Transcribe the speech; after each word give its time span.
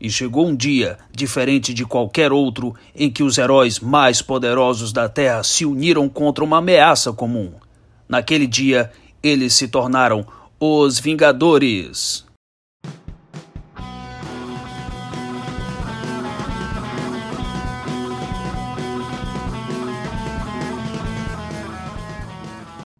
E 0.00 0.08
chegou 0.08 0.46
um 0.46 0.54
dia, 0.54 0.96
diferente 1.10 1.74
de 1.74 1.84
qualquer 1.84 2.32
outro, 2.32 2.72
em 2.94 3.10
que 3.10 3.24
os 3.24 3.36
heróis 3.36 3.80
mais 3.80 4.22
poderosos 4.22 4.92
da 4.92 5.08
Terra 5.08 5.42
se 5.42 5.66
uniram 5.66 6.08
contra 6.08 6.44
uma 6.44 6.58
ameaça 6.58 7.12
comum. 7.12 7.52
Naquele 8.08 8.46
dia, 8.46 8.92
eles 9.20 9.54
se 9.54 9.66
tornaram 9.66 10.24
os 10.60 11.00
Vingadores. 11.00 12.24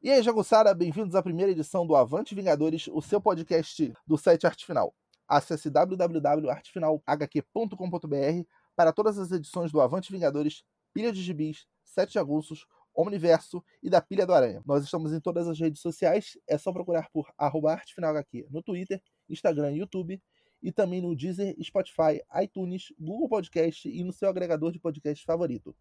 E 0.03 0.11
aí, 0.11 0.23
Jagussara, 0.23 0.75
bem-vindos 0.75 1.15
à 1.15 1.23
primeira 1.23 1.53
edição 1.53 1.87
do 1.87 1.95
Avante 1.95 2.35
Vingadores, 2.35 2.89
o 2.91 3.01
seu 3.01 3.21
podcast 3.21 3.93
do 4.07 4.17
site 4.19 4.46
Arte 4.46 4.67
Final. 4.67 4.93
Acesse 5.29 5.70
www.artefinalhq.com.br 5.70 8.48
para 8.74 8.92
todas 8.92 9.19
as 9.19 9.30
edições 9.30 9.70
do 9.70 9.80
Avante 9.80 10.10
Vingadores, 10.10 10.64
Pilha 10.95 11.12
de 11.12 11.23
Gibis, 11.23 11.66
Sete 11.84 12.19
Aguços, 12.19 12.66
Omniverso 12.95 13.62
e 13.83 13.91
da 13.91 14.00
Pilha 14.00 14.27
do 14.27 14.33
Aranha. 14.33 14.62
Nós 14.66 14.83
estamos 14.83 15.12
em 15.12 15.20
todas 15.20 15.46
as 15.46 15.60
redes 15.60 15.80
sociais, 15.80 16.36
é 16.48 16.59
só 16.59 16.72
procurar 16.72 17.09
por 17.12 17.30
artefinalhq 17.38 18.46
no 18.50 18.62
Twitter, 18.62 19.00
Instagram 19.28 19.72
e 19.72 19.78
YouTube, 19.78 20.20
e 20.62 20.72
também 20.72 21.00
no 21.00 21.14
Deezer, 21.14 21.55
Spotify, 21.62 22.20
iTunes, 22.42 22.92
Google 22.98 23.28
Podcast 23.28 23.88
e 23.88 24.02
no 24.02 24.12
seu 24.12 24.28
agregador 24.28 24.72
de 24.72 24.80
podcast 24.80 25.24
favorito. 25.24 25.74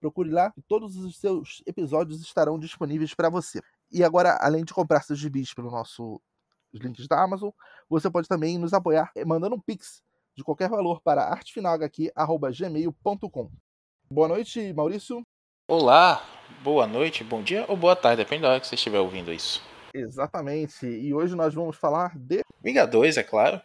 Procure 0.00 0.30
lá 0.30 0.52
e 0.56 0.62
todos 0.62 0.96
os 0.96 1.18
seus 1.18 1.62
episódios 1.66 2.20
estarão 2.20 2.58
disponíveis 2.58 3.14
para 3.14 3.30
você. 3.30 3.60
E 3.90 4.02
agora, 4.02 4.36
além 4.40 4.64
de 4.64 4.74
comprar 4.74 5.02
seus 5.02 5.18
gibis 5.18 5.54
pelo 5.54 5.70
nosso 5.70 6.20
os 6.74 6.80
links 6.80 7.06
da 7.06 7.22
Amazon. 7.22 7.50
Você 7.88 8.10
pode 8.10 8.26
também 8.28 8.58
nos 8.58 8.74
apoiar 8.74 9.12
mandando 9.24 9.54
um 9.54 9.60
pix 9.60 10.02
de 10.36 10.42
qualquer 10.42 10.68
valor 10.68 11.00
para 11.00 11.22
artefinalhq.gmail.com. 11.22 13.50
Boa 14.10 14.28
noite, 14.28 14.72
Maurício. 14.72 15.24
Olá, 15.68 16.26
boa 16.62 16.86
noite, 16.86 17.24
bom 17.24 17.42
dia 17.42 17.64
ou 17.68 17.76
boa 17.76 17.96
tarde, 17.96 18.22
depende 18.22 18.42
da 18.42 18.50
hora 18.50 18.60
que 18.60 18.66
você 18.66 18.74
estiver 18.74 18.98
ouvindo 18.98 19.32
isso. 19.32 19.62
Exatamente, 19.94 20.86
e 20.86 21.14
hoje 21.14 21.34
nós 21.36 21.54
vamos 21.54 21.76
falar 21.76 22.18
de... 22.18 22.42
Vingadores, 22.60 23.16
é 23.16 23.22
claro. 23.22 23.62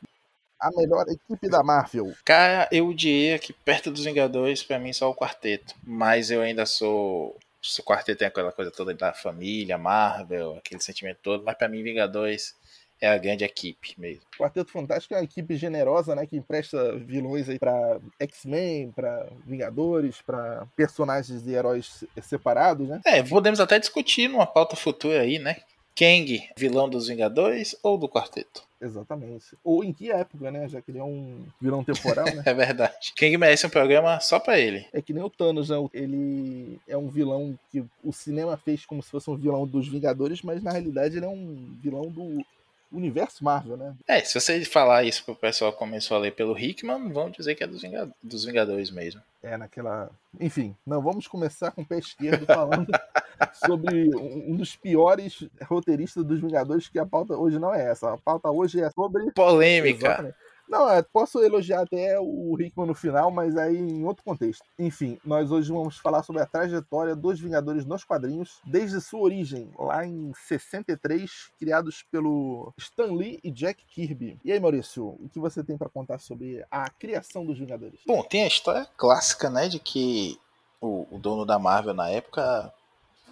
A 0.61 0.70
melhor 0.76 1.05
equipe 1.09 1.50
da 1.50 1.64
Marvel. 1.64 2.14
Cara, 2.23 2.70
eu 2.72 2.94
diria 2.94 3.39
que 3.39 3.52
perto 3.52 3.89
dos 3.89 4.05
Vingadores, 4.05 4.61
para 4.61 4.78
mim, 4.78 4.94
só 4.94 5.09
o 5.09 5.16
quarteto. 5.16 5.73
Mas 5.83 6.30
eu 6.30 6.42
ainda 6.42 6.64
sou 6.66 7.36
o 7.80 7.83
quarteto 7.83 8.20
tem 8.20 8.28
aquela 8.28 8.52
coisa 8.52 8.72
toda 8.72 8.94
da 8.94 9.14
família, 9.14 9.78
Marvel, 9.78 10.58
aquele 10.58 10.81
sentimento 10.81 11.20
todo, 11.22 11.44
mas 11.44 11.58
para 11.58 11.67
mim 11.67 11.83
Vingadores 11.83 12.55
é 13.02 13.09
a 13.09 13.17
grande 13.17 13.44
equipe 13.44 13.95
mesmo. 13.97 14.22
O 14.36 14.44
Quarteto 14.44 14.72
Fantástico 14.72 15.14
é 15.14 15.17
uma 15.17 15.23
equipe 15.23 15.55
generosa, 15.55 16.16
né, 16.16 16.25
que 16.25 16.38
empresta 16.38 16.95
vilões 16.97 17.50
aí 17.50 17.59
para 17.59 18.00
X-Men, 18.19 18.92
para 18.92 19.28
Vingadores, 19.45 20.22
para 20.22 20.67
personagens 20.75 21.45
e 21.45 21.53
heróis 21.53 22.03
separados, 22.22 22.88
né? 22.88 23.02
É, 23.05 23.23
podemos 23.23 23.59
até 23.59 23.80
discutir 23.80 24.27
numa 24.27 24.45
pauta 24.45 24.75
futura 24.75 25.22
aí, 25.22 25.39
né? 25.39 25.58
Kang, 25.95 26.42
vilão 26.58 26.88
dos 26.88 27.08
Vingadores 27.08 27.75
ou 27.83 27.97
do 27.97 28.08
Quarteto? 28.08 28.64
Exatamente. 28.81 29.58
Ou 29.64 29.83
em 29.83 29.92
que 29.92 30.09
época, 30.09 30.50
né? 30.50 30.66
Já 30.70 30.81
que 30.81 30.92
ele 30.92 31.00
é 31.00 31.03
um 31.03 31.44
vilão 31.59 31.83
temporal, 31.83 32.25
né? 32.25 32.42
é 32.45 32.53
verdade. 32.53 33.14
Kang 33.17 33.38
merece 33.38 33.67
um 33.67 33.70
programa 33.70 34.17
só 34.22 34.39
pra 34.39 34.58
ele. 34.58 34.86
É 34.94 35.02
que 35.02 35.11
nem 35.11 35.22
o 35.22 35.30
Thanos, 35.30 35.67
né? 35.67 35.75
Ele 35.94 36.80
é 36.88 36.97
um 36.97 37.09
vilão 37.09 37.59
que 37.70 37.83
o 38.02 38.14
cinema 38.14 38.55
fez 38.55 38.86
como 38.86 39.03
se 39.03 39.11
fosse 39.11 39.30
um 39.30 39.36
vilão 39.36 39.67
dos 39.67 39.89
Vingadores, 39.89 40.42
mas 40.42 40.64
na 40.64 40.72
realidade 40.72 41.17
ele 41.17 41.25
é 41.25 41.30
um 41.30 41.75
vilão 41.81 42.03
do 42.03 42.45
universo 42.92 43.44
Marvel, 43.44 43.78
né? 43.78 43.95
É, 44.08 44.22
se 44.22 44.40
você 44.40 44.64
falar 44.66 45.04
isso 45.04 45.23
pro 45.23 45.36
pessoal 45.36 45.72
que 45.72 45.78
começou 45.78 46.18
a 46.18 46.20
ler 46.20 46.32
pelo 46.32 46.58
Hickman, 46.58 47.12
vão 47.12 47.30
dizer 47.30 47.56
que 47.56 47.64
é 47.64 47.68
dos, 47.68 47.82
Vingadores, 47.82 48.14
dos 48.22 48.45
Vingadores 48.45 48.92
mesmo. 48.92 49.22
É, 49.42 49.56
naquela. 49.56 50.09
Enfim, 50.40 50.76
não, 50.86 51.02
vamos 51.02 51.28
começar 51.28 51.72
com 51.72 51.82
o 51.82 51.86
pé 51.86 52.00
esquerdo 52.00 52.45
falando 52.45 52.88
sobre 53.66 54.16
um 54.16 54.56
dos 54.56 54.76
piores 54.76 55.48
roteiristas 55.64 56.23
dos 56.23 56.39
Vingadores, 56.39 56.89
que 56.89 56.99
a 56.99 57.05
pauta 57.05 57.36
hoje 57.36 57.60
não 57.60 57.73
é 57.73 57.89
essa. 57.89 58.14
A 58.14 58.17
pauta 58.17 58.49
hoje 58.49 58.82
é 58.82 58.89
sobre. 58.89 59.32
Polêmica. 59.32 60.08
Exatamente. 60.08 60.48
Não, 60.69 60.87
é, 60.87 61.02
posso 61.02 61.43
elogiar 61.43 61.81
até 61.81 62.19
o 62.19 62.55
Hickman 62.59 62.85
no 62.85 62.93
final, 62.93 63.31
mas 63.31 63.57
aí 63.57 63.75
em 63.75 64.05
outro 64.05 64.23
contexto. 64.23 64.63
Enfim, 64.77 65.17
nós 65.25 65.52
hoje 65.52 65.71
vamos 65.71 65.97
falar 65.97 66.21
sobre 66.21 66.43
a 66.43 66.45
trajetória 66.45 67.15
dos 67.15 67.39
Vingadores 67.39 67.85
nos 67.85 68.03
quadrinhos, 68.03 68.59
desde 68.63 69.02
sua 69.02 69.21
origem, 69.21 69.71
lá 69.80 70.05
em 70.05 70.31
63, 70.47 71.52
criados 71.57 72.03
pelo 72.11 72.71
Stan 72.77 73.11
Lee 73.11 73.39
e 73.43 73.49
Jack 73.49 73.83
Kirby. 73.85 74.39
E 74.45 74.52
aí, 74.52 74.59
Maurício, 74.59 75.07
o 75.07 75.27
que 75.33 75.39
você 75.39 75.63
tem 75.63 75.75
para 75.75 75.89
contar 75.89 76.19
sobre 76.19 76.63
a 76.69 76.87
criação 76.87 77.43
dos 77.43 77.57
Vingadores? 77.57 77.99
Bom, 78.05 78.21
tem 78.21 78.43
a 78.43 78.47
história 78.47 78.87
clássica, 78.95 79.49
né, 79.49 79.67
de 79.67 79.80
que 79.80 80.39
o, 80.80 81.07
o 81.09 81.17
dono 81.17 81.45
da 81.45 81.57
Marvel 81.57 81.95
na 81.95 82.09
época 82.09 82.71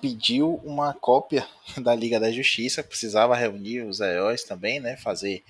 pediu 0.02 0.60
uma 0.64 0.92
cópia 0.92 1.48
da 1.78 1.94
Liga 1.94 2.20
da 2.20 2.32
Justiça, 2.32 2.84
precisava 2.84 3.36
reunir 3.36 3.82
os 3.82 4.00
heróis 4.00 4.44
também, 4.44 4.80
né, 4.80 4.98
fazer 4.98 5.44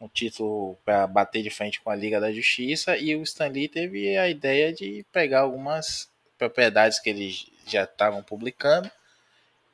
um 0.00 0.08
título 0.08 0.76
para 0.84 1.06
bater 1.06 1.42
de 1.42 1.50
frente 1.50 1.80
com 1.80 1.90
a 1.90 1.96
Liga 1.96 2.20
da 2.20 2.32
Justiça 2.32 2.96
e 2.96 3.16
o 3.16 3.22
Stan 3.22 3.48
Lee 3.48 3.68
teve 3.68 4.16
a 4.16 4.28
ideia 4.28 4.72
de 4.72 5.04
pegar 5.10 5.40
algumas 5.40 6.10
propriedades 6.36 6.98
que 6.98 7.10
eles 7.10 7.46
já 7.66 7.84
estavam 7.84 8.22
publicando 8.22 8.90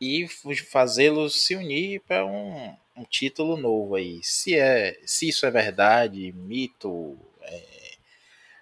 e 0.00 0.26
fazê-los 0.70 1.44
se 1.44 1.54
unir 1.54 2.00
para 2.00 2.24
um, 2.24 2.74
um, 2.96 3.04
título 3.04 3.56
novo 3.56 3.94
aí. 3.94 4.20
Se 4.22 4.58
é, 4.58 4.98
se 5.04 5.28
isso 5.28 5.46
é 5.46 5.50
verdade, 5.50 6.32
mito, 6.32 7.16
é, 7.42 7.92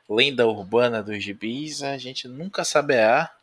lenda 0.09 0.47
urbana 0.47 1.03
dos 1.03 1.23
gibis, 1.23 1.83
a 1.83 1.97
gente 1.97 2.29
nunca 2.29 2.65
saberá. 2.65 3.35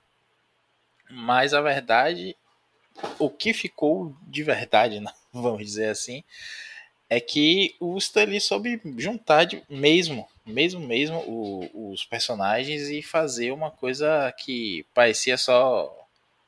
Mas 1.09 1.53
a 1.53 1.61
verdade, 1.61 2.35
o 3.17 3.29
que 3.29 3.53
ficou 3.53 4.15
de 4.23 4.43
verdade, 4.43 5.03
vamos 5.33 5.65
dizer 5.65 5.89
assim, 5.89 6.23
é 7.09 7.19
que 7.19 7.75
o 7.79 7.97
Stanley 7.97 8.41
soube 8.41 8.81
juntar 8.97 9.45
de, 9.45 9.63
mesmo, 9.69 10.27
mesmo, 10.45 10.85
mesmo 10.85 11.17
o, 11.19 11.91
os 11.91 12.03
personagens 12.05 12.89
e 12.89 13.01
fazer 13.01 13.51
uma 13.51 13.71
coisa 13.71 14.33
que 14.37 14.85
parecia 14.93 15.37
só 15.37 15.93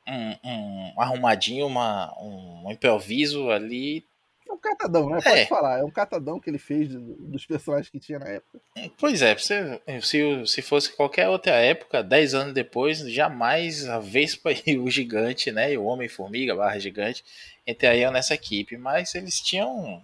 um, 0.06 0.36
um 0.44 1.00
arrumadinho, 1.00 1.66
uma, 1.66 2.12
um 2.20 2.70
improviso 2.70 3.50
ali. 3.50 4.04
É 4.46 4.52
um 4.52 4.58
catadão, 4.58 5.08
né? 5.08 5.20
Pode 5.22 5.38
é. 5.38 5.46
falar, 5.46 5.78
é 5.78 5.84
um 5.84 5.90
catadão 5.90 6.40
que 6.40 6.50
ele 6.50 6.58
fez 6.58 6.88
dos 6.90 7.46
personagens 7.46 7.88
que 7.88 8.00
tinha 8.00 8.18
na 8.18 8.28
época. 8.28 8.60
Pois 8.98 9.22
é, 9.22 9.36
se, 9.38 9.80
se, 10.02 10.46
se 10.46 10.62
fosse 10.62 10.92
qualquer 10.94 11.28
outra 11.28 11.52
época, 11.52 12.02
dez 12.02 12.34
anos 12.34 12.52
depois, 12.52 12.98
jamais 13.10 13.88
a 13.88 13.98
Vespa 13.98 14.50
e 14.66 14.76
o 14.76 14.90
Gigante, 14.90 15.50
né? 15.50 15.72
E 15.72 15.78
o 15.78 15.84
Homem-Formiga 15.84 16.54
barra 16.54 16.78
Gigante 16.78 17.24
entrariam 17.66 18.12
nessa 18.12 18.34
equipe, 18.34 18.76
mas 18.76 19.14
eles 19.14 19.40
tinham 19.40 20.02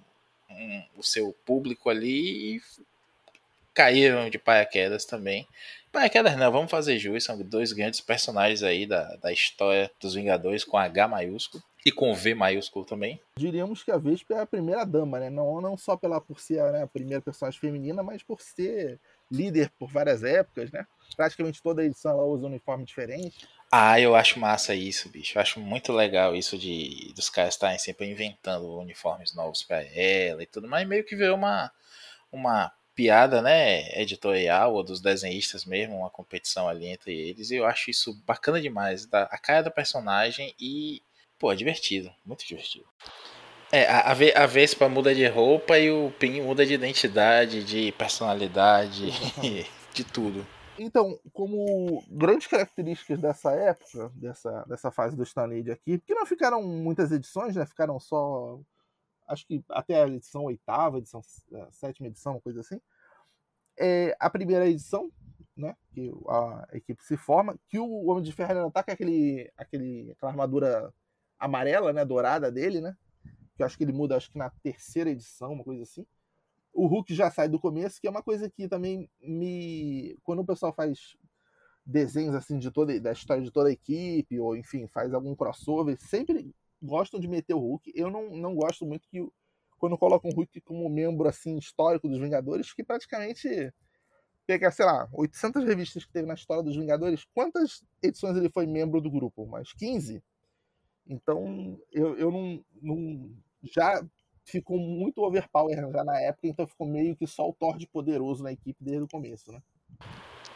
um, 0.56 0.82
o 0.96 1.02
seu 1.02 1.32
público 1.44 1.88
ali 1.90 2.56
e 2.56 2.62
caíram 3.74 4.30
de 4.30 4.38
paraquedas 4.38 5.04
também. 5.04 5.46
Paraquedas 5.92 6.36
não, 6.36 6.50
vamos 6.50 6.70
fazer 6.70 6.98
jus, 6.98 7.24
são 7.24 7.40
dois 7.42 7.72
grandes 7.72 8.00
personagens 8.00 8.62
aí 8.62 8.86
da, 8.86 9.16
da 9.16 9.32
história 9.32 9.90
dos 10.00 10.14
Vingadores 10.14 10.64
com 10.64 10.76
H 10.76 11.08
maiúsculo 11.08 11.62
e 11.84 11.92
com 11.92 12.12
V 12.14 12.34
maiúsculo 12.34 12.84
também. 12.84 13.20
Diríamos 13.38 13.84
que 13.84 13.92
a 13.92 13.96
Vespa 13.96 14.34
é 14.34 14.40
a 14.40 14.46
primeira 14.46 14.84
dama, 14.84 15.20
né? 15.20 15.30
Não, 15.30 15.60
não 15.60 15.76
só 15.76 15.96
pela, 15.96 16.20
por 16.20 16.40
ser 16.40 16.60
né, 16.72 16.82
a 16.82 16.86
primeira 16.86 17.22
personagem 17.22 17.60
feminina, 17.60 18.02
mas 18.02 18.22
por 18.22 18.40
ser 18.40 18.98
líder 19.30 19.70
por 19.78 19.88
várias 19.88 20.24
épocas, 20.24 20.70
né? 20.72 20.86
Praticamente 21.16 21.62
toda 21.62 21.84
edição 21.84 22.12
ela 22.12 22.24
usa 22.24 22.44
um 22.44 22.48
uniforme 22.48 22.84
diferente. 22.84 23.48
Ah, 23.72 23.98
eu 24.00 24.14
acho 24.14 24.38
massa 24.38 24.74
isso, 24.74 25.08
bicho. 25.08 25.36
Eu 25.36 25.42
acho 25.42 25.58
muito 25.58 25.92
legal 25.92 26.36
isso 26.36 26.56
de 26.56 27.12
dos 27.14 27.28
caras 27.28 27.54
estarem 27.54 27.78
sempre 27.78 28.06
inventando 28.06 28.78
uniformes 28.78 29.34
novos 29.34 29.62
para 29.62 29.82
ela 29.82 30.42
e 30.42 30.46
tudo, 30.46 30.68
mas 30.68 30.86
meio 30.86 31.04
que 31.04 31.16
virou 31.16 31.36
uma 31.36 31.72
uma 32.30 32.72
piada, 32.94 33.42
né, 33.42 34.00
editorial 34.00 34.74
ou 34.74 34.82
dos 34.82 35.00
desenhistas 35.00 35.66
mesmo, 35.66 35.98
uma 35.98 36.10
competição 36.10 36.66
ali 36.68 36.86
entre 36.86 37.12
eles. 37.14 37.50
E 37.50 37.56
eu 37.56 37.66
acho 37.66 37.90
isso 37.90 38.14
bacana 38.26 38.60
demais, 38.60 39.06
a 39.12 39.38
cara 39.38 39.62
da 39.62 39.70
personagem 39.70 40.54
e 40.58 41.02
pô, 41.38 41.52
é 41.52 41.56
divertido, 41.56 42.10
muito 42.24 42.46
divertido. 42.46 42.86
É, 43.70 43.84
a, 43.86 44.12
a 44.12 44.46
Vespa 44.46 44.88
muda 44.88 45.14
de 45.14 45.26
roupa 45.26 45.78
e 45.78 45.90
o 45.90 46.10
Pin 46.18 46.40
muda 46.40 46.64
de 46.64 46.74
identidade, 46.74 47.64
de 47.64 47.92
personalidade, 47.92 49.10
de 49.92 50.04
tudo. 50.04 50.46
Então, 50.78 51.18
como 51.32 52.02
grandes 52.10 52.46
características 52.46 53.20
dessa 53.20 53.52
época, 53.52 54.10
dessa, 54.14 54.64
dessa 54.64 54.90
fase 54.90 55.16
do 55.16 55.22
Stanley 55.22 55.70
aqui, 55.70 55.98
porque 55.98 56.14
não 56.14 56.26
ficaram 56.26 56.62
muitas 56.62 57.10
edições, 57.12 57.56
né? 57.56 57.64
Ficaram 57.64 57.98
só, 57.98 58.60
acho 59.26 59.46
que 59.46 59.64
até 59.70 60.02
a 60.02 60.08
edição 60.08 60.44
oitava, 60.44 60.98
edição 60.98 61.22
a 61.54 61.70
sétima 61.72 62.08
edição, 62.08 62.34
uma 62.34 62.40
coisa 62.40 62.60
assim. 62.60 62.80
É, 63.78 64.14
a 64.20 64.28
primeira 64.28 64.68
edição, 64.68 65.10
né? 65.56 65.74
Que 65.92 66.12
a 66.28 66.68
equipe 66.72 67.02
se 67.02 67.16
forma, 67.16 67.58
que 67.68 67.78
o 67.78 68.06
Homem 68.06 68.22
de 68.22 68.32
Ferro 68.32 68.52
ainda 68.52 68.70
tá 68.70 68.82
com 68.82 68.90
aquele, 68.90 69.50
aquele, 69.56 70.10
aquela 70.12 70.32
armadura 70.32 70.92
amarela, 71.38 71.92
né? 71.92 72.04
Dourada 72.04 72.52
dele, 72.52 72.82
né? 72.82 72.94
Que 73.56 73.62
eu 73.62 73.66
acho 73.66 73.78
que 73.78 73.84
ele 73.84 73.92
muda, 73.92 74.16
acho 74.16 74.30
que 74.30 74.38
na 74.38 74.50
terceira 74.50 75.08
edição, 75.08 75.52
uma 75.52 75.64
coisa 75.64 75.84
assim. 75.84 76.06
O 76.76 76.86
Hulk 76.86 77.14
já 77.14 77.30
sai 77.30 77.48
do 77.48 77.58
começo, 77.58 78.00
que 78.00 78.06
é 78.06 78.10
uma 78.10 78.22
coisa 78.22 78.50
que 78.50 78.68
também 78.68 79.08
me. 79.20 80.16
Quando 80.22 80.40
o 80.40 80.46
pessoal 80.46 80.72
faz 80.72 81.16
desenhos 81.84 82.34
assim 82.34 82.58
de 82.58 82.70
toda 82.70 82.98
da 83.00 83.12
história 83.12 83.42
de 83.42 83.50
toda 83.50 83.70
a 83.70 83.72
equipe, 83.72 84.38
ou 84.38 84.56
enfim, 84.56 84.86
faz 84.86 85.14
algum 85.14 85.34
crossover, 85.34 85.96
sempre 85.98 86.54
gostam 86.82 87.18
de 87.18 87.26
meter 87.26 87.54
o 87.54 87.60
Hulk. 87.60 87.92
Eu 87.94 88.10
não, 88.10 88.30
não 88.36 88.54
gosto 88.54 88.84
muito 88.84 89.08
que 89.08 89.26
quando 89.78 89.96
colocam 89.96 90.30
o 90.30 90.34
Hulk 90.34 90.60
como 90.60 90.88
membro 90.90 91.26
assim 91.26 91.56
histórico 91.56 92.08
dos 92.08 92.18
Vingadores, 92.18 92.72
que 92.74 92.84
praticamente 92.84 93.72
pega, 94.46 94.70
sei 94.70 94.84
lá, 94.84 95.08
800 95.12 95.64
revistas 95.64 96.04
que 96.04 96.12
teve 96.12 96.28
na 96.28 96.34
história 96.34 96.62
dos 96.62 96.76
Vingadores, 96.76 97.24
quantas 97.34 97.82
edições 98.02 98.36
ele 98.36 98.50
foi 98.50 98.66
membro 98.66 99.00
do 99.00 99.10
grupo? 99.10 99.46
Mais 99.46 99.72
15? 99.72 100.22
Então, 101.08 101.80
eu, 101.90 102.16
eu 102.16 102.30
não, 102.30 102.64
não 102.82 103.30
já 103.62 104.04
ficou 104.46 104.78
muito 104.78 105.22
overpower 105.22 105.76
já 105.92 106.04
na 106.04 106.20
época, 106.20 106.46
então 106.46 106.66
ficou 106.66 106.86
meio 106.86 107.16
que 107.16 107.26
só 107.26 107.48
o 107.48 107.52
Thor 107.52 107.76
de 107.76 107.86
poderoso 107.86 108.42
na 108.42 108.52
equipe 108.52 108.82
desde 108.82 109.02
o 109.02 109.08
começo, 109.08 109.52
né? 109.52 109.60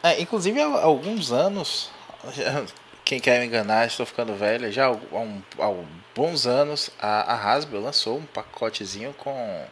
É, 0.01 0.19
inclusive 0.19 0.59
há 0.59 0.81
alguns 0.81 1.31
anos, 1.31 1.91
quem 3.05 3.19
quer 3.19 3.39
me 3.39 3.45
enganar, 3.45 3.85
estou 3.85 4.05
ficando 4.05 4.33
velho, 4.33 4.71
já 4.71 4.87
há, 4.87 4.91
um, 4.91 5.41
há 5.59 5.85
bons 6.15 6.47
anos 6.47 6.89
a, 6.99 7.33
a 7.33 7.53
Hasbro 7.53 7.79
lançou 7.79 8.17
um 8.17 8.25
pacotezinho 8.25 9.13
com 9.13 9.65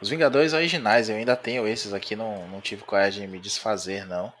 os 0.00 0.08
Vingadores 0.08 0.52
originais. 0.52 1.08
Eu 1.08 1.16
ainda 1.16 1.36
tenho 1.36 1.66
esses 1.66 1.92
aqui, 1.92 2.14
não, 2.16 2.46
não 2.48 2.60
tive 2.60 2.82
coragem 2.82 3.26
de 3.26 3.32
me 3.32 3.38
desfazer 3.38 4.06
não. 4.06 4.32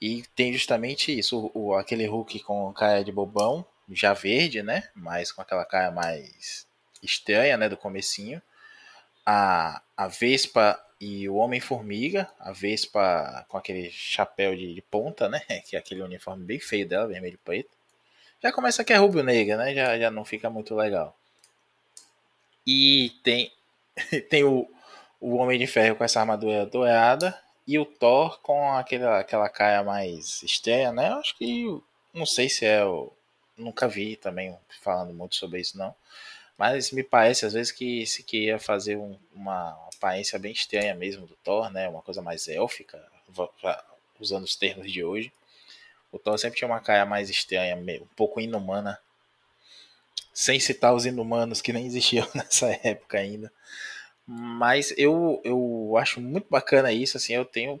E 0.00 0.22
tem 0.34 0.52
justamente 0.52 1.16
isso, 1.16 1.50
o, 1.54 1.74
aquele 1.74 2.06
Hulk 2.06 2.40
com 2.40 2.72
cara 2.72 3.02
de 3.02 3.12
bobão, 3.12 3.64
já 3.90 4.12
verde, 4.12 4.62
né? 4.62 4.88
Mas 4.94 5.32
com 5.32 5.40
aquela 5.40 5.64
cara 5.64 5.90
mais 5.90 6.65
estranha, 7.02 7.56
né, 7.56 7.68
do 7.68 7.76
comecinho. 7.76 8.40
A, 9.24 9.82
a 9.96 10.08
Vespa 10.08 10.80
e 11.00 11.28
o 11.28 11.36
Homem-Formiga, 11.36 12.30
a 12.38 12.52
Vespa 12.52 13.44
com 13.48 13.56
aquele 13.56 13.90
chapéu 13.90 14.56
de, 14.56 14.74
de, 14.74 14.82
ponta, 14.82 15.28
né, 15.28 15.40
que 15.66 15.76
é 15.76 15.78
aquele 15.78 16.02
uniforme 16.02 16.44
bem 16.44 16.60
feio 16.60 16.88
dela, 16.88 17.06
vermelho 17.06 17.34
e 17.34 17.38
preto. 17.38 17.70
Já 18.42 18.52
começa 18.52 18.84
que 18.84 18.92
é 18.92 18.96
rubro-negra, 18.96 19.56
né, 19.56 19.74
já, 19.74 19.98
já 19.98 20.10
não 20.10 20.24
fica 20.24 20.48
muito 20.48 20.74
legal. 20.74 21.16
E 22.66 23.12
tem, 23.22 23.52
tem 24.30 24.44
o, 24.44 24.68
o 25.20 25.36
Homem 25.36 25.58
de 25.58 25.66
Ferro 25.66 25.96
com 25.96 26.04
essa 26.04 26.20
armadura 26.20 26.66
dourada 26.66 27.38
e 27.66 27.78
o 27.78 27.84
Thor 27.84 28.40
com 28.40 28.72
aquela, 28.72 29.20
aquela 29.20 29.48
cara 29.48 29.82
mais 29.82 30.42
estranha, 30.42 30.92
né, 30.92 31.08
acho 31.14 31.36
que, 31.36 31.66
não 32.12 32.26
sei 32.26 32.48
se 32.48 32.64
é 32.64 32.84
o... 32.84 33.12
Nunca 33.56 33.88
vi 33.88 34.16
também 34.16 34.54
falando 34.82 35.14
muito 35.14 35.34
sobre 35.34 35.60
isso, 35.60 35.78
não 35.78 35.94
mas 36.58 36.90
me 36.90 37.02
parece 37.02 37.44
às 37.46 37.52
vezes 37.52 37.72
que 37.72 38.06
se 38.06 38.22
queria 38.22 38.58
fazer 38.58 38.96
um, 38.96 39.18
uma, 39.34 39.78
aparência 39.96 40.38
bem 40.38 40.52
estranha 40.52 40.94
mesmo 40.94 41.26
do 41.26 41.34
Thor, 41.36 41.70
né? 41.70 41.88
Uma 41.88 42.02
coisa 42.02 42.22
mais 42.22 42.48
élfica, 42.48 43.02
usando 44.20 44.44
os 44.44 44.56
termos 44.56 44.90
de 44.90 45.02
hoje. 45.02 45.32
O 46.12 46.18
Thor 46.18 46.38
sempre 46.38 46.58
tinha 46.58 46.68
uma 46.68 46.80
cara 46.80 47.04
mais 47.04 47.28
estranha, 47.28 47.76
um 47.76 48.06
pouco 48.14 48.40
inumana. 48.40 48.98
Sem 50.32 50.60
citar 50.60 50.94
os 50.94 51.06
inumanos 51.06 51.60
que 51.62 51.72
nem 51.72 51.86
existiam 51.86 52.28
nessa 52.34 52.68
época 52.82 53.18
ainda. 53.18 53.50
Mas 54.26 54.92
eu, 54.96 55.40
eu 55.44 55.96
acho 55.98 56.20
muito 56.20 56.46
bacana 56.50 56.92
isso, 56.92 57.16
assim, 57.16 57.34
eu 57.34 57.44
tenho 57.44 57.80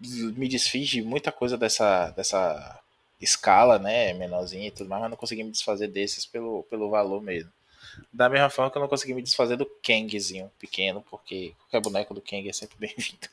me 0.00 0.48
desfiz 0.48 0.88
de 0.88 1.02
muita 1.02 1.30
coisa 1.30 1.56
dessa, 1.56 2.10
dessa 2.10 2.80
escala, 3.20 3.78
né, 3.78 4.12
menorzinha 4.12 4.68
e 4.68 4.70
tudo 4.70 4.88
mais, 4.90 5.02
mas 5.02 5.10
não 5.10 5.16
consegui 5.16 5.44
me 5.44 5.50
desfazer 5.52 5.88
desses 5.88 6.26
pelo, 6.26 6.64
pelo 6.64 6.90
valor 6.90 7.22
mesmo. 7.22 7.50
Da 8.12 8.28
mesma 8.28 8.50
forma 8.50 8.70
que 8.70 8.78
eu 8.78 8.82
não 8.82 8.88
consegui 8.88 9.14
me 9.14 9.22
desfazer 9.22 9.56
do 9.56 9.66
Kangzinho 9.66 10.50
pequeno, 10.58 11.02
porque 11.10 11.54
qualquer 11.58 11.80
boneco 11.80 12.14
do 12.14 12.22
Kang 12.22 12.48
é 12.48 12.52
sempre 12.52 12.76
bem-vindo. 12.80 13.28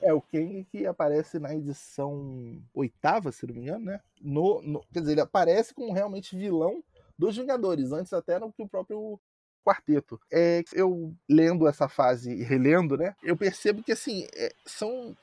é, 0.00 0.12
o 0.12 0.20
Kang 0.20 0.66
que 0.70 0.86
aparece 0.86 1.38
na 1.38 1.54
edição 1.54 2.60
oitava, 2.74 3.32
se 3.32 3.46
não 3.46 3.54
me 3.54 3.60
engano, 3.60 3.84
né? 3.84 4.00
No, 4.20 4.60
no, 4.62 4.84
quer 4.92 5.00
dizer, 5.00 5.12
ele 5.12 5.20
aparece 5.20 5.74
como 5.74 5.92
realmente 5.92 6.36
vilão 6.36 6.82
dos 7.18 7.36
Vingadores, 7.36 7.92
antes 7.92 8.12
até 8.12 8.38
do 8.38 8.52
que 8.52 8.62
o 8.62 8.68
próprio 8.68 9.18
quarteto. 9.64 10.20
É, 10.32 10.62
eu 10.72 11.14
lendo 11.28 11.68
essa 11.68 11.88
fase 11.88 12.32
e 12.32 12.42
relendo, 12.42 12.96
né? 12.96 13.14
Eu 13.22 13.36
percebo 13.36 13.82
que, 13.82 13.92
assim, 13.92 14.26
é, 14.34 14.52
são... 14.64 15.16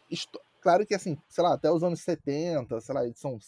Claro 0.62 0.85
que, 0.85 0.94
assim, 0.94 1.17
sei 1.29 1.44
lá, 1.44 1.53
até 1.53 1.71
os 1.71 1.83
anos 1.83 2.01
70, 2.01 2.81
sei 2.81 2.95
lá, 2.95 3.06
edição 3.06 3.39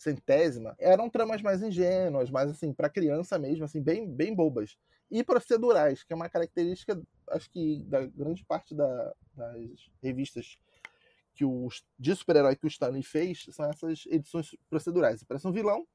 centésima, 0.00 0.74
eram 0.78 1.10
tramas 1.10 1.42
mais 1.42 1.62
ingênuas, 1.62 2.30
mais 2.30 2.50
assim, 2.50 2.72
para 2.72 2.88
criança 2.88 3.38
mesmo, 3.38 3.64
assim, 3.64 3.82
bem, 3.82 4.10
bem 4.10 4.34
bobas. 4.34 4.78
E 5.10 5.22
procedurais, 5.22 6.02
que 6.02 6.12
é 6.12 6.16
uma 6.16 6.28
característica, 6.28 7.00
acho 7.28 7.50
que, 7.50 7.84
da 7.84 8.06
grande 8.06 8.42
parte 8.44 8.74
da, 8.74 9.14
das 9.34 9.90
revistas 10.02 10.56
que 11.34 11.44
o, 11.44 11.68
de 11.98 12.14
super-herói 12.14 12.56
que 12.56 12.64
o 12.64 12.68
Stanley 12.68 13.02
fez, 13.02 13.46
são 13.50 13.66
essas 13.66 14.04
edições 14.06 14.56
procedurais. 14.70 15.22
Parece 15.22 15.46
um 15.46 15.52
vilão, 15.52 15.86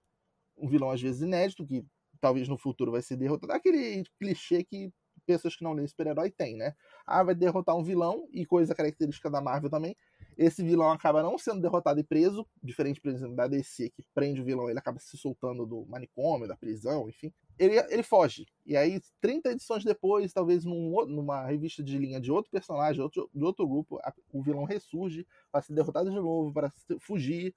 um 0.55 0.67
vilão 0.67 0.91
às 0.91 1.01
vezes 1.01 1.21
inédito, 1.21 1.65
que 1.65 1.83
talvez 2.21 2.47
no 2.47 2.57
futuro 2.57 2.91
vai 2.91 3.01
ser 3.01 3.15
derrotado. 3.15 3.53
Aquele 3.53 4.03
clichê 4.19 4.63
que 4.63 4.93
pessoas 5.25 5.55
que 5.55 5.63
não 5.63 5.73
leem 5.73 5.87
super-herói 5.87 6.29
têm, 6.29 6.55
né? 6.55 6.75
Ah, 7.07 7.23
vai 7.23 7.33
derrotar 7.33 7.75
um 7.75 7.83
vilão, 7.83 8.27
e 8.31 8.45
coisa 8.45 8.75
característica 8.75 9.31
da 9.31 9.41
Marvel 9.41 9.69
também, 9.69 9.97
esse 10.37 10.63
vilão 10.63 10.91
acaba 10.91 11.23
não 11.23 11.37
sendo 11.37 11.61
derrotado 11.61 11.99
e 11.99 12.03
preso, 12.03 12.45
diferente, 12.61 12.99
por 12.99 13.09
exemplo, 13.11 13.35
da 13.35 13.47
DC, 13.47 13.89
que 13.89 14.03
prende 14.13 14.41
o 14.41 14.45
vilão, 14.45 14.69
ele 14.69 14.79
acaba 14.79 14.99
se 14.99 15.17
soltando 15.17 15.65
do 15.65 15.85
manicômio, 15.85 16.47
da 16.47 16.57
prisão, 16.57 17.07
enfim. 17.07 17.33
Ele, 17.57 17.77
ele 17.89 18.03
foge. 18.03 18.45
E 18.65 18.75
aí, 18.75 19.01
30 19.21 19.51
edições 19.51 19.83
depois, 19.83 20.33
talvez 20.33 20.65
num, 20.65 21.05
numa 21.05 21.45
revista 21.45 21.81
de 21.81 21.97
linha 21.97 22.19
de 22.19 22.31
outro 22.31 22.51
personagem, 22.51 23.01
outro, 23.01 23.29
de 23.33 23.43
outro 23.43 23.65
grupo, 23.67 23.97
a, 24.03 24.13
o 24.31 24.43
vilão 24.43 24.65
ressurge 24.65 25.25
para 25.51 25.61
ser 25.61 25.73
derrotado 25.73 26.09
de 26.09 26.15
novo, 26.17 26.51
para 26.51 26.71
fugir. 26.99 27.55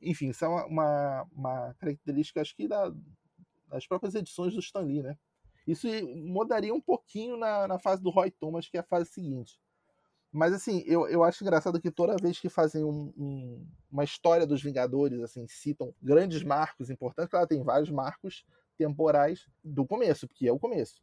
Enfim, 0.00 0.28
isso 0.28 0.44
é 0.44 0.48
uma, 0.48 0.66
uma, 0.66 1.28
uma 1.32 1.74
característica, 1.74 2.40
acho 2.40 2.54
que, 2.54 2.68
da, 2.68 2.92
das 3.68 3.86
próprias 3.86 4.14
edições 4.14 4.54
do 4.54 4.60
Stan 4.60 4.82
Lee, 4.82 5.02
né? 5.02 5.16
Isso 5.66 5.86
mudaria 6.26 6.72
um 6.72 6.80
pouquinho 6.80 7.36
na, 7.36 7.68
na 7.68 7.78
fase 7.78 8.02
do 8.02 8.10
Roy 8.10 8.30
Thomas, 8.30 8.68
que 8.68 8.76
é 8.76 8.80
a 8.80 8.84
fase 8.84 9.10
seguinte. 9.10 9.60
Mas 10.32 10.52
assim, 10.52 10.82
eu, 10.86 11.08
eu 11.08 11.24
acho 11.24 11.42
engraçado 11.42 11.80
que 11.80 11.90
toda 11.90 12.16
vez 12.16 12.38
que 12.38 12.48
fazem 12.48 12.84
um, 12.84 13.12
um, 13.16 13.66
uma 13.90 14.04
história 14.04 14.46
dos 14.46 14.62
Vingadores, 14.62 15.20
assim, 15.20 15.46
citam 15.48 15.92
grandes 16.00 16.42
marcos 16.42 16.88
importantes, 16.88 17.30
claro, 17.30 17.48
tem 17.48 17.62
vários 17.62 17.90
marcos 17.90 18.44
temporais 18.78 19.46
do 19.62 19.84
começo, 19.84 20.28
porque 20.28 20.46
é 20.46 20.52
o 20.52 20.58
começo. 20.58 21.02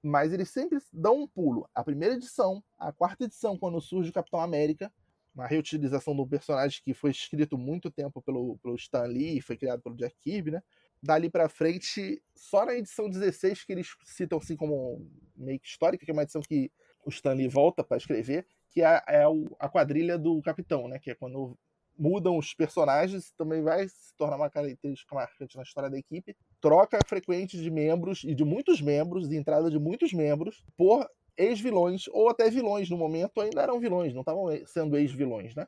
Mas 0.00 0.32
eles 0.32 0.48
sempre 0.50 0.78
dão 0.92 1.22
um 1.22 1.26
pulo. 1.26 1.68
A 1.74 1.82
primeira 1.82 2.14
edição, 2.14 2.62
a 2.78 2.92
quarta 2.92 3.24
edição, 3.24 3.58
quando 3.58 3.80
surge 3.80 4.10
o 4.10 4.12
Capitão 4.12 4.40
América, 4.40 4.92
uma 5.34 5.46
reutilização 5.46 6.14
um 6.14 6.28
personagem 6.28 6.80
que 6.84 6.94
foi 6.94 7.10
escrito 7.10 7.58
muito 7.58 7.90
tempo 7.90 8.22
pelo, 8.22 8.58
pelo 8.58 8.76
Stan 8.76 9.04
Lee, 9.04 9.40
foi 9.40 9.56
criado 9.56 9.82
pelo 9.82 9.96
Jack 9.96 10.16
Kirby, 10.20 10.52
né? 10.52 10.62
Dali 11.00 11.30
pra 11.30 11.48
frente, 11.48 12.20
só 12.34 12.64
na 12.64 12.74
edição 12.74 13.08
16 13.08 13.64
que 13.64 13.72
eles 13.72 13.88
citam 14.04 14.38
assim 14.38 14.56
como 14.56 15.08
meio 15.36 15.60
que 15.60 15.68
histórica, 15.68 16.04
que 16.04 16.10
é 16.10 16.14
uma 16.14 16.24
edição 16.24 16.42
que 16.42 16.72
o 17.04 17.10
Stan 17.10 17.34
Lee 17.34 17.48
volta 17.48 17.84
para 17.84 17.96
escrever, 17.96 18.46
que 18.78 18.82
é, 18.84 19.02
é 19.08 19.24
a 19.58 19.68
quadrilha 19.68 20.16
do 20.16 20.40
capitão, 20.40 20.86
né? 20.86 21.00
Que 21.00 21.10
é 21.10 21.14
quando 21.14 21.58
mudam 21.98 22.38
os 22.38 22.54
personagens, 22.54 23.32
também 23.36 23.60
vai 23.60 23.88
se 23.88 24.14
tornar 24.16 24.36
uma 24.36 24.48
característica 24.48 25.12
marcante 25.12 25.56
na 25.56 25.64
história 25.64 25.90
da 25.90 25.98
equipe. 25.98 26.36
Troca 26.60 27.00
frequente 27.04 27.60
de 27.60 27.68
membros 27.72 28.22
e 28.22 28.32
de 28.36 28.44
muitos 28.44 28.80
membros, 28.80 29.28
de 29.28 29.36
entrada 29.36 29.68
de 29.68 29.80
muitos 29.80 30.12
membros, 30.12 30.62
por 30.76 31.04
ex-vilões, 31.36 32.06
ou 32.12 32.28
até 32.28 32.48
vilões 32.48 32.88
no 32.88 32.96
momento 32.96 33.40
ainda 33.40 33.62
eram 33.62 33.80
vilões, 33.80 34.14
não 34.14 34.20
estavam 34.20 34.46
sendo 34.66 34.96
ex-vilões, 34.96 35.56
né? 35.56 35.66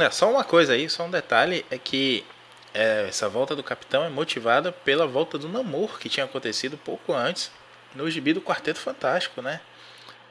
É, 0.00 0.10
só 0.10 0.30
uma 0.30 0.44
coisa 0.44 0.72
aí, 0.72 0.88
só 0.88 1.04
um 1.04 1.10
detalhe, 1.10 1.64
é 1.70 1.76
que 1.76 2.24
é, 2.72 3.06
essa 3.08 3.28
volta 3.28 3.54
do 3.54 3.62
capitão 3.62 4.02
é 4.02 4.08
motivada 4.08 4.72
pela 4.72 5.06
volta 5.06 5.36
do 5.36 5.48
Namor, 5.48 5.98
que 5.98 6.08
tinha 6.08 6.24
acontecido 6.24 6.78
pouco 6.78 7.12
antes, 7.12 7.50
no 7.94 8.10
gibi 8.10 8.32
do 8.32 8.40
Quarteto 8.40 8.78
Fantástico, 8.78 9.42
né? 9.42 9.60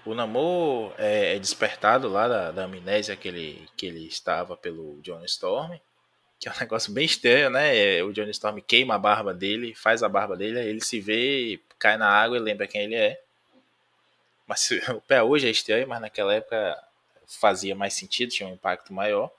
O 0.10 0.16
Namor 0.16 0.92
é, 0.98 1.36
é, 1.36 1.40
despertado 1.40 2.10
lá 2.10 2.28
da, 2.28 2.52
da, 2.52 2.64
amnésia 2.64 3.16
que 3.16 3.28
ele, 3.28 3.70
que 3.78 3.86
ele 3.86 4.08
estava 4.08 4.58
pelo 4.58 5.00
John 5.04 5.24
Storm, 5.26 5.78
que 6.40 6.50
é 6.50 6.52
um 6.52 6.58
negócio 6.60 6.92
bem 6.92 7.06
estranho, 7.06 7.52
né? 7.52 7.78
É, 7.78 8.04
o 8.04 8.12
John 8.12 8.28
Storm 8.32 8.60
queima 8.60 8.96
a 8.96 8.98
barba 8.98 9.36
dele, 9.36 9.76
faz 9.76 10.02
a 10.02 10.10
barba 10.10 10.36
dele, 10.36 10.60
ele 10.62 10.82
se 10.82 11.00
vê, 11.00 11.60
cai 11.78 11.96
na 11.96 12.10
água 12.10 12.38
e 12.38 12.40
lembra 12.40 12.66
quem 12.66 12.86
ele 12.86 12.96
é. 12.96 13.22
Mas 14.48 14.68
o 14.90 15.00
pé 15.00 15.22
hoje 15.22 15.48
é 15.48 15.52
estranho, 15.52 15.88
mas 15.88 16.02
naquela 16.02 16.34
época 16.34 16.76
fazia 17.28 17.76
mais 17.76 17.94
sentido, 17.94 18.32
tinha 18.32 18.50
um 18.50 18.54
impacto 18.54 18.92
maior. 18.92 19.32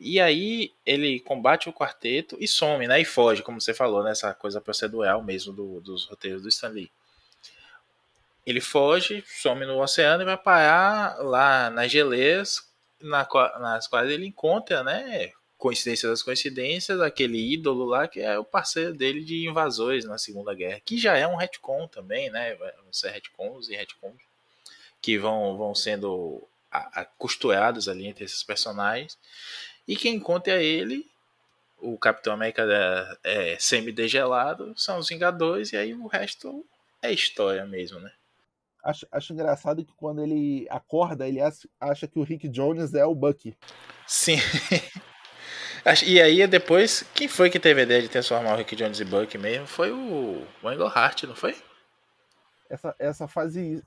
E 0.00 0.18
aí 0.18 0.72
ele 0.84 1.20
combate 1.20 1.68
o 1.68 1.72
quarteto 1.72 2.36
e 2.40 2.48
some, 2.48 2.88
né? 2.88 3.00
E 3.00 3.04
foge, 3.04 3.44
como 3.44 3.60
você 3.60 3.72
falou, 3.72 4.02
nessa 4.02 4.30
né? 4.30 4.34
coisa 4.36 4.60
procedural 4.60 5.22
mesmo 5.22 5.52
do, 5.52 5.80
dos 5.80 6.04
roteiros 6.06 6.42
do 6.42 6.48
Stanley. 6.48 6.90
Ele 8.46 8.60
foge, 8.60 9.22
some 9.26 9.66
no 9.66 9.80
oceano 9.80 10.22
e 10.22 10.26
vai 10.26 10.36
parar 10.36 11.18
lá 11.18 11.70
nas 11.70 11.90
geleiras, 11.90 12.68
na, 13.00 13.26
nas 13.58 13.86
quais 13.86 14.10
ele 14.10 14.26
encontra, 14.26 14.82
né? 14.82 15.32
Coincidência 15.58 16.08
das 16.08 16.22
coincidências, 16.22 17.00
aquele 17.00 17.52
ídolo 17.52 17.84
lá 17.84 18.08
que 18.08 18.20
é 18.20 18.38
o 18.38 18.44
parceiro 18.44 18.94
dele 18.94 19.22
de 19.22 19.46
invasões 19.46 20.04
na 20.04 20.16
Segunda 20.16 20.54
Guerra, 20.54 20.80
que 20.84 20.98
já 20.98 21.16
é 21.16 21.26
um 21.26 21.36
retcon 21.36 21.86
também, 21.86 22.30
né? 22.30 22.54
Vão 22.54 22.92
ser 22.92 23.10
retcons 23.10 23.68
e 23.68 23.76
retcons 23.76 24.16
que 25.02 25.18
vão, 25.18 25.56
vão 25.56 25.74
sendo 25.74 26.46
costurados 27.18 27.88
ali 27.88 28.06
entre 28.06 28.24
esses 28.24 28.42
personagens. 28.42 29.18
E 29.86 29.96
quem 29.96 30.20
conta 30.20 30.50
é 30.50 30.62
ele, 30.62 31.06
o 31.78 31.98
Capitão 31.98 32.32
América 32.34 32.62
é, 33.24 33.52
é 33.52 33.58
semi-degelado, 33.58 34.72
são 34.76 34.98
os 34.98 35.08
Vingadores, 35.08 35.72
e 35.72 35.76
aí 35.76 35.94
o 35.94 36.06
resto 36.06 36.64
é 37.02 37.12
história 37.12 37.64
mesmo, 37.66 37.98
né? 37.98 38.12
Acho, 38.82 39.06
acho 39.12 39.32
engraçado 39.32 39.84
que 39.84 39.94
quando 39.94 40.22
ele 40.22 40.66
acorda, 40.70 41.28
ele 41.28 41.40
acha 41.40 42.08
que 42.08 42.18
o 42.18 42.22
Rick 42.22 42.48
Jones 42.48 42.94
é 42.94 43.04
o 43.04 43.14
Bucky. 43.14 43.56
Sim. 44.06 44.36
E 46.06 46.20
aí 46.20 46.46
depois, 46.46 47.02
quem 47.14 47.26
foi 47.26 47.48
que 47.48 47.58
teve 47.58 47.80
a 47.80 47.84
ideia 47.84 48.02
de 48.02 48.08
transformar 48.08 48.52
o 48.52 48.56
Rick 48.56 48.76
Jones 48.76 49.00
e 49.00 49.04
Buck 49.04 49.36
mesmo? 49.38 49.66
Foi 49.66 49.90
o 49.90 50.46
Wendell 50.62 50.86
Hart, 50.86 51.22
não 51.24 51.34
foi? 51.34 51.56
Essa, 52.68 52.94
essa 52.98 53.26
fase 53.26 53.82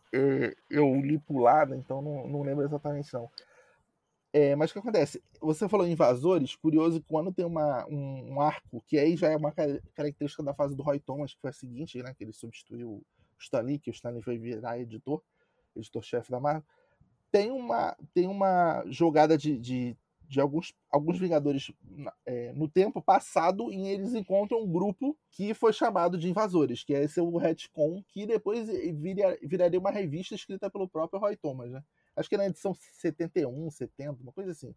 eu 0.70 0.96
li 1.02 1.20
pulada, 1.20 1.76
então 1.76 2.02
não, 2.02 2.28
não 2.28 2.42
lembro 2.42 2.66
exatamente 2.66 3.14
não. 3.14 3.30
É, 4.34 4.56
mas 4.56 4.72
o 4.72 4.74
que 4.74 4.80
acontece? 4.80 5.22
Você 5.40 5.70
falou 5.70 5.88
invasores, 5.88 6.56
curioso 6.56 7.00
que 7.00 7.08
quando 7.08 7.32
tem 7.32 7.46
uma, 7.46 7.86
um, 7.88 8.34
um, 8.34 8.42
arco, 8.42 8.84
que 8.88 8.98
aí 8.98 9.16
já 9.16 9.30
é 9.30 9.38
uma 9.38 9.52
característica 9.52 10.42
da 10.42 10.56
fase 10.56 10.76
do 10.76 10.82
Roy 10.82 11.00
Thomas, 11.00 11.36
que 11.36 11.40
foi 11.40 11.52
a 11.52 11.54
seguinte, 11.54 12.02
né? 12.02 12.16
Que 12.18 12.24
ele 12.24 12.34
substituiu 12.34 12.90
o 12.90 13.04
Stanley, 13.44 13.80
que 13.80 13.90
o 13.90 13.94
Stanley 13.94 14.22
foi 14.22 14.38
virar 14.38 14.80
editor, 14.80 15.22
editor-chefe 15.76 16.32
da 16.32 16.40
Marvel. 16.40 16.64
Tem 17.32 17.52
uma, 17.52 17.96
tem 18.14 18.28
uma 18.28 18.84
jogada 18.88 19.38
de, 19.38 19.58
de 19.58 19.98
de 20.34 20.42
alguns, 20.42 20.74
alguns 20.90 21.20
Vingadores 21.20 21.72
é, 22.26 22.52
no 22.54 22.68
tempo 22.68 23.00
passado 23.00 23.72
e 23.72 23.88
eles 23.88 24.16
encontram 24.16 24.64
um 24.64 24.72
grupo 24.72 25.16
que 25.30 25.54
foi 25.54 25.72
chamado 25.72 26.18
de 26.18 26.28
Invasores, 26.28 26.84
que 26.84 26.96
é 26.96 27.04
esse 27.04 27.22
o 27.22 27.38
retcon, 27.38 28.04
que 28.08 28.26
depois 28.26 28.68
viria, 28.68 29.38
viraria 29.44 29.80
uma 29.80 29.92
revista 29.92 30.34
escrita 30.34 30.72
pelo 30.72 30.90
próprio 30.90 31.20
Roy 31.20 31.38
Thomas, 31.38 31.72
né? 31.72 31.84
Acho 32.16 32.30
que 32.30 32.38
na 32.38 32.48
edição 32.48 32.74
71, 32.74 33.70
70, 33.70 34.24
uma 34.24 34.32
coisa 34.32 34.52
assim. 34.52 34.74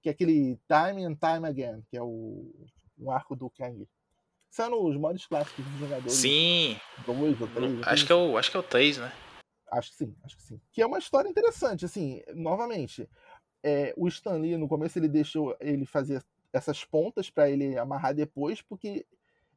Que 0.00 0.08
é 0.08 0.12
aquele 0.12 0.58
Time 0.68 1.04
and 1.04 1.16
Time 1.16 1.46
Again, 1.48 1.82
que 1.90 1.96
é 1.96 2.02
o 2.02 2.52
um 2.96 3.10
arco 3.10 3.34
do 3.34 3.50
Kang. 3.50 3.88
São 4.50 4.84
os 4.84 4.96
modos 4.96 5.26
clássicos 5.26 5.64
dos 5.64 5.74
Vingadores. 5.74 6.12
Sim. 6.12 6.76
Dois 7.06 7.40
ou 7.40 7.46
três. 7.48 7.86
Acho 7.86 8.06
que, 8.06 8.12
é 8.12 8.14
o, 8.14 8.36
acho 8.36 8.50
que 8.50 8.56
é 8.56 8.60
o 8.60 8.64
3, 8.64 8.98
né? 8.98 9.12
Acho 9.70 9.90
que 9.90 9.96
sim, 9.96 10.16
acho 10.24 10.36
que 10.36 10.42
sim. 10.42 10.60
Que 10.72 10.82
é 10.82 10.86
uma 10.86 10.98
história 10.98 11.28
interessante, 11.28 11.84
assim, 11.84 12.20
novamente 12.34 13.08
é, 13.62 13.92
o 13.96 14.08
Stan 14.08 14.36
Lee, 14.36 14.56
no 14.56 14.68
começo, 14.68 14.98
ele 14.98 15.08
deixou 15.08 15.56
ele 15.60 15.84
fazer 15.84 16.24
essas 16.52 16.84
pontas 16.84 17.30
para 17.30 17.50
ele 17.50 17.78
amarrar 17.78 18.14
depois, 18.14 18.60
porque 18.62 19.06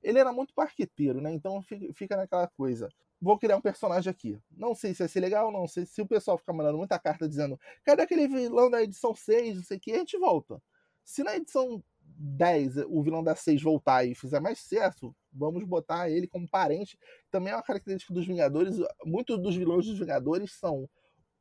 ele 0.02 0.20
era 0.20 0.32
muito 0.32 0.54
parqueteiro, 0.54 1.22
né? 1.22 1.34
Então 1.34 1.62
fica 1.94 2.16
naquela 2.16 2.48
coisa. 2.48 2.90
Vou 3.22 3.40
criar 3.40 3.56
um 3.56 3.62
personagem 3.62 4.12
aqui. 4.12 4.38
Não 4.52 4.76
sei 4.76 4.94
se 4.94 5.00
vai 5.00 5.08
ser 5.08 5.22
legal, 5.22 5.52
não 5.52 5.68
sei 5.68 5.86
se 5.86 6.02
o 6.02 6.08
pessoal 6.08 6.38
ficar 6.38 6.54
mandando 6.54 6.78
muita 6.78 7.00
carta 7.00 7.28
dizendo 7.28 7.60
cadê 7.84 8.04
aquele 8.04 8.28
vilão 8.28 8.70
da 8.70 8.84
edição 8.84 9.16
6, 9.16 9.56
não 9.56 9.64
sei 9.64 9.78
o 9.78 9.80
que, 9.80 9.94
a 9.94 10.00
gente 10.00 10.18
volta. 10.18 10.62
Se 11.04 11.24
na 11.24 11.36
edição 11.36 11.82
10 12.18 12.78
o 12.88 13.02
vilão 13.02 13.24
da 13.24 13.36
6 13.36 13.62
voltar 13.62 14.06
e 14.06 14.16
fizer 14.16 14.40
mais 14.40 14.60
sucesso, 14.60 15.16
vamos 15.32 15.64
botar 15.64 16.10
ele 16.10 16.28
como 16.28 16.48
parente. 16.48 16.98
Também 17.32 17.52
é 17.54 17.56
uma 17.56 17.64
característica 17.64 18.14
dos 18.14 18.26
Vingadores. 18.26 18.78
Muitos 19.06 19.40
dos 19.40 19.56
vilões 19.56 19.86
dos 19.86 20.00
Vingadores 20.00 20.54
são 20.54 20.90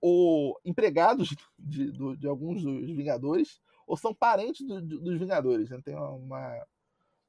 ou 0.00 0.58
empregados 0.64 1.28
de, 1.56 1.92
de, 1.92 2.16
de 2.16 2.26
alguns 2.26 2.62
dos 2.62 2.90
Vingadores, 2.90 3.60
ou 3.86 3.96
são 3.96 4.12
parentes 4.12 4.66
do, 4.66 4.80
dos 4.80 5.18
Vingadores. 5.18 5.70
Né? 5.70 5.80
Tem 5.84 5.94
uma, 5.94 6.66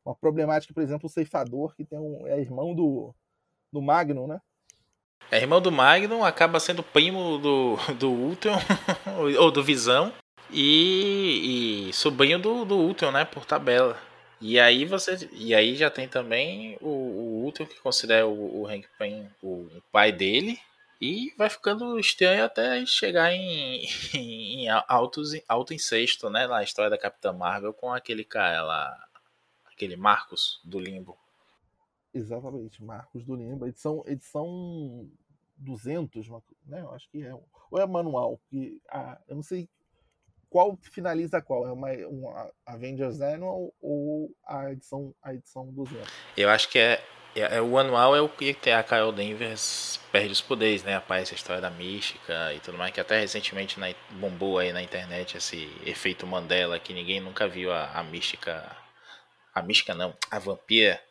uma 0.03 0.15
problemática, 0.15 0.73
por 0.73 0.81
exemplo, 0.81 1.05
o 1.05 1.09
Ceifador, 1.09 1.75
que 1.75 1.85
tem 1.85 2.00
um, 2.00 2.25
é 2.27 2.39
irmão 2.39 2.73
do, 2.73 3.13
do 3.71 3.81
Magnum, 3.81 4.25
né? 4.25 4.41
É 5.31 5.38
irmão 5.38 5.62
do 5.62 5.71
Magnum, 5.71 6.23
acaba 6.23 6.59
sendo 6.59 6.83
primo 6.83 7.38
do, 7.38 7.75
do 7.97 8.12
Ultron, 8.12 8.57
ou 9.39 9.51
do 9.51 9.63
Visão, 9.63 10.12
e, 10.53 11.89
e 11.89 11.93
sobrinho 11.93 12.39
do, 12.39 12.63
do 12.63 12.75
Ultron, 12.75 13.12
né? 13.12 13.25
Por 13.25 13.45
tabela. 13.45 13.98
E 14.39 14.60
aí 14.60 14.86
você. 14.86 15.29
E 15.31 15.55
aí 15.55 15.75
já 15.75 15.89
tem 15.89 16.07
também 16.07 16.77
o, 16.81 16.89
o 16.89 17.43
Ultron 17.43 17.65
que 17.65 17.79
considera 17.79 18.27
o, 18.27 18.62
o 18.62 18.67
Hank 18.67 18.88
Pym 18.98 19.27
o 19.41 19.67
pai 19.91 20.12
dele. 20.12 20.60
E 21.01 21.33
vai 21.38 21.50
ficando 21.50 22.00
estranho 22.00 22.45
até 22.45 22.86
chegar 22.86 23.33
em, 23.33 23.86
em 24.13 24.69
altos, 24.88 25.31
alto 25.48 25.74
incesto, 25.74 26.29
né? 26.29 26.48
Na 26.48 26.63
história 26.63 26.89
da 26.89 26.98
Capitã 26.98 27.33
Marvel 27.33 27.74
com 27.74 27.91
aquele 27.91 28.24
cara 28.24 28.62
lá, 28.63 29.07
aquele 29.65 29.98
Marcos 29.98 30.62
do 30.63 30.79
Limbo. 30.79 31.17
Exatamente, 32.13 32.83
Marcos 32.83 33.25
do 33.25 33.36
Limbo. 33.36 33.65
Edição, 33.65 34.03
edição 34.05 35.10
200, 35.57 36.29
né? 36.65 36.81
Eu 36.81 36.91
acho 36.93 37.10
que 37.10 37.24
é. 37.24 37.33
Ou 37.72 37.79
é 37.79 37.86
manual? 37.88 38.39
Que, 38.50 38.79
ah, 38.89 39.19
eu 39.27 39.36
não 39.36 39.43
sei 39.43 39.67
qual 40.53 40.77
finaliza 40.79 41.41
qual. 41.41 41.67
É 41.67 41.72
uma, 41.72 41.89
uma 42.07 42.51
Avengers 42.63 43.22
Annual 43.22 43.74
ou 43.81 44.29
a 44.45 44.72
edição, 44.72 45.12
a 45.24 45.33
edição 45.33 45.65
200? 45.65 46.07
Eu 46.38 46.48
acho 46.48 46.69
que 46.69 46.77
é 46.77 47.03
é, 47.36 47.57
é, 47.57 47.62
o 47.62 47.79
anual 47.79 48.15
é 48.15 48.22
o 48.22 48.29
que 48.29 48.55
a 48.69 48.83
Carol 48.83 49.12
Danvers 49.12 50.00
perde 50.12 50.31
os 50.31 50.41
poderes, 50.41 50.83
né? 50.83 50.95
Aparece 50.95 51.33
a 51.33 51.36
história 51.36 51.60
da 51.60 51.72
mística 51.72 52.53
e 52.53 52.60
tudo 52.60 52.77
mais, 52.77 52.93
que 52.93 53.01
até 53.01 53.19
recentemente 53.19 53.79
na, 53.79 53.88
bombou 54.12 54.60
aí 54.60 54.72
na 54.72 54.83
internet 54.83 55.38
esse 55.38 55.67
efeito 55.83 56.27
Mandela 56.27 56.79
que 56.79 56.93
ninguém 56.93 57.19
nunca 57.19 57.48
viu 57.48 57.74
a, 57.74 57.89
a 57.91 58.03
mística. 58.03 58.63
A 59.55 59.63
mística 59.63 59.95
não, 59.95 60.15
a 60.29 60.38
vampira 60.38 61.01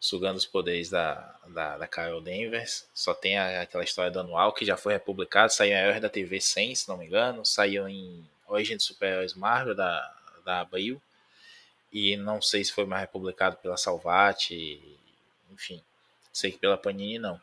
sugando 0.00 0.36
os 0.36 0.46
poderes 0.46 0.90
da, 0.90 1.36
da, 1.46 1.78
da 1.78 1.86
Carol 1.86 2.20
Danvers. 2.20 2.88
Só 2.92 3.14
tem 3.14 3.38
a, 3.38 3.62
aquela 3.62 3.84
história 3.84 4.10
do 4.10 4.18
anual 4.18 4.52
que 4.52 4.64
já 4.64 4.76
foi 4.76 4.94
republicado, 4.94 5.52
saiu 5.52 5.72
em 5.72 5.76
Air 5.76 6.00
da 6.00 6.08
TV 6.08 6.40
100, 6.40 6.74
se 6.74 6.88
não 6.88 6.96
me 6.96 7.06
engano, 7.06 7.44
saiu 7.44 7.88
em 7.88 8.28
Origem 8.48 8.76
dos 8.76 8.86
Super-Heróis 8.86 9.34
Marvel 9.34 9.74
da, 9.74 10.16
da 10.44 10.60
Abril. 10.60 11.00
E 11.92 12.16
não 12.16 12.42
sei 12.42 12.64
se 12.64 12.72
foi 12.72 12.84
mais 12.84 13.02
republicado 13.02 13.56
pela 13.56 13.76
Salvat 13.76 14.50
enfim, 15.50 15.82
sei 16.32 16.52
que 16.52 16.58
pela 16.58 16.78
Panini 16.78 17.18
não. 17.18 17.40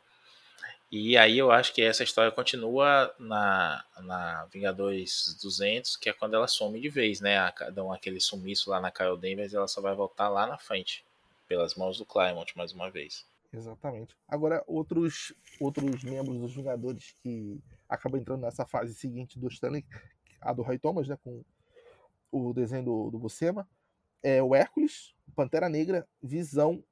E 0.92 1.18
aí 1.18 1.38
eu 1.38 1.52
acho 1.52 1.74
que 1.74 1.82
essa 1.82 2.04
história 2.04 2.32
continua 2.32 3.14
na, 3.20 3.84
na 3.98 4.46
Vingadores 4.46 5.38
200, 5.42 5.98
que 5.98 6.10
é 6.10 6.14
quando 6.14 6.36
ela 6.36 6.48
some 6.48 6.80
de 6.80 6.90
vez, 6.90 7.20
né? 7.20 7.52
Dão 7.74 7.92
aquele 7.92 8.20
sumiço 8.20 8.70
lá 8.70 8.80
na 8.80 8.92
Carol 8.92 9.18
Danvers 9.18 9.52
e 9.52 9.58
ela 9.58 9.68
só 9.68 9.82
vai 9.82 9.96
voltar 9.96 10.30
lá 10.30 10.48
na 10.48 10.58
frente, 10.58 11.04
pelas 11.48 11.76
mãos 11.76 11.98
do 11.98 12.06
Claremont 12.06 12.56
mais 12.56 12.72
uma 12.72 12.90
vez. 12.90 13.26
Exatamente. 13.52 14.16
Agora, 14.28 14.64
outros, 14.68 15.34
outros 15.60 16.04
membros 16.04 16.40
dos 16.40 16.54
Vingadores 16.54 17.16
que 17.22 17.60
acabam 17.90 18.22
entrando 18.22 18.42
nessa 18.42 18.66
fase 18.66 18.94
seguinte 18.94 19.40
do 19.40 19.48
Stanley, 19.48 19.86
a 20.46 20.54
do 20.54 20.62
Roy 20.62 20.78
Thomas, 20.78 21.08
né? 21.08 21.18
Com 21.24 21.44
o 22.32 22.54
desenho 22.54 22.84
do, 22.84 23.12
do 23.12 23.20
Buscema, 23.20 23.68
é 24.22 24.42
o 24.42 24.56
Hércules, 24.56 25.14
Pantera 25.36 25.68
Negra, 25.68 26.08
Visão 26.22 26.84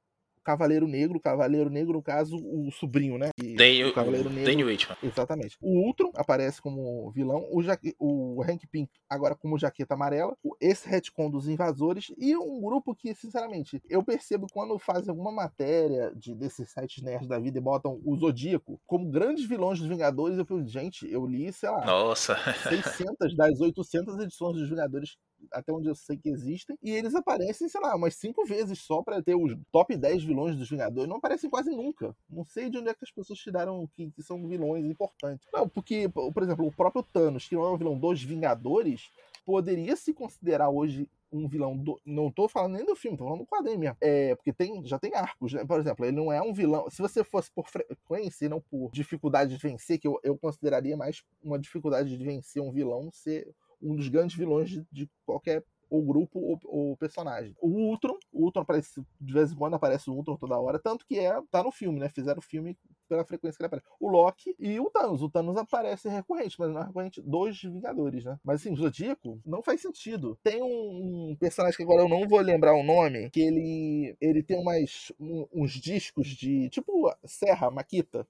Cavaleiro 0.44 0.86
Negro, 0.86 1.18
Cavaleiro 1.18 1.70
Negro, 1.70 1.94
no 1.94 2.02
caso, 2.02 2.36
o 2.36 2.70
sobrinho, 2.70 3.18
né? 3.18 3.30
Tem, 3.56 3.84
o 3.84 3.94
Cavaleiro 3.94 4.28
Negro. 4.28 4.44
Danny 4.44 4.64
Whitman. 4.64 4.96
Exatamente. 5.02 5.56
O 5.60 5.86
Ultron 5.86 6.12
aparece 6.14 6.60
como 6.60 7.10
vilão, 7.10 7.46
o, 7.50 7.62
Jaque, 7.62 7.94
o 7.98 8.42
Hank 8.42 8.66
Pym 8.66 8.88
agora 9.08 9.34
como 9.34 9.58
jaqueta 9.58 9.94
amarela, 9.94 10.36
esse 10.60 10.88
retcon 10.88 11.30
dos 11.30 11.48
invasores 11.48 12.12
e 12.18 12.36
um 12.36 12.60
grupo 12.60 12.94
que, 12.94 13.14
sinceramente, 13.14 13.82
eu 13.88 14.02
percebo 14.02 14.46
quando 14.52 14.78
fazem 14.78 15.10
alguma 15.10 15.32
matéria 15.32 16.12
de, 16.14 16.34
desses 16.34 16.70
sites 16.70 17.02
nerds 17.02 17.28
da 17.28 17.38
vida 17.38 17.58
e 17.58 17.62
botam 17.62 18.00
o 18.04 18.16
Zodíaco 18.16 18.80
como 18.86 19.10
grandes 19.10 19.46
vilões 19.48 19.78
dos 19.78 19.88
Vingadores, 19.88 20.36
eu 20.36 20.44
falo, 20.44 20.66
gente, 20.66 21.10
eu 21.10 21.26
li, 21.26 21.52
sei 21.52 21.70
lá, 21.70 21.84
Nossa. 21.84 22.36
600 22.68 23.36
das 23.36 23.60
800 23.60 24.18
edições 24.18 24.56
dos 24.56 24.68
Vingadores 24.68 25.16
até 25.52 25.72
onde 25.72 25.88
eu 25.88 25.94
sei 25.94 26.16
que 26.16 26.28
existem, 26.28 26.78
e 26.82 26.90
eles 26.90 27.14
aparecem, 27.14 27.68
sei 27.68 27.80
lá, 27.80 27.94
umas 27.94 28.14
cinco 28.16 28.44
vezes 28.44 28.78
só 28.80 29.02
para 29.02 29.22
ter 29.22 29.34
os 29.34 29.56
top 29.70 29.96
10 29.96 30.24
vilões 30.24 30.56
dos 30.56 30.68
Vingadores. 30.68 31.08
Não 31.08 31.16
aparecem 31.16 31.50
quase 31.50 31.70
nunca. 31.70 32.14
Não 32.28 32.44
sei 32.44 32.70
de 32.70 32.78
onde 32.78 32.88
é 32.88 32.94
que 32.94 33.04
as 33.04 33.10
pessoas 33.10 33.38
tiraram 33.38 33.86
que, 33.94 34.10
que 34.10 34.22
são 34.22 34.46
vilões 34.46 34.84
importantes. 34.84 35.46
Não, 35.52 35.68
porque, 35.68 36.08
por 36.08 36.42
exemplo, 36.42 36.66
o 36.66 36.72
próprio 36.72 37.02
Thanos, 37.02 37.48
que 37.48 37.54
não 37.54 37.64
é 37.64 37.70
um 37.70 37.76
vilão 37.76 37.98
dos 37.98 38.22
Vingadores, 38.22 39.10
poderia 39.44 39.96
se 39.96 40.12
considerar 40.12 40.70
hoje 40.70 41.08
um 41.34 41.48
vilão 41.48 41.76
do. 41.76 42.00
Não 42.04 42.30
tô 42.30 42.48
falando 42.48 42.74
nem 42.74 42.86
do 42.86 42.94
filme, 42.94 43.18
tô 43.18 43.24
falando 43.24 43.40
do 43.40 43.46
quadrinho 43.46 43.78
mesmo. 43.78 43.96
É, 44.00 44.34
porque 44.36 44.52
tem, 44.52 44.84
já 44.86 44.98
tem 44.98 45.14
arcos, 45.14 45.52
né? 45.52 45.64
Por 45.64 45.80
exemplo, 45.80 46.04
ele 46.04 46.16
não 46.16 46.32
é 46.32 46.40
um 46.40 46.52
vilão. 46.52 46.88
Se 46.90 47.02
você 47.02 47.24
fosse 47.24 47.50
por 47.50 47.68
frequência 47.68 48.46
e 48.46 48.48
não 48.48 48.60
por 48.60 48.90
dificuldade 48.92 49.54
de 49.54 49.60
vencer, 49.60 49.98
que 49.98 50.06
eu, 50.06 50.18
eu 50.22 50.38
consideraria 50.38 50.96
mais 50.96 51.22
uma 51.42 51.58
dificuldade 51.58 52.16
de 52.16 52.24
vencer 52.24 52.62
um 52.62 52.70
vilão 52.70 53.10
ser 53.12 53.52
um 53.80 53.94
dos 53.96 54.08
grandes 54.08 54.36
vilões 54.36 54.70
de, 54.70 54.86
de 54.90 55.10
qualquer 55.24 55.64
ou 55.94 56.02
grupo 56.02 56.40
ou, 56.40 56.60
ou, 56.64 56.96
personagem. 56.96 57.54
O 57.60 57.68
Ultron, 57.68 58.18
o 58.32 58.44
Ultron 58.44 58.62
aparece, 58.62 59.04
de 59.20 59.32
vez 59.32 59.52
em 59.52 59.54
quando 59.54 59.74
aparece 59.74 60.10
o 60.10 60.14
Ultron 60.14 60.36
toda 60.36 60.58
hora, 60.58 60.78
tanto 60.78 61.06
que 61.06 61.18
é, 61.18 61.40
tá 61.50 61.62
no 61.62 61.70
filme, 61.70 62.00
né? 62.00 62.08
Fizeram 62.08 62.38
o 62.38 62.42
filme 62.42 62.76
pela 63.08 63.24
frequência 63.24 63.56
que 63.56 63.62
ele 63.62 63.66
aparece. 63.66 63.86
O 64.00 64.08
Loki 64.08 64.56
e 64.58 64.80
o 64.80 64.90
Thanos. 64.90 65.22
O 65.22 65.30
Thanos 65.30 65.56
aparece 65.56 66.08
recorrente, 66.08 66.56
mas 66.58 66.70
não 66.70 66.80
é 66.80 66.86
recorrente 66.86 67.22
dos 67.22 67.62
Vingadores, 67.62 68.24
né? 68.24 68.38
Mas 68.42 68.60
assim, 68.60 68.72
o 68.72 68.76
Zodíaco 68.76 69.40
não 69.46 69.62
faz 69.62 69.80
sentido. 69.80 70.38
Tem 70.42 70.62
um, 70.62 71.36
personagem 71.38 71.76
que 71.76 71.82
agora 71.82 72.02
eu 72.02 72.08
não 72.08 72.26
vou 72.26 72.40
lembrar 72.40 72.74
o 72.74 72.82
nome, 72.82 73.30
que 73.30 73.40
ele, 73.40 74.16
ele 74.20 74.42
tem 74.42 74.58
umas, 74.58 75.12
um, 75.20 75.46
uns 75.52 75.72
discos 75.72 76.26
de, 76.28 76.68
tipo, 76.70 77.12
serra, 77.24 77.70
maquita, 77.70 78.26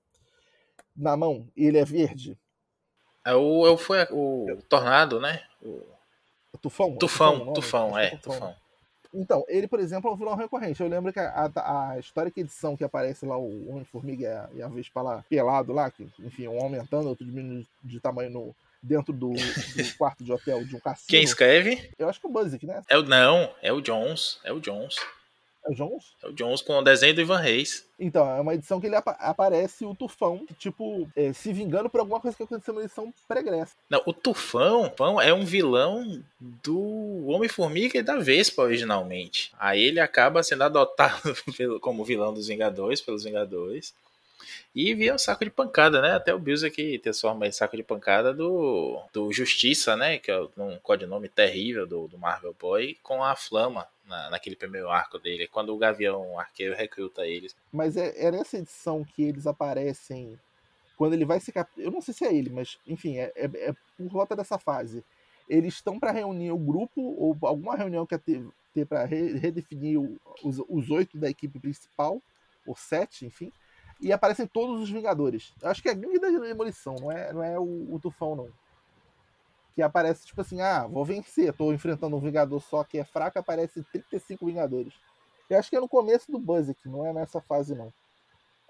na 0.96 1.16
mão, 1.16 1.48
e 1.56 1.64
ele 1.64 1.78
é 1.78 1.84
verde. 1.84 2.38
É 3.24 3.34
o, 3.34 3.66
é 3.66 3.70
o, 3.70 3.76
foi 3.76 4.06
o, 4.10 4.52
o 4.52 4.62
Tornado, 4.68 5.20
né? 5.20 5.42
O... 5.62 5.82
Tufão? 6.60 6.96
Tufão, 6.96 7.32
Tufão, 7.32 7.52
Tufão, 7.52 7.98
é, 7.98 8.10
Tufão. 8.10 8.34
Tufão. 8.34 8.56
Então, 9.14 9.44
ele, 9.46 9.68
por 9.68 9.78
exemplo, 9.78 10.10
é 10.10 10.12
um 10.12 10.16
vilão 10.16 10.34
recorrente. 10.34 10.82
Eu 10.82 10.88
lembro 10.88 11.12
que 11.12 11.20
a, 11.20 11.50
a, 11.54 11.90
a 11.90 11.98
histórica 11.98 12.40
edição 12.40 12.76
que 12.76 12.82
aparece 12.82 13.24
lá, 13.24 13.38
o 13.38 13.70
Homem-Formiga 13.70 14.50
e 14.52 14.60
a 14.60 14.68
Vespa 14.68 15.00
lá, 15.02 15.24
pelado 15.28 15.72
lá, 15.72 15.88
que, 15.90 16.08
enfim, 16.18 16.48
um 16.48 16.60
aumentando, 16.60 17.08
outro 17.08 17.24
diminuindo 17.24 17.66
de 17.82 18.00
tamanho 18.00 18.30
no, 18.30 18.56
dentro 18.82 19.12
do, 19.12 19.30
do 19.30 19.94
quarto 19.96 20.24
de 20.24 20.32
hotel 20.32 20.64
de 20.64 20.74
um 20.74 20.80
cassino. 20.80 21.06
Quem 21.08 21.22
escreve? 21.22 21.90
Eu 21.96 22.08
acho 22.08 22.20
que 22.20 22.26
é 22.26 22.28
o 22.28 22.32
Buzik, 22.32 22.66
né? 22.66 22.82
É 22.88 22.98
o, 22.98 23.02
não, 23.02 23.54
é 23.62 23.72
o 23.72 23.80
Jones. 23.80 24.40
É 24.42 24.52
o 24.52 24.58
Jones. 24.58 24.96
É 25.66 25.70
o 25.70 25.74
Jones? 25.74 26.14
É 26.22 26.28
o 26.28 26.32
Jones 26.32 26.60
com 26.60 26.74
o 26.74 26.82
desenho 26.82 27.14
do 27.14 27.20
Ivan 27.22 27.38
Reis. 27.38 27.88
Então, 27.98 28.28
é 28.28 28.40
uma 28.40 28.54
edição 28.54 28.80
que 28.80 28.86
ele 28.86 28.96
apa 28.96 29.12
aparece 29.12 29.84
o 29.86 29.94
Tufão, 29.94 30.44
tipo, 30.58 31.08
é, 31.16 31.32
se 31.32 31.52
vingando 31.52 31.88
por 31.88 32.00
alguma 32.00 32.20
coisa 32.20 32.36
que 32.36 32.42
aconteceu 32.42 32.74
na 32.74 32.82
edição 32.82 33.12
pregressa. 33.26 33.74
Não, 33.88 34.02
o 34.04 34.12
Tufão, 34.12 34.92
é 35.22 35.32
um 35.32 35.44
vilão 35.44 36.22
do 36.38 37.26
Homem-Formiga 37.26 37.98
e 37.98 38.02
da 38.02 38.18
Vespa 38.18 38.62
originalmente. 38.62 39.52
Aí 39.58 39.82
ele 39.82 40.00
acaba 40.00 40.42
sendo 40.42 40.64
adotado 40.64 41.34
como 41.80 42.04
vilão 42.04 42.34
dos 42.34 42.48
Vingadores, 42.48 43.00
pelos 43.00 43.24
Vingadores. 43.24 43.94
E 44.74 44.92
via 44.94 45.14
um 45.14 45.18
saco 45.18 45.44
de 45.44 45.50
pancada, 45.50 46.02
né? 46.02 46.12
Até 46.12 46.34
o 46.34 46.38
Bills 46.38 46.66
aqui 46.66 46.98
transforma 46.98 47.46
esse 47.46 47.58
saco 47.58 47.76
de 47.76 47.82
pancada 47.82 48.34
do, 48.34 49.00
do 49.12 49.32
Justiça, 49.32 49.96
né? 49.96 50.18
Que 50.18 50.30
é 50.30 50.40
um 50.58 50.78
codinome 50.82 51.28
terrível 51.28 51.86
do, 51.86 52.08
do 52.08 52.18
Marvel 52.18 52.54
Boy, 52.58 52.98
com 53.02 53.22
a 53.22 53.36
Flama 53.36 53.86
na, 54.06 54.30
naquele 54.30 54.56
primeiro 54.56 54.90
arco 54.90 55.18
dele, 55.18 55.46
quando 55.46 55.72
o 55.72 55.78
Gavião 55.78 56.38
Arqueiro 56.38 56.74
recruta 56.74 57.26
eles. 57.26 57.54
Mas 57.72 57.96
é, 57.96 58.12
é 58.16 58.30
nessa 58.30 58.58
edição 58.58 59.04
que 59.04 59.22
eles 59.22 59.46
aparecem. 59.46 60.38
Quando 60.96 61.14
ele 61.14 61.24
vai 61.24 61.40
se 61.40 61.52
cap... 61.52 61.70
Eu 61.76 61.90
não 61.90 62.00
sei 62.00 62.14
se 62.14 62.24
é 62.24 62.34
ele, 62.34 62.50
mas 62.50 62.78
enfim, 62.86 63.18
é, 63.18 63.32
é, 63.36 63.44
é 63.44 63.74
por 63.96 64.08
volta 64.08 64.34
dessa 64.34 64.58
fase. 64.58 65.04
Eles 65.48 65.74
estão 65.74 66.00
para 66.00 66.10
reunir 66.10 66.50
o 66.50 66.58
grupo, 66.58 67.00
ou 67.00 67.36
alguma 67.42 67.76
reunião 67.76 68.06
que 68.06 68.14
ia 68.14 68.18
ter, 68.18 68.46
ter 68.72 68.86
para 68.86 69.04
re, 69.04 69.38
redefinir 69.38 70.00
o, 70.00 70.18
os, 70.42 70.58
os 70.68 70.90
oito 70.90 71.18
da 71.18 71.28
equipe 71.28 71.58
principal, 71.58 72.20
ou 72.66 72.74
sete, 72.74 73.26
enfim 73.26 73.52
e 74.00 74.12
aparecem 74.12 74.46
todos 74.46 74.82
os 74.82 74.90
Vingadores. 74.90 75.52
Eu 75.62 75.70
acho 75.70 75.82
que 75.82 75.88
é 75.88 75.92
a 75.92 75.94
gangue 75.94 76.18
da 76.18 76.28
demolição, 76.28 76.94
não 76.96 77.10
é, 77.10 77.32
não 77.32 77.42
é 77.42 77.58
o, 77.58 77.94
o, 77.94 77.98
Tufão, 78.00 78.36
não. 78.36 78.48
Que 79.74 79.82
aparece, 79.82 80.26
tipo 80.26 80.40
assim, 80.40 80.60
ah, 80.60 80.86
vou 80.86 81.04
vencer, 81.04 81.52
tô 81.52 81.72
enfrentando 81.72 82.16
um 82.16 82.20
Vingador 82.20 82.60
só 82.60 82.84
que 82.84 82.98
é 82.98 83.04
fraco, 83.04 83.38
aparece 83.38 83.82
35 83.92 84.46
Vingadores. 84.46 84.94
Eu 85.48 85.58
acho 85.58 85.68
que 85.68 85.76
é 85.76 85.80
no 85.80 85.88
começo 85.88 86.30
do 86.30 86.38
Buzzek, 86.38 86.88
não 86.88 87.06
é 87.06 87.12
nessa 87.12 87.40
fase, 87.40 87.74
não. 87.74 87.92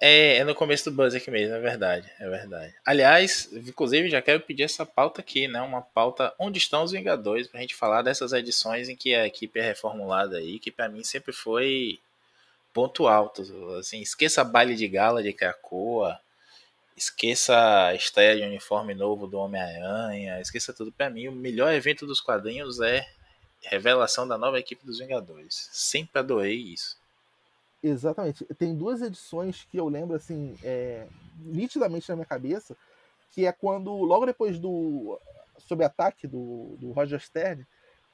É, 0.00 0.38
é 0.38 0.44
no 0.44 0.54
começo 0.54 0.90
do 0.90 0.96
Buzzek 0.96 1.30
mesmo, 1.30 1.54
é 1.54 1.60
verdade, 1.60 2.10
é 2.18 2.28
verdade. 2.28 2.74
Aliás, 2.84 3.48
inclusive 3.52 4.10
já 4.10 4.20
quero 4.20 4.40
pedir 4.40 4.64
essa 4.64 4.84
pauta 4.84 5.20
aqui, 5.20 5.46
né? 5.46 5.60
Uma 5.62 5.82
pauta 5.82 6.34
onde 6.38 6.58
estão 6.58 6.82
os 6.82 6.92
Vingadores, 6.92 7.46
pra 7.46 7.60
gente 7.60 7.74
falar 7.74 8.02
dessas 8.02 8.32
edições 8.32 8.88
em 8.88 8.96
que 8.96 9.14
a 9.14 9.26
equipe 9.26 9.58
é 9.58 9.62
reformulada 9.62 10.38
aí, 10.38 10.58
que 10.58 10.70
para 10.70 10.88
mim 10.88 11.04
sempre 11.04 11.32
foi 11.32 12.00
ponto 12.74 13.06
alto. 13.06 13.42
Assim, 13.78 14.02
esqueça 14.02 14.44
baile 14.44 14.74
de 14.74 14.86
gala 14.88 15.22
de 15.22 15.32
Krakoa, 15.32 16.20
esqueça 16.96 17.86
a 17.86 17.94
estreia 17.94 18.36
de 18.36 18.42
uniforme 18.42 18.94
novo 18.94 19.26
do 19.26 19.38
Homem-Aranha, 19.38 20.40
esqueça 20.40 20.74
tudo. 20.74 20.92
Para 20.92 21.08
mim, 21.08 21.28
o 21.28 21.32
melhor 21.32 21.72
evento 21.72 22.06
dos 22.06 22.20
quadrinhos 22.20 22.80
é 22.80 23.06
revelação 23.62 24.28
da 24.28 24.36
nova 24.36 24.58
equipe 24.58 24.84
dos 24.84 24.98
Vingadores. 24.98 25.70
Sempre 25.72 26.18
adorei 26.18 26.56
isso. 26.56 26.98
Exatamente. 27.82 28.44
Tem 28.58 28.74
duas 28.74 29.00
edições 29.00 29.66
que 29.70 29.76
eu 29.78 29.88
lembro, 29.88 30.16
assim, 30.16 30.56
é, 30.62 31.06
nitidamente 31.38 32.08
na 32.08 32.16
minha 32.16 32.26
cabeça, 32.26 32.76
que 33.30 33.46
é 33.46 33.52
quando, 33.52 33.92
logo 33.94 34.26
depois 34.26 34.58
do 34.58 35.18
sob 35.58 35.84
ataque 35.84 36.26
do, 36.26 36.76
do 36.78 36.92
Roger 36.92 37.20
Stern, 37.20 37.66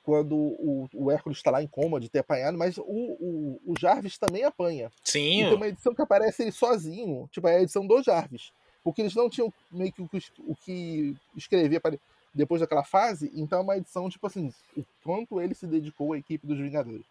quando 0.02 0.36
o, 0.36 0.88
o 0.94 1.10
Hércules 1.10 1.38
está 1.38 1.50
lá 1.50 1.62
em 1.62 1.66
coma 1.66 2.00
de 2.00 2.08
ter 2.08 2.20
apanhado, 2.20 2.56
mas 2.56 2.78
o, 2.78 2.82
o, 2.84 3.60
o 3.66 3.74
Jarvis 3.78 4.18
também 4.18 4.44
apanha. 4.44 4.90
Sim. 5.04 5.42
E 5.42 5.44
tem 5.44 5.54
uma 5.54 5.68
edição 5.68 5.94
que 5.94 6.02
aparece 6.02 6.42
ele 6.42 6.52
sozinho, 6.52 7.28
tipo, 7.30 7.46
é 7.48 7.56
a 7.56 7.62
edição 7.62 7.86
do 7.86 8.02
Jarvis. 8.02 8.52
Porque 8.82 9.02
eles 9.02 9.14
não 9.14 9.28
tinham 9.28 9.52
meio 9.70 9.92
que 9.92 10.02
o, 10.02 10.08
o 10.46 10.56
que 10.56 11.14
escrever 11.36 11.80
para 11.80 11.98
depois 12.32 12.60
daquela 12.60 12.84
fase, 12.84 13.30
então 13.34 13.58
é 13.58 13.62
uma 13.62 13.76
edição, 13.76 14.08
tipo 14.08 14.26
assim, 14.26 14.52
o 14.76 14.84
quanto 15.02 15.40
ele 15.40 15.54
se 15.54 15.66
dedicou 15.66 16.12
à 16.12 16.18
equipe 16.18 16.46
dos 16.46 16.58
Vingadores. 16.58 17.04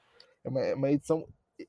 É 0.44 0.50
uma, 0.50 0.62
é 0.62 0.74
uma 0.74 0.92
edição 0.92 1.28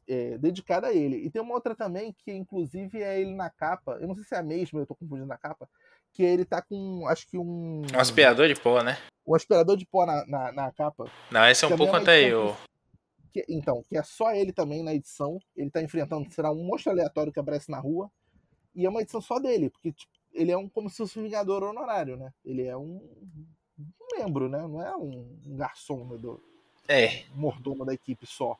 é, 0.09 0.38
dedicada 0.38 0.87
a 0.87 0.94
ele. 0.94 1.16
E 1.16 1.30
tem 1.30 1.42
uma 1.42 1.54
outra 1.54 1.74
também, 1.74 2.14
que 2.24 2.33
inclusive 2.33 3.02
é 3.02 3.20
ele 3.20 3.35
na 3.35 3.50
capa, 3.50 3.98
eu 4.00 4.06
não 4.06 4.14
sei 4.14 4.24
se 4.24 4.35
é 4.35 4.38
a 4.38 4.42
mesma, 4.42 4.80
eu 4.80 4.87
tô 4.87 4.94
confundindo 4.94 5.26
na 5.26 5.37
capa, 5.37 5.68
que 6.12 6.23
ele 6.23 6.44
tá 6.44 6.61
com, 6.62 7.07
acho 7.07 7.27
que 7.27 7.38
um... 7.38 7.83
Um 7.94 7.99
aspirador 7.99 8.49
de 8.49 8.55
pó, 8.55 8.83
né? 8.83 8.99
Um 9.27 9.35
aspirador 9.35 9.77
de 9.77 9.87
pó 9.87 10.07
na, 10.07 10.27
na, 10.27 10.53
na 10.53 10.73
capa. 10.73 11.11
Não, 11.31 11.46
esse 11.49 11.64
é 11.64 11.68
um 11.68 11.77
pouco 11.77 11.94
é 11.96 11.99
anterior. 11.99 12.57
Que, 13.33 13.44
então, 13.49 13.85
que 13.88 13.96
é 13.96 14.03
só 14.03 14.33
ele 14.33 14.53
também 14.53 14.83
na 14.83 14.94
edição. 14.94 15.38
Ele 15.57 15.70
tá 15.70 15.83
enfrentando, 15.83 16.31
será 16.33 16.51
um 16.51 16.64
monstro 16.64 16.90
aleatório 16.90 17.33
que 17.33 17.38
aparece 17.38 17.70
na 17.70 17.79
rua. 17.79 18.11
E 18.75 18.87
é 18.87 18.88
uma 18.88 19.03
edição 19.03 19.20
só 19.20 19.38
dele, 19.38 19.70
porque 19.70 19.92
tipo, 19.92 20.12
ele 20.33 20.51
é 20.51 20.57
um 20.57 20.68
como 20.68 20.88
se 20.88 20.96
fosse 20.96 21.18
um 21.18 21.23
vingador 21.23 21.62
honorário, 21.62 22.16
né? 22.16 22.33
Ele 22.44 22.66
é 22.66 22.77
um, 22.77 23.01
um 23.79 24.18
membro, 24.18 24.49
né? 24.49 24.59
Não 24.61 24.83
é 24.83 24.96
um, 24.96 25.38
um 25.46 25.57
garçom 25.57 26.05
né, 26.05 26.16
do 26.18 26.42
é. 26.88 27.25
mordomo 27.35 27.85
da 27.85 27.94
equipe 27.94 28.27
só. 28.27 28.59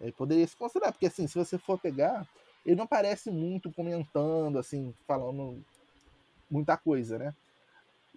Ele 0.00 0.12
poderia 0.12 0.46
se 0.46 0.56
considerar, 0.56 0.92
porque 0.92 1.06
assim, 1.06 1.26
se 1.26 1.36
você 1.36 1.58
for 1.58 1.78
pegar, 1.78 2.26
ele 2.64 2.76
não 2.76 2.84
aparece 2.84 3.30
muito 3.30 3.72
comentando, 3.72 4.58
assim, 4.58 4.94
falando 5.06 5.64
muita 6.50 6.76
coisa, 6.76 7.18
né? 7.18 7.34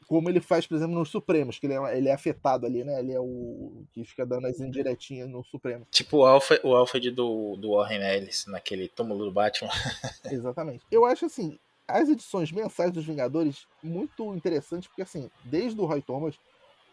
Como 0.08 0.30
ele 0.30 0.42
faz, 0.42 0.68
por 0.68 0.76
exemplo, 0.76 0.98
nos 0.98 1.10
Supremos, 1.10 1.58
que 1.58 1.68
ele 1.68 1.74
é, 1.74 1.98
ele 1.98 2.10
é 2.10 2.14
afetado 2.14 2.66
ali, 2.66 2.84
né? 2.84 3.00
Ele 3.00 3.14
é 3.14 3.20
o 3.20 3.84
que 3.94 4.04
fica 4.04 4.26
dando 4.26 4.48
as 4.48 4.60
indiretinhas 4.60 5.30
no 5.30 5.44
Supremo. 5.44 5.88
Tipo 5.90 6.18
o 6.18 6.26
Alfred, 6.26 6.62
o 6.66 6.76
Alfred 6.76 7.12
do, 7.12 7.56
do 7.56 7.72
Warren 7.76 8.02
Ellis, 8.02 8.46
naquele 8.48 8.90
túmulo 8.90 9.26
do 9.26 9.32
Batman. 9.32 9.72
Exatamente. 10.30 10.84
Eu 10.92 11.06
acho 11.06 11.26
assim, 11.26 11.58
as 11.88 12.10
edições 12.10 12.52
mensais 12.52 12.92
dos 12.92 13.06
Vingadores 13.06 13.68
muito 13.82 14.34
interessantes, 14.36 14.88
porque 14.88 15.02
assim, 15.02 15.30
desde 15.44 15.80
o 15.80 15.86
Roy 15.86 16.02
Thomas, 16.02 16.36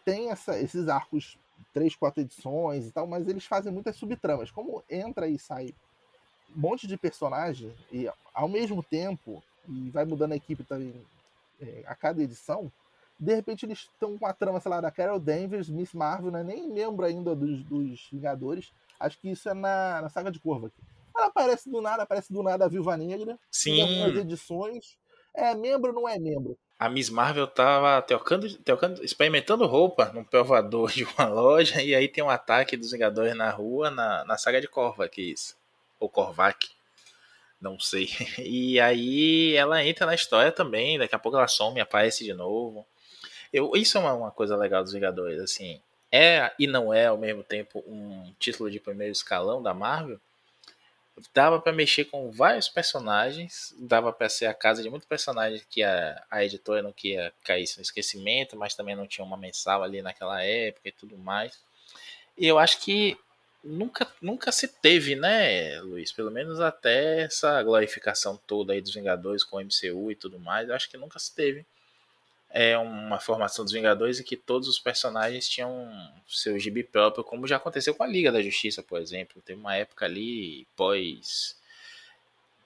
tem 0.05 0.29
essa, 0.29 0.59
esses 0.59 0.87
arcos, 0.87 1.37
três, 1.73 1.95
quatro 1.95 2.21
edições 2.21 2.87
e 2.87 2.91
tal, 2.91 3.05
mas 3.05 3.27
eles 3.27 3.45
fazem 3.45 3.71
muitas 3.71 3.95
subtramas. 3.95 4.51
Como 4.51 4.83
entra 4.89 5.27
e 5.27 5.37
sai 5.37 5.73
um 6.55 6.61
monte 6.61 6.87
de 6.87 6.97
personagem, 6.97 7.71
e 7.91 8.09
ao 8.33 8.47
mesmo 8.47 8.81
tempo, 8.81 9.43
e 9.67 9.89
vai 9.89 10.05
mudando 10.05 10.31
a 10.31 10.35
equipe 10.35 10.63
também 10.63 10.93
é, 11.61 11.83
a 11.85 11.95
cada 11.95 12.21
edição, 12.21 12.71
de 13.19 13.35
repente 13.35 13.65
eles 13.65 13.79
estão 13.79 14.17
com 14.17 14.25
a 14.25 14.33
trama, 14.33 14.59
sei 14.59 14.69
lá, 14.69 14.79
da 14.79 14.89
Carol 14.89 15.19
Danvers, 15.19 15.69
Miss 15.69 15.93
Marvel, 15.93 16.31
não 16.31 16.39
é 16.39 16.43
nem 16.43 16.69
membro 16.69 17.05
ainda 17.05 17.35
dos, 17.35 17.63
dos 17.63 18.07
Vingadores. 18.11 18.71
Acho 18.99 19.19
que 19.19 19.29
isso 19.29 19.49
é 19.49 19.53
na, 19.53 20.01
na 20.01 20.09
saga 20.09 20.31
de 20.31 20.39
Corva 20.39 20.67
aqui. 20.67 20.81
Ela 21.15 21.27
aparece 21.27 21.69
do 21.69 21.81
nada, 21.81 22.03
aparece 22.03 22.31
do 22.31 22.41
nada 22.41 22.65
a 22.65 22.67
Viúva 22.69 22.95
Negra. 22.95 23.37
Sim. 23.51 23.71
Em 23.71 23.81
algumas 23.81 24.21
edições. 24.21 24.97
É 25.33 25.53
membro 25.53 25.89
ou 25.89 26.01
não 26.01 26.09
é 26.09 26.17
membro? 26.17 26.57
A 26.77 26.89
Miss 26.89 27.09
Marvel 27.09 27.45
tava 27.45 28.01
tocando, 28.01 28.51
tocando, 28.59 29.03
experimentando 29.03 29.65
roupa 29.67 30.11
num 30.13 30.23
provador 30.23 30.91
de 30.91 31.03
uma 31.03 31.27
loja 31.27 31.81
e 31.83 31.93
aí 31.93 32.07
tem 32.07 32.23
um 32.23 32.29
ataque 32.29 32.77
dos 32.77 32.91
Vingadores 32.91 33.35
na 33.35 33.49
rua, 33.49 33.91
na, 33.91 34.23
na 34.25 34.37
saga 34.37 34.61
de 34.61 34.67
Corva, 34.67 35.07
que 35.09 35.21
é 35.21 35.25
isso. 35.25 35.57
Ou 35.99 36.09
Korvac 36.09 36.69
não 37.61 37.79
sei. 37.79 38.09
E 38.39 38.79
aí 38.79 39.55
ela 39.55 39.83
entra 39.83 40.05
na 40.05 40.15
história 40.15 40.51
também, 40.51 40.97
daqui 40.97 41.15
a 41.15 41.19
pouco 41.19 41.37
ela 41.37 41.47
some 41.47 41.79
aparece 41.79 42.23
de 42.23 42.33
novo. 42.33 42.85
Eu, 43.51 43.71
isso 43.75 43.97
é 43.97 44.01
uma, 44.01 44.13
uma, 44.13 44.31
coisa 44.31 44.55
legal 44.55 44.83
dos 44.83 44.93
Vingadores, 44.93 45.39
assim. 45.39 45.81
É 46.11 46.51
e 46.57 46.67
não 46.67 46.93
é 46.93 47.07
ao 47.07 47.17
mesmo 47.17 47.43
tempo 47.43 47.83
um 47.87 48.33
título 48.39 48.69
de 48.69 48.79
primeiro 48.79 49.11
escalão 49.11 49.61
da 49.61 49.73
Marvel. 49.73 50.19
Dava 51.33 51.59
para 51.59 51.73
mexer 51.73 52.05
com 52.05 52.31
vários 52.31 52.69
personagens, 52.69 53.75
dava 53.77 54.13
para 54.13 54.29
ser 54.29 54.45
a 54.45 54.53
casa 54.53 54.81
de 54.81 54.89
muitos 54.89 55.07
personagens 55.07 55.65
que 55.69 55.83
a, 55.83 56.23
a 56.31 56.45
editora 56.45 56.81
não 56.81 56.93
queria 56.93 57.33
cair 57.43 57.65
no 57.75 57.81
esquecimento, 57.81 58.55
mas 58.55 58.73
também 58.73 58.95
não 58.95 59.05
tinha 59.05 59.25
uma 59.25 59.35
mensal 59.35 59.83
ali 59.83 60.01
naquela 60.01 60.41
época 60.41 60.87
e 60.87 60.91
tudo 60.93 61.17
mais. 61.17 61.59
E 62.37 62.47
eu 62.47 62.57
acho 62.57 62.79
que 62.79 63.17
nunca, 63.63 64.07
nunca 64.21 64.51
se 64.51 64.67
teve, 64.67 65.15
né, 65.15 65.79
Luiz? 65.81 66.11
Pelo 66.11 66.31
menos 66.31 66.59
até 66.59 67.21
essa 67.21 67.61
glorificação 67.63 68.37
toda 68.47 68.73
aí 68.73 68.81
dos 68.81 68.93
Vingadores 68.93 69.43
com 69.43 69.57
o 69.57 69.61
MCU 69.61 70.11
e 70.11 70.15
tudo 70.15 70.39
mais, 70.39 70.69
eu 70.69 70.75
acho 70.75 70.89
que 70.89 70.97
nunca 70.97 71.19
se 71.19 71.33
teve. 71.33 71.65
É 72.49 72.77
uma 72.77 73.19
formação 73.19 73.63
dos 73.63 73.73
Vingadores 73.73 74.19
em 74.19 74.23
que 74.23 74.35
todos 74.35 74.67
os 74.67 74.79
personagens 74.79 75.47
tinham 75.47 75.87
seu 76.27 76.57
gibi 76.57 76.83
próprio, 76.83 77.23
como 77.23 77.47
já 77.47 77.57
aconteceu 77.57 77.93
com 77.93 78.03
a 78.03 78.07
Liga 78.07 78.31
da 78.31 78.41
Justiça, 78.41 78.81
por 78.81 78.99
exemplo. 78.99 79.41
Teve 79.43 79.59
uma 79.59 79.75
época 79.75 80.05
ali, 80.05 80.65
pós 80.75 81.58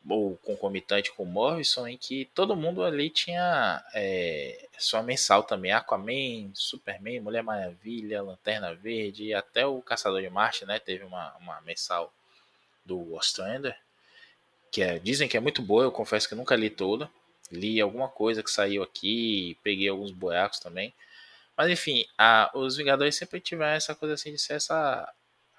ou 0.08 0.38
concomitante 0.38 1.12
com 1.12 1.24
o 1.24 1.26
Morrison, 1.26 1.88
em 1.88 1.98
que 1.98 2.26
todo 2.34 2.56
mundo 2.56 2.84
ali 2.84 3.10
tinha 3.10 3.84
é, 3.94 4.68
sua 4.78 5.02
mensal 5.02 5.44
também, 5.44 5.72
Aquaman, 5.72 6.52
Superman, 6.54 7.22
Mulher 7.22 7.44
Maravilha, 7.44 8.22
Lanterna 8.22 8.74
Verde, 8.74 9.26
e 9.26 9.34
até 9.34 9.66
o 9.66 9.82
Caçador 9.82 10.22
de 10.22 10.30
Marte, 10.30 10.66
né, 10.66 10.80
teve 10.80 11.04
uma, 11.06 11.34
uma 11.38 11.62
mensal 11.62 12.14
do 12.86 13.14
Ostrander, 13.14 13.78
que 14.72 14.82
é, 14.82 15.00
dizem 15.00 15.28
que 15.28 15.38
é 15.38 15.40
muito 15.40 15.62
boa, 15.62 15.84
eu 15.84 15.92
confesso 15.92 16.28
que 16.28 16.36
nunca 16.36 16.56
li 16.56 16.70
toda, 16.70 17.10
li 17.52 17.80
alguma 17.80 18.10
coisa 18.10 18.44
que 18.44 18.52
saiu 18.52 18.84
aqui, 18.84 19.58
peguei 19.64 19.88
alguns 19.88 20.12
boiacos 20.12 20.60
também. 20.60 20.94
Mas 21.56 21.70
enfim, 21.70 22.06
a, 22.18 22.52
os 22.54 22.76
Vingadores 22.76 23.16
sempre 23.16 23.40
tiveram 23.40 23.74
essa 23.74 23.94
coisa 23.96 24.16
assim 24.16 24.32
de 24.32 24.40
ser 24.40 24.54
essa 24.56 25.12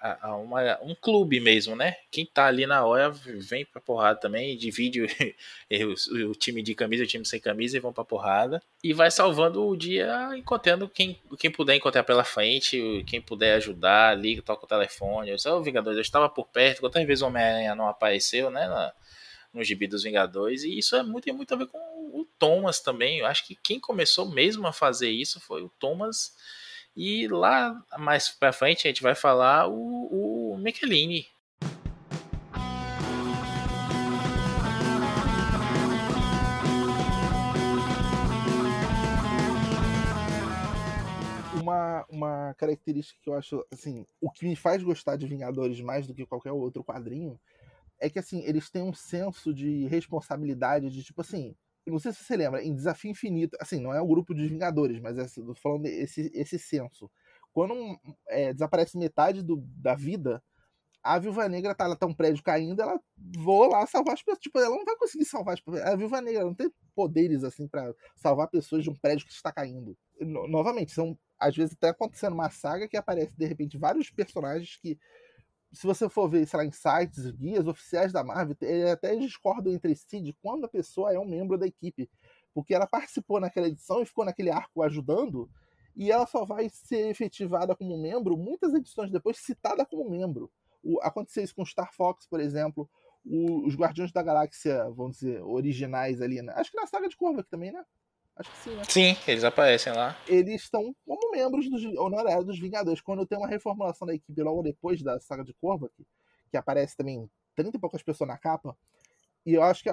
a, 0.05 0.37
uma, 0.37 0.79
um 0.83 0.95
clube 0.95 1.41
mesmo, 1.41 1.75
né? 1.75 1.97
Quem 2.11 2.27
tá 2.27 2.47
ali 2.47 2.67
na 2.67 2.85
hora 2.85 3.11
vem 3.11 3.65
pra 3.65 3.81
porrada 3.81 4.21
também, 4.21 4.55
divide 4.55 5.01
o, 5.01 5.07
o, 6.27 6.31
o, 6.31 6.35
time 6.35 6.63
de 6.63 6.75
camisa, 6.75 7.05
o 7.05 7.07
time 7.07 7.25
sem 7.25 7.41
camisa 7.41 7.77
e 7.77 7.81
vão 7.81 7.93
pra 7.93 8.05
porrada. 8.05 8.63
E 8.83 8.93
vai 8.93 9.11
salvando 9.11 9.67
o 9.67 9.75
dia 9.75 10.31
encontrando 10.37 10.87
quem, 10.89 11.19
quem 11.39 11.51
puder 11.51 11.75
encontrar 11.77 12.03
pela 12.03 12.23
frente, 12.23 13.03
quem 13.07 13.21
puder 13.21 13.55
ajudar, 13.55 14.15
liga, 14.19 14.43
toca 14.43 14.67
o 14.67 14.69
telefone. 14.69 15.31
Eu 15.31 15.37
disse, 15.37 15.49
oh, 15.49 15.63
Vingadores, 15.63 15.97
eu 15.97 16.03
estava 16.03 16.29
por 16.29 16.49
perto, 16.49 16.81
quantas 16.81 17.07
vezes 17.07 17.23
o 17.23 17.27
Homem-Aranha 17.27 17.75
não 17.75 17.89
apareceu, 17.89 18.51
né? 18.51 18.69
Na, 18.69 18.93
no 19.55 19.65
gibi 19.65 19.87
dos 19.87 20.03
Vingadores, 20.03 20.65
e 20.65 20.77
isso 20.77 20.97
é 20.97 21.03
muito, 21.03 21.25
tem 21.25 21.33
muito 21.33 21.55
a 21.55 21.57
ver 21.57 21.67
com 21.69 21.79
o 21.79 22.27
Thomas 22.39 22.81
também. 22.81 23.21
Eu 23.21 23.27
acho 23.27 23.47
que 23.47 23.55
quem 23.55 23.81
começou 23.81 24.29
mesmo 24.29 24.67
a 24.67 24.73
fazer 24.73 25.09
isso 25.09 25.41
foi 25.41 25.63
o 25.63 25.71
Thomas. 25.79 26.35
E 26.97 27.27
lá 27.27 27.83
mais 27.99 28.29
pra 28.29 28.53
frente 28.53 28.87
a 28.87 28.91
gente 28.91 29.03
vai 29.03 29.17
falar 29.17 29.69
o, 29.69 30.53
o 30.53 30.59
Michelini. 30.59 31.27
Uma, 41.61 42.05
uma 42.09 42.55
característica 42.55 43.19
que 43.21 43.29
eu 43.29 43.35
acho, 43.35 43.67
assim, 43.73 44.07
o 44.21 44.31
que 44.31 44.47
me 44.47 44.55
faz 44.55 44.83
gostar 44.83 45.17
de 45.17 45.27
Vingadores 45.27 45.81
mais 45.81 46.07
do 46.07 46.15
que 46.15 46.27
qualquer 46.27 46.53
outro 46.53 46.85
quadrinho 46.85 47.41
é 47.99 48.09
que 48.09 48.19
assim, 48.19 48.45
eles 48.45 48.71
têm 48.71 48.83
um 48.83 48.93
senso 48.93 49.53
de 49.53 49.87
responsabilidade 49.87 50.91
de 50.91 51.03
tipo 51.03 51.23
assim, 51.23 51.57
não 51.87 51.99
sei 51.99 52.13
se 52.13 52.25
você 52.25 52.37
lembra, 52.37 52.63
em 52.63 52.75
Desafio 52.75 53.11
Infinito, 53.11 53.57
assim, 53.61 53.81
não 53.81 53.93
é 53.93 54.01
o 54.01 54.07
grupo 54.07 54.35
dos 54.35 54.49
Vingadores, 54.49 55.01
mas 55.01 55.19
é, 55.19 55.27
tô 55.43 55.55
falando 55.55 55.87
esse, 55.87 56.31
esse 56.35 56.59
senso. 56.59 57.11
Quando 57.53 57.75
é, 58.29 58.53
desaparece 58.53 58.99
metade 58.99 59.43
do, 59.43 59.57
da 59.77 59.95
vida, 59.95 60.43
a 61.05 61.19
Viúva 61.19 61.47
Negra 61.49 61.75
tá, 61.75 61.85
ela 61.85 61.95
tá 61.95 62.07
um 62.07 62.15
prédio 62.15 62.43
caindo, 62.43 62.81
ela 62.81 62.99
voa 63.37 63.69
lá 63.69 63.87
salvar 63.87 64.15
as 64.15 64.23
pessoas. 64.23 64.39
Tipo, 64.39 64.59
ela 64.59 64.75
não 64.75 64.87
vai 64.87 64.97
conseguir 64.97 65.27
salvar 65.27 65.55
as 65.55 65.61
pessoas. 65.61 65.85
A 65.85 65.95
Viúva 65.95 66.21
Negra 66.23 66.43
não 66.43 66.55
tem 66.55 66.73
poderes, 66.95 67.45
assim, 67.45 67.69
para 67.69 67.95
salvar 68.17 68.49
pessoas 68.49 68.83
de 68.83 68.91
um 68.91 68.95
prédio 68.95 69.27
que 69.27 69.33
está 69.33 69.53
caindo. 69.53 69.95
No, 70.19 70.49
novamente, 70.49 70.93
são, 70.93 71.17
às 71.39 71.55
vezes, 71.55 71.75
até 71.75 71.91
acontecendo 71.91 72.33
uma 72.33 72.49
saga 72.49 72.89
que 72.89 72.97
aparece, 72.97 73.37
de 73.37 73.45
repente, 73.45 73.77
vários 73.77 74.11
personagens 74.11 74.79
que 74.81 74.99
se 75.75 75.87
você 75.87 76.09
for 76.09 76.29
ver, 76.29 76.47
sei 76.47 76.59
lá, 76.59 76.65
em 76.65 76.71
sites, 76.71 77.31
guias 77.33 77.67
oficiais 77.67 78.13
da 78.13 78.23
Marvel, 78.23 78.57
eles 78.63 78.91
até 78.91 79.15
discordam 79.17 79.73
entre 79.73 79.95
si 79.95 80.21
de 80.21 80.33
quando 80.35 80.65
a 80.65 80.69
pessoa 80.69 81.13
é 81.13 81.19
um 81.19 81.29
membro 81.29 81.59
da 81.59 81.67
equipe. 81.67 82.09
Porque 82.55 82.73
ela 82.73 82.87
participou 82.87 83.41
naquela 83.41 83.67
edição 83.69 84.01
e 84.01 84.07
ficou 84.07 84.25
naquele 84.25 84.51
arco 84.51 84.83
ajudando, 84.83 85.51
e 85.97 86.11
ela 86.11 86.27
só 86.27 86.45
vai 86.45 86.69
ser 86.69 87.09
efetivada 87.09 87.75
como 87.75 88.01
membro 88.01 88.37
muitas 88.37 88.73
edições 88.75 89.11
depois, 89.11 89.39
citada 89.39 89.85
como 89.85 90.09
membro. 90.09 90.51
O, 90.83 91.01
aconteceu 91.03 91.43
isso 91.43 91.55
com 91.55 91.65
Star 91.65 91.93
Fox, 91.93 92.27
por 92.27 92.41
exemplo, 92.41 92.89
o, 93.25 93.67
os 93.67 93.75
Guardiões 93.75 94.13
da 94.13 94.23
Galáxia, 94.23 94.85
vamos 94.91 95.19
dizer, 95.19 95.43
originais 95.43 96.21
ali, 96.21 96.41
né? 96.43 96.53
Acho 96.57 96.71
que 96.71 96.81
na 96.81 96.87
saga 96.87 97.09
de 97.09 97.17
Korvac 97.17 97.49
também, 97.49 97.73
né? 97.73 97.85
Acho 98.37 98.51
que 98.51 98.57
sim, 98.59 98.75
né? 98.75 98.83
Sim, 98.89 99.17
eles 99.29 99.45
aparecem 99.45 99.93
lá. 99.93 100.17
Eles 100.27 100.63
estão 100.63 100.95
como 101.07 101.31
membros 101.31 101.71
dos 101.71 101.85
honorários 101.97 102.45
dos 102.45 102.59
Vingadores. 102.59 103.01
Quando 103.01 103.27
tem 103.27 103.39
uma 103.39 103.47
reformulação 103.47 104.07
da 104.07 104.15
equipe 104.15 104.43
logo 104.43 104.63
depois 104.63 105.03
da 105.03 105.21
saga 105.21 105.45
de 105.45 105.55
Korvac, 105.55 105.93
que 106.51 106.57
aparece 106.57 106.97
também 106.97 107.31
30 107.55 107.77
e 107.77 107.81
poucas 107.81 108.03
pessoas 108.03 108.29
na 108.29 108.37
capa, 108.37 108.77
e 109.47 109.55
eu 109.55 109.63
acho 109.63 109.83
que 109.83 109.91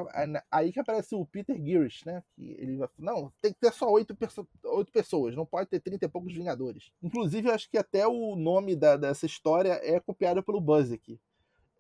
aí 0.50 0.72
que 0.72 0.80
aparece 0.80 1.14
o 1.14 1.26
Peter 1.26 1.56
Girish, 1.56 2.06
né? 2.06 2.24
Que 2.34 2.56
ele 2.58 2.78
vai 2.78 2.88
não, 2.98 3.32
tem 3.42 3.54
que 3.54 3.60
ter 3.60 3.74
só 3.74 3.92
oito, 3.92 4.18
oito 4.64 4.92
pessoas, 4.92 5.36
não 5.36 5.46
pode 5.46 5.70
ter 5.70 5.80
30 5.80 6.06
e 6.06 6.10
poucos 6.10 6.34
Vingadores. 6.34 6.92
Inclusive, 7.04 7.50
eu 7.50 7.54
acho 7.54 7.70
que 7.70 7.78
até 7.78 8.08
o 8.08 8.36
nome 8.36 8.76
da, 8.76 8.96
dessa 8.96 9.26
história 9.26 9.80
é 9.84 10.00
copiado 10.00 10.42
pelo 10.42 10.62
Buzz 10.62 10.92
aqui 10.92 11.20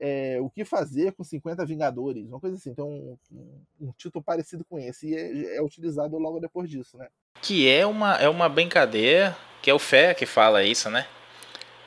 é, 0.01 0.39
O 0.41 0.49
que 0.49 0.65
fazer 0.65 1.13
com 1.13 1.23
50 1.23 1.63
Vingadores, 1.63 2.27
uma 2.27 2.39
coisa 2.39 2.55
assim. 2.55 2.71
Então, 2.71 2.89
um, 2.89 3.17
um 3.79 3.91
título 3.95 4.23
parecido 4.23 4.65
com 4.65 4.79
esse 4.79 5.07
e 5.07 5.15
é, 5.15 5.57
é, 5.57 5.61
utilizado 5.61 6.17
logo 6.17 6.39
depois 6.39 6.67
disso, 6.67 6.97
né? 6.97 7.07
Que 7.39 7.69
é 7.69 7.85
uma, 7.85 8.15
é 8.15 8.27
uma 8.27 8.49
brincadeira, 8.49 9.37
que 9.61 9.69
é 9.69 9.73
o 9.73 9.79
Fé 9.79 10.15
que 10.15 10.25
fala 10.25 10.63
isso, 10.63 10.89
né? 10.89 11.07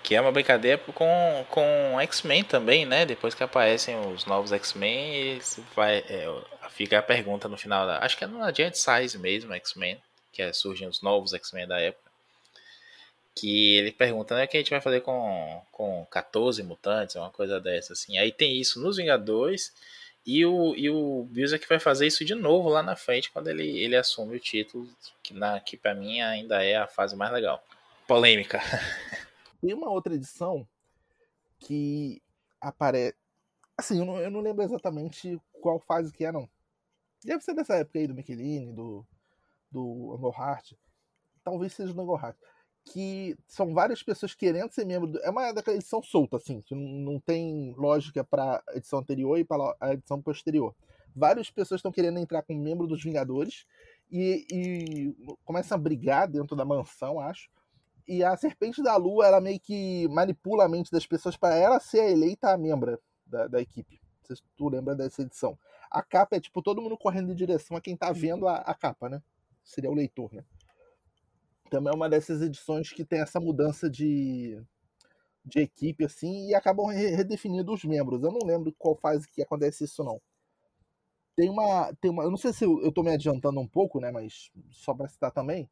Que 0.05 0.15
é 0.15 0.21
uma 0.21 0.31
brincadeira 0.31 0.79
com, 0.79 1.45
com 1.51 2.01
X-Men 2.03 2.45
também, 2.45 2.87
né? 2.87 3.05
Depois 3.05 3.35
que 3.35 3.43
aparecem 3.43 3.99
os 4.13 4.25
novos 4.27 4.53
X-Men, 4.53 5.41
vai 5.75 5.99
é, 6.09 6.27
fica 6.71 6.99
a 6.99 7.03
pergunta 7.03 7.49
no 7.49 7.57
final 7.57 7.85
da. 7.85 7.99
Acho 7.99 8.17
que 8.17 8.25
é 8.25 8.27
na 8.29 8.53
Giant 8.53 8.75
Size 8.75 9.19
mesmo, 9.19 9.53
X-Men, 9.55 10.01
que 10.33 10.41
é, 10.41 10.53
surgem 10.53 10.87
os 10.87 11.03
novos 11.03 11.33
X-Men 11.33 11.67
da 11.67 11.81
época 11.81 12.04
que 13.35 13.77
ele 13.77 13.91
pergunta, 13.91 14.37
né, 14.37 14.45
o 14.45 14.49
que 14.49 14.57
a 14.57 14.61
gente 14.61 14.71
vai 14.71 14.81
fazer 14.81 15.01
com, 15.01 15.63
com 15.73 16.07
14 16.07 16.63
mutantes, 16.63 17.17
uma 17.17 17.31
coisa 17.31 17.61
dessa, 17.61 17.93
assim. 17.93 18.17
Aí 18.17 18.31
tem 18.31 18.61
isso 18.61 18.81
nos 18.81 18.97
Vingadores, 18.97 19.75
e 20.25 20.47
o, 20.47 20.75
e 20.77 20.89
o 20.89 21.29
que 21.61 21.69
vai 21.69 21.81
fazer 21.81 22.07
isso 22.07 22.25
de 22.25 22.35
novo 22.35 22.69
lá 22.69 22.83
na 22.83 22.95
frente, 22.95 23.31
quando 23.33 23.49
ele, 23.49 23.67
ele 23.79 23.97
assume 23.97 24.37
o 24.37 24.41
título, 24.41 24.89
que, 25.23 25.35
na, 25.35 25.59
que 25.61 25.77
para 25.77 25.95
mim 25.95 26.21
ainda 26.21 26.63
é 26.63 26.77
a 26.77 26.87
fase 26.87 27.17
mais 27.17 27.33
legal. 27.33 27.63
Polêmica. 28.07 28.61
Tem 29.61 29.75
uma 29.75 29.91
outra 29.91 30.15
edição 30.15 30.67
que 31.59 32.23
aparece... 32.61 33.17
Assim, 33.77 33.99
eu 33.99 34.05
não, 34.05 34.21
eu 34.21 34.31
não 34.31 34.41
lembro 34.41 34.63
exatamente 34.63 35.41
qual 35.61 35.81
fase 35.81 36.13
que 36.13 36.25
é, 36.25 36.31
não. 36.31 36.49
Deve 37.25 37.43
ser 37.43 37.55
dessa 37.55 37.75
época 37.75 37.99
aí 37.99 38.07
do 38.07 38.15
Michelini, 38.15 38.73
do, 38.73 39.05
do 39.73 40.17
Engelhart. 40.17 40.73
Talvez 41.43 41.73
seja 41.73 41.93
do 41.93 42.01
Engelhart 42.01 42.37
que 42.85 43.37
são 43.47 43.73
várias 43.73 44.03
pessoas 44.03 44.35
querendo 44.35 44.71
ser 44.71 44.85
membro. 44.85 45.09
Do... 45.09 45.19
É 45.21 45.31
uma 45.31 45.53
daquela 45.53 45.77
edição 45.77 46.03
solta, 46.03 46.37
assim, 46.37 46.61
que 46.61 46.75
não 46.75 47.19
tem 47.19 47.75
lógica 47.77 48.23
para 48.23 48.63
a 48.69 48.77
edição 48.77 48.99
anterior 48.99 49.39
e 49.39 49.45
para 49.45 49.75
a 49.81 49.95
edição 49.95 50.21
posterior. 50.21 50.75
Várias 51.17 51.51
pessoas 51.51 51.79
estão 51.79 51.93
querendo 51.93 52.19
entrar 52.19 52.43
como 52.43 52.61
membro 52.61 52.87
dos 52.87 53.03
Vingadores 53.03 53.67
e, 54.11 54.47
e 54.51 55.35
começam 55.45 55.77
a 55.77 55.81
brigar 55.81 56.29
dentro 56.29 56.57
da 56.57 56.65
mansão, 56.65 57.21
acho. 57.21 57.49
E 58.07 58.23
a 58.23 58.37
Serpente 58.37 58.83
da 58.83 58.97
Lua, 58.97 59.27
ela 59.27 59.41
meio 59.41 59.59
que 59.59 60.07
manipula 60.09 60.65
a 60.65 60.69
mente 60.69 60.91
das 60.91 61.07
pessoas 61.07 61.37
para 61.37 61.55
ela 61.57 61.81
ser 61.81 62.11
eleita 62.11 62.53
a 62.53 62.59
da, 63.27 63.47
da 63.47 63.61
equipe. 63.61 64.01
Não 64.21 64.27
sei 64.27 64.37
se 64.37 64.43
tu 64.57 64.69
lembra 64.69 64.95
dessa 64.95 65.23
edição. 65.23 65.59
A 65.91 66.03
capa 66.03 66.37
é 66.37 66.41
tipo 66.41 66.61
todo 66.61 66.83
mundo 66.83 66.99
correndo 66.99 67.33
em 67.33 67.35
direção 67.35 67.77
a 67.77 67.81
quem 67.81 67.97
tá 67.97 68.13
vendo 68.13 68.47
a, 68.47 68.57
a 68.57 68.75
capa, 68.75 69.09
né? 69.09 69.23
Seria 69.63 69.91
o 69.91 69.95
leitor, 69.95 70.33
né? 70.35 70.45
Também 71.75 71.93
é 71.93 71.97
uma 71.97 72.09
dessas 72.09 72.41
edições 72.41 72.93
que 72.93 73.05
tem 73.05 73.21
essa 73.21 73.41
mudança 73.41 73.91
de, 73.91 74.63
de 75.45 75.59
equipe 75.59 76.05
assim 76.05 76.47
e 76.47 76.55
acabam 76.55 76.87
redefinindo 76.87 77.73
os 77.73 77.85
membros. 77.85 78.23
Eu 78.23 78.31
não 78.31 78.47
lembro 78.47 78.73
qual 78.79 78.95
fase 78.95 79.29
que 79.29 79.43
acontece 79.43 79.83
isso 79.83 80.05
não. 80.05 80.23
Tem 81.35 81.51
uma, 81.51 81.93
tem 82.01 82.13
uma, 82.13 82.23
eu 82.23 82.31
não 82.31 82.37
sei 82.37 82.53
se 82.53 82.65
eu, 82.65 82.87
estou 82.87 83.03
me 83.03 83.11
adiantando 83.11 83.59
um 83.59 83.67
pouco, 83.67 83.99
né, 83.99 84.13
mas 84.13 84.53
só 84.71 84.95
para 84.95 85.09
citar 85.09 85.33
também, 85.33 85.69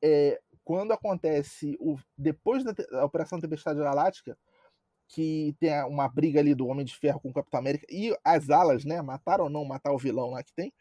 é, 0.00 0.40
quando 0.62 0.92
acontece 0.92 1.76
o 1.80 1.96
depois 2.16 2.62
da, 2.62 2.70
da 2.70 3.04
Operação 3.04 3.40
Tempestade 3.40 3.80
Galáctica, 3.80 4.38
que 5.08 5.56
tem 5.58 5.72
uma 5.86 6.06
briga 6.06 6.38
ali 6.38 6.54
do 6.54 6.68
Homem 6.68 6.84
de 6.84 6.94
Ferro 6.94 7.18
com 7.18 7.30
o 7.30 7.34
Capitão 7.34 7.58
América 7.58 7.84
e 7.90 8.16
as 8.22 8.48
alas, 8.48 8.84
né, 8.84 9.02
matar 9.02 9.40
ou 9.40 9.50
não 9.50 9.64
matar 9.64 9.92
o 9.92 9.98
vilão 9.98 10.30
lá 10.30 10.42
que 10.44 10.54
tem, 10.54 10.72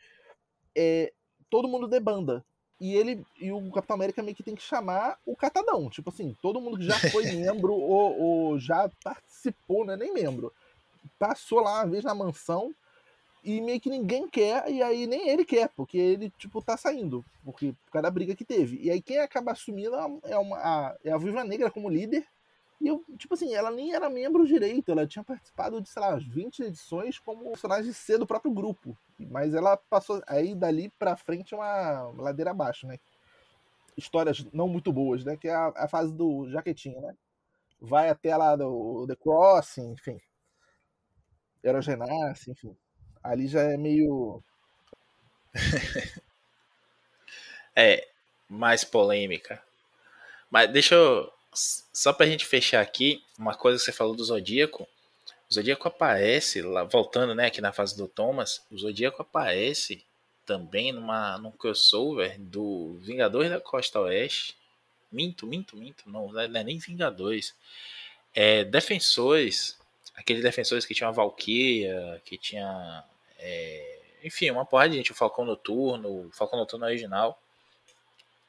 é, 0.77 1.12
todo 1.49 1.67
mundo 1.67 1.88
debanda 1.88 2.45
e 2.79 2.95
ele 2.95 3.25
e 3.39 3.51
o 3.51 3.71
Capitão 3.71 3.95
América 3.95 4.21
meio 4.21 4.35
que 4.35 4.43
tem 4.43 4.55
que 4.55 4.61
chamar 4.61 5.17
o 5.25 5.35
catadão. 5.35 5.89
Tipo 5.89 6.09
assim, 6.09 6.35
todo 6.41 6.59
mundo 6.59 6.77
que 6.77 6.85
já 6.85 6.97
foi 7.11 7.25
membro 7.31 7.73
ou, 7.73 8.19
ou, 8.19 8.59
já 8.59 8.89
participou, 9.03 9.85
não 9.85 9.93
é 9.93 9.97
nem 9.97 10.13
membro. 10.13 10.51
Passou 11.17 11.59
lá 11.59 11.79
uma 11.79 11.88
vez 11.88 12.03
na 12.03 12.13
mansão 12.13 12.73
e 13.43 13.61
meio 13.61 13.79
que 13.79 13.89
ninguém 13.89 14.27
quer, 14.27 14.69
e 14.71 14.81
aí 14.81 15.05
nem 15.05 15.29
ele 15.29 15.45
quer, 15.45 15.69
porque 15.75 15.97
ele, 15.97 16.31
tipo, 16.31 16.63
tá 16.63 16.75
saindo. 16.75 17.23
Porque, 17.43 17.73
por 17.85 17.91
causa 17.91 18.03
da 18.03 18.11
briga 18.11 18.35
que 18.35 18.43
teve. 18.43 18.79
E 18.81 18.89
aí 18.89 19.01
quem 19.01 19.19
acaba 19.19 19.51
assumindo 19.51 19.95
é, 20.23 20.38
uma, 20.38 20.57
a, 20.57 20.95
é 21.03 21.11
a 21.11 21.17
Viva 21.17 21.43
Negra 21.43 21.69
como 21.69 21.89
líder 21.89 22.25
e 22.81 22.88
eu, 22.88 23.03
tipo 23.17 23.33
assim, 23.33 23.53
ela 23.53 23.71
nem 23.71 23.93
era 23.93 24.09
membro 24.09 24.45
direito, 24.45 24.91
ela 24.91 25.07
tinha 25.07 25.23
participado 25.23 25.81
de, 25.81 25.89
sei 25.89 26.01
lá, 26.01 26.15
20 26.15 26.63
edições 26.63 27.17
como 27.19 27.49
personagem 27.51 27.93
C 27.93 28.17
do 28.17 28.27
próprio 28.27 28.53
grupo. 28.53 28.97
Mas 29.17 29.53
ela 29.53 29.77
passou 29.77 30.21
aí 30.27 30.53
dali 30.53 30.89
pra 30.99 31.15
frente 31.15 31.55
uma 31.55 32.11
ladeira 32.17 32.51
abaixo, 32.51 32.85
né? 32.85 32.99
Histórias 33.95 34.45
não 34.51 34.67
muito 34.67 34.91
boas, 34.91 35.23
né? 35.23 35.38
Que 35.38 35.47
é 35.47 35.55
a, 35.55 35.71
a 35.75 35.88
fase 35.88 36.13
do 36.13 36.49
Jaquetinho, 36.49 36.99
né? 37.01 37.15
Vai 37.79 38.09
até 38.09 38.35
lá 38.35 38.55
do 38.55 39.05
The 39.07 39.15
Crossing, 39.15 39.93
enfim. 39.93 40.19
Heróis 41.63 41.88
enfim. 42.47 42.75
Ali 43.23 43.47
já 43.47 43.61
é 43.61 43.77
meio. 43.77 44.43
é, 47.75 48.07
mais 48.49 48.83
polêmica. 48.83 49.63
Mas 50.51 50.71
deixa 50.71 50.93
eu 50.93 51.31
só 51.55 52.13
pra 52.13 52.25
gente 52.25 52.45
fechar 52.45 52.81
aqui, 52.81 53.23
uma 53.37 53.55
coisa 53.55 53.77
que 53.77 53.85
você 53.85 53.91
falou 53.91 54.15
do 54.15 54.23
Zodíaco. 54.23 54.87
O 55.49 55.53
Zodíaco 55.53 55.87
aparece, 55.87 56.61
lá, 56.61 56.83
voltando 56.83 57.33
né, 57.33 57.47
aqui 57.47 57.61
na 57.61 57.71
fase 57.71 57.95
do 57.95 58.07
Thomas, 58.07 58.65
o 58.71 58.77
Zodíaco 58.77 59.21
aparece 59.21 60.03
também 60.45 60.91
numa, 60.91 61.37
num 61.37 61.51
crossover 61.51 62.39
do 62.39 62.97
Vingadores 63.01 63.49
da 63.49 63.59
Costa 63.59 63.99
Oeste. 64.01 64.55
Minto, 65.11 65.47
minto, 65.47 65.77
minto, 65.77 66.09
não, 66.09 66.31
não 66.31 66.41
é 66.41 66.63
nem 66.63 66.77
Vingadores. 66.77 67.55
É 68.33 68.63
Defensores, 68.63 69.79
aqueles 70.15 70.43
defensores 70.43 70.85
que 70.85 70.93
tinham 70.93 71.09
a 71.09 71.13
Valkyria, 71.13 72.21
que 72.25 72.37
tinha. 72.37 73.03
É, 73.39 73.99
enfim, 74.23 74.49
uma 74.49 74.65
porrada 74.65 74.89
de 74.89 74.97
gente, 74.97 75.11
o 75.11 75.15
Falcão 75.15 75.45
Noturno, 75.45 76.27
o 76.27 76.31
Falcão 76.31 76.59
Noturno 76.59 76.85
original 76.85 77.39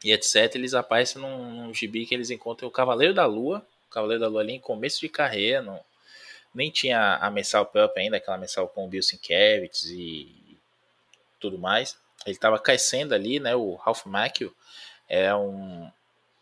e 0.04 0.12
etc. 0.12 0.54
Eles 0.54 0.74
aparecem 0.74 1.20
num, 1.20 1.50
num 1.50 1.74
gibi 1.74 2.06
que 2.06 2.14
eles 2.14 2.30
encontram 2.30 2.68
o 2.68 2.72
Cavaleiro 2.72 3.14
da 3.14 3.26
Lua, 3.26 3.66
o 3.88 3.90
Cavaleiro 3.90 4.20
da 4.20 4.28
Lua 4.28 4.40
ali 4.40 4.54
em 4.54 4.60
começo 4.60 5.00
de 5.00 5.08
carreira, 5.08 5.62
não, 5.62 5.80
nem 6.54 6.70
tinha 6.70 7.16
a 7.16 7.30
mensal 7.30 7.66
própria 7.66 8.02
ainda, 8.02 8.16
aquela 8.16 8.38
mensal 8.38 8.68
com 8.68 8.84
o 8.84 8.88
Bill 8.88 9.02
Sienkiewicz 9.02 9.84
e 9.90 10.58
tudo 11.38 11.58
mais. 11.58 11.96
Ele 12.24 12.34
estava 12.34 12.58
crescendo 12.58 13.14
ali, 13.14 13.38
né? 13.38 13.54
O 13.54 13.74
Ralph 13.74 14.06
Macchio 14.06 14.54
é 15.08 15.34
um, 15.34 15.90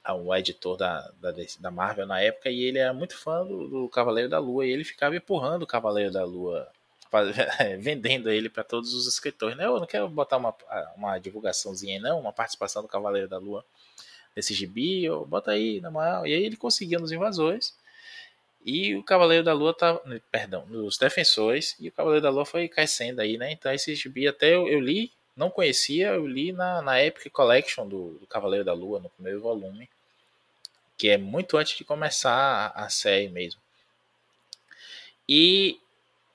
é 0.07 0.13
um 0.13 0.35
editor 0.35 0.77
da, 0.77 1.01
da, 1.21 1.33
da, 1.59 1.71
Marvel 1.71 2.07
na 2.07 2.21
época 2.21 2.49
e 2.49 2.63
ele 2.63 2.79
era 2.79 2.93
muito 2.93 3.17
fã 3.17 3.45
do, 3.45 3.69
do 3.69 3.89
Cavaleiro 3.89 4.29
da 4.29 4.39
Lua 4.39 4.65
e 4.65 4.71
ele 4.71 4.85
ficava 4.85 5.17
empurrando 5.17 5.63
o 5.63 5.67
Cavaleiro 5.67 6.13
da 6.13 6.25
Lua 6.25 6.71
vendendo 7.79 8.31
ele 8.31 8.49
para 8.49 8.65
todos 8.65 8.95
os 8.95 9.07
escritores. 9.07 9.57
Né? 9.57 9.65
Eu 9.65 9.79
não 9.79 9.87
quero 9.87 10.09
botar 10.09 10.37
uma, 10.37 10.55
uma 10.97 11.19
divulgaçãozinha 11.19 12.01
não, 12.01 12.21
uma 12.21 12.33
participação 12.33 12.83
do 12.83 12.89
Cavaleiro 12.89 13.29
da 13.29 13.39
Lua 13.39 13.65
nesse 14.35 14.53
gibi, 14.53 15.05
bota 15.27 15.53
aí, 15.53 15.81
na 15.81 15.91
moral. 15.91 16.27
E 16.27 16.35
aí 16.35 16.45
ele 16.45 16.57
conseguia 16.57 16.99
nos 16.99 17.13
invasores. 17.13 17.77
E 18.65 18.95
o 18.97 19.03
Cavaleiro 19.03 19.45
da 19.45 19.53
Lua 19.53 19.75
tá. 19.75 20.01
Perdão, 20.31 20.67
nos 20.67 20.97
defensores. 20.97 21.77
E 21.79 21.89
o 21.89 21.93
Cavaleiro 21.93 22.23
da 22.23 22.31
Lua 22.31 22.47
foi 22.47 22.69
crescendo 22.69 23.21
aí, 23.21 23.37
né? 23.37 23.53
Então 23.53 23.73
esse 23.73 23.95
gibi 23.95 24.27
até 24.27 24.55
eu, 24.55 24.67
eu 24.67 24.81
li, 24.81 25.13
não 25.37 25.51
conhecia, 25.51 26.09
eu 26.09 26.27
li 26.27 26.53
na, 26.53 26.81
na 26.81 27.03
Epic 27.03 27.31
Collection 27.31 27.87
do, 27.87 28.19
do, 28.19 28.27
Cavaleiro 28.27 28.65
da 28.65 28.73
Lua, 28.73 29.01
no 29.01 29.11
primeiro 29.11 29.41
volume. 29.41 29.89
Que 30.97 31.11
é 31.11 31.19
muito 31.19 31.57
antes 31.57 31.77
de 31.77 31.85
começar 31.85 32.33
a, 32.75 32.85
a 32.85 32.89
série 32.89 33.29
mesmo. 33.29 33.61
E 35.29 35.79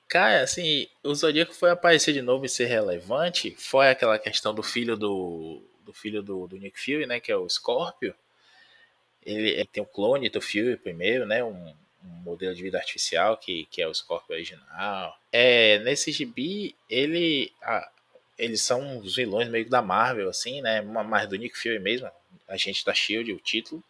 Cara, 0.10 0.42
assim, 0.42 0.88
o 1.04 1.14
Zodíaco 1.14 1.54
foi 1.54 1.70
aparecer 1.70 2.14
de 2.14 2.22
novo 2.24 2.44
e 2.44 2.50
ser 2.50 2.66
relevante. 2.66 3.56
Foi 3.60 3.90
aquela 3.90 4.18
questão 4.18 4.56
do 4.56 4.64
filho 4.64 4.98
do, 4.98 5.62
do 5.86 5.94
filho 5.94 6.24
do, 6.24 6.48
do 6.48 6.58
Nick 6.58 6.80
Fury, 6.80 7.06
né? 7.06 7.20
Que 7.20 7.32
é 7.32 7.38
o 7.38 7.48
Scorpio. 7.48 8.16
Ele, 9.24 9.50
ele 9.50 9.66
tem 9.66 9.84
o 9.84 9.86
clone 9.86 10.28
do 10.28 10.42
Fury 10.42 10.78
primeiro, 10.78 11.28
né? 11.28 11.44
Um, 11.44 11.76
um, 12.04 12.10
modelo 12.24 12.56
de 12.56 12.64
vida 12.64 12.80
artificial 12.80 13.38
que, 13.38 13.68
que 13.70 13.84
é 13.84 13.88
o 13.88 13.94
Scorpio 13.94 14.34
original. 14.34 15.16
É, 15.32 15.78
nesse 15.80 16.12
gibi, 16.12 16.76
ele, 16.90 17.54
a, 17.62 17.88
eles 18.36 18.64
são 18.64 18.98
os 18.98 19.16
vilões 19.16 19.48
meio 19.48 19.70
da 19.70 19.82
Marvel, 19.84 20.28
assim, 20.28 20.60
né? 20.60 20.82
Mais 20.82 21.30
do 21.30 21.36
Nick 21.36 21.56
Fury 21.56 21.78
mesmo, 21.78 22.10
a 22.48 22.58
gente 22.58 22.84
da 22.84 22.96
Shield, 22.96 23.32
o 23.32 23.40
título. 23.40 23.84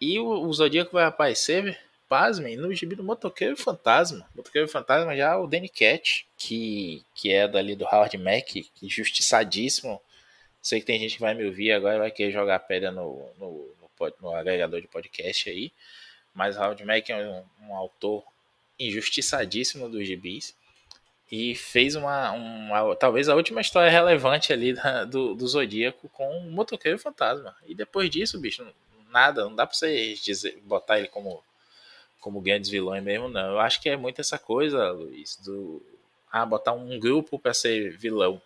E 0.00 0.18
o, 0.18 0.26
o 0.26 0.52
Zodíaco 0.52 0.92
vai 0.92 1.04
aparecer 1.04 1.78
pasmem, 2.08 2.56
no 2.56 2.72
gibi 2.74 2.94
do 2.94 3.04
Motoqueiro 3.04 3.56
Fantasma. 3.56 4.28
Motoqueiro 4.34 4.68
Fantasma 4.68 5.16
já 5.16 5.38
o 5.38 5.46
Danny 5.46 5.68
Cat, 5.68 6.26
que, 6.36 7.04
que 7.14 7.32
é 7.32 7.46
dali 7.46 7.74
do 7.74 7.84
Howard 7.84 8.16
Mack, 8.18 8.70
que 8.74 8.88
justiçadíssimo. 8.88 10.00
Sei 10.62 10.80
que 10.80 10.86
tem 10.86 10.98
gente 10.98 11.14
que 11.14 11.20
vai 11.20 11.34
me 11.34 11.44
ouvir 11.44 11.72
agora 11.72 11.98
vai 11.98 12.10
querer 12.10 12.32
jogar 12.32 12.58
pedra 12.60 12.90
no, 12.90 13.30
no, 13.38 13.74
no, 13.80 14.12
no 14.20 14.34
agregador 14.34 14.80
de 14.80 14.88
podcast 14.88 15.48
aí. 15.48 15.72
Mas 16.34 16.56
Howard 16.56 16.84
Mack 16.84 17.10
é 17.10 17.16
um, 17.16 17.44
um 17.68 17.76
autor 17.76 18.24
injustiçadíssimo 18.78 19.88
dos 19.88 20.06
gibis. 20.06 20.54
E 21.30 21.56
fez 21.56 21.96
uma, 21.96 22.30
uma, 22.32 22.94
Talvez 22.94 23.28
a 23.28 23.34
última 23.34 23.60
história 23.60 23.90
relevante 23.90 24.52
ali 24.52 24.74
da, 24.74 25.04
do, 25.04 25.34
do 25.34 25.46
Zodíaco 25.46 26.08
com 26.10 26.38
o 26.38 26.50
Motoqueiro 26.50 26.98
Fantasma. 26.98 27.56
E 27.66 27.74
depois 27.74 28.08
disso, 28.08 28.38
bicho, 28.38 28.66
nada. 29.10 29.44
Não 29.44 29.54
dá 29.54 29.66
pra 29.66 29.74
você 29.74 30.14
dizer, 30.14 30.60
botar 30.64 30.98
ele 30.98 31.08
como 31.08 31.42
como 32.20 32.40
grandes 32.40 32.70
vilões 32.70 33.02
mesmo, 33.02 33.28
não. 33.28 33.52
Eu 33.52 33.60
acho 33.60 33.80
que 33.80 33.88
é 33.88 33.96
muito 33.96 34.20
essa 34.20 34.38
coisa, 34.38 34.90
Luiz, 34.90 35.36
do 35.36 35.82
ah, 36.30 36.44
botar 36.44 36.72
um 36.72 36.98
grupo 36.98 37.38
para 37.38 37.54
ser 37.54 37.96
vilão. 37.96 38.40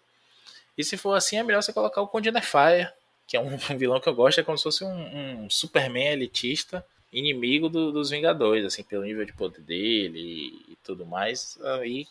E 0.77 0.85
se 0.85 0.97
for 0.97 1.15
assim, 1.15 1.37
é 1.37 1.43
melhor 1.43 1.63
você 1.63 1.73
colocar 1.73 2.01
o 2.01 2.09
Conde 2.09 2.31
Nefire, 2.31 2.89
que 3.27 3.37
é 3.37 3.41
um 3.41 3.57
vilão 3.77 4.01
que 4.01 4.09
eu 4.09 4.15
gosto, 4.15 4.41
é 4.41 4.45
como 4.45 4.57
se 4.57 4.65
fosse 4.65 4.85
um, 4.85 5.45
um 5.45 5.51
Superman 5.51 6.13
elitista, 6.13 6.85
inimigo 7.13 7.69
do, 7.69 7.91
dos 7.91 8.11
Vingadores, 8.11 8.65
assim, 8.65 8.83
pelo 8.83 9.05
nível 9.05 9.25
de 9.25 9.33
poder 9.33 9.61
dele 9.63 10.65
e, 10.69 10.77
tudo 10.83 11.05
mais. 11.05 11.59
Aí 11.63 12.07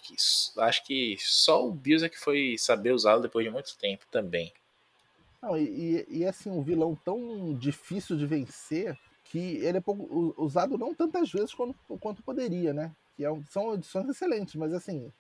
acho 0.60 0.86
que 0.86 1.17
só 1.19 1.65
o 1.65 1.72
Bills 1.72 2.06
é 2.06 2.10
que 2.10 2.19
foi 2.19 2.56
saber 2.58 2.91
usá-lo 2.91 3.22
depois 3.22 3.45
de 3.45 3.52
muito 3.52 3.78
tempo 3.78 4.06
também. 4.12 4.54
Não, 5.41 5.58
e, 5.58 6.06
e 6.10 6.26
assim, 6.26 6.50
um 6.50 6.62
vilão 6.62 6.98
tão 7.04 7.54
difícil 7.58 8.17
de 8.17 8.26
vencer 8.26 8.98
que 9.30 9.58
ele 9.58 9.78
é 9.78 9.82
pouco, 9.82 10.34
usado 10.38 10.78
não 10.78 10.94
tantas 10.94 11.32
vezes 11.32 11.54
quanto, 11.54 11.76
quanto 12.00 12.24
poderia, 12.24 12.74
né? 12.74 12.92
Que 13.15 13.24
é, 13.24 13.30
são 13.50 13.74
edições 13.76 14.10
excelentes, 14.10 14.56
mas 14.56 14.74
assim, 14.74 15.12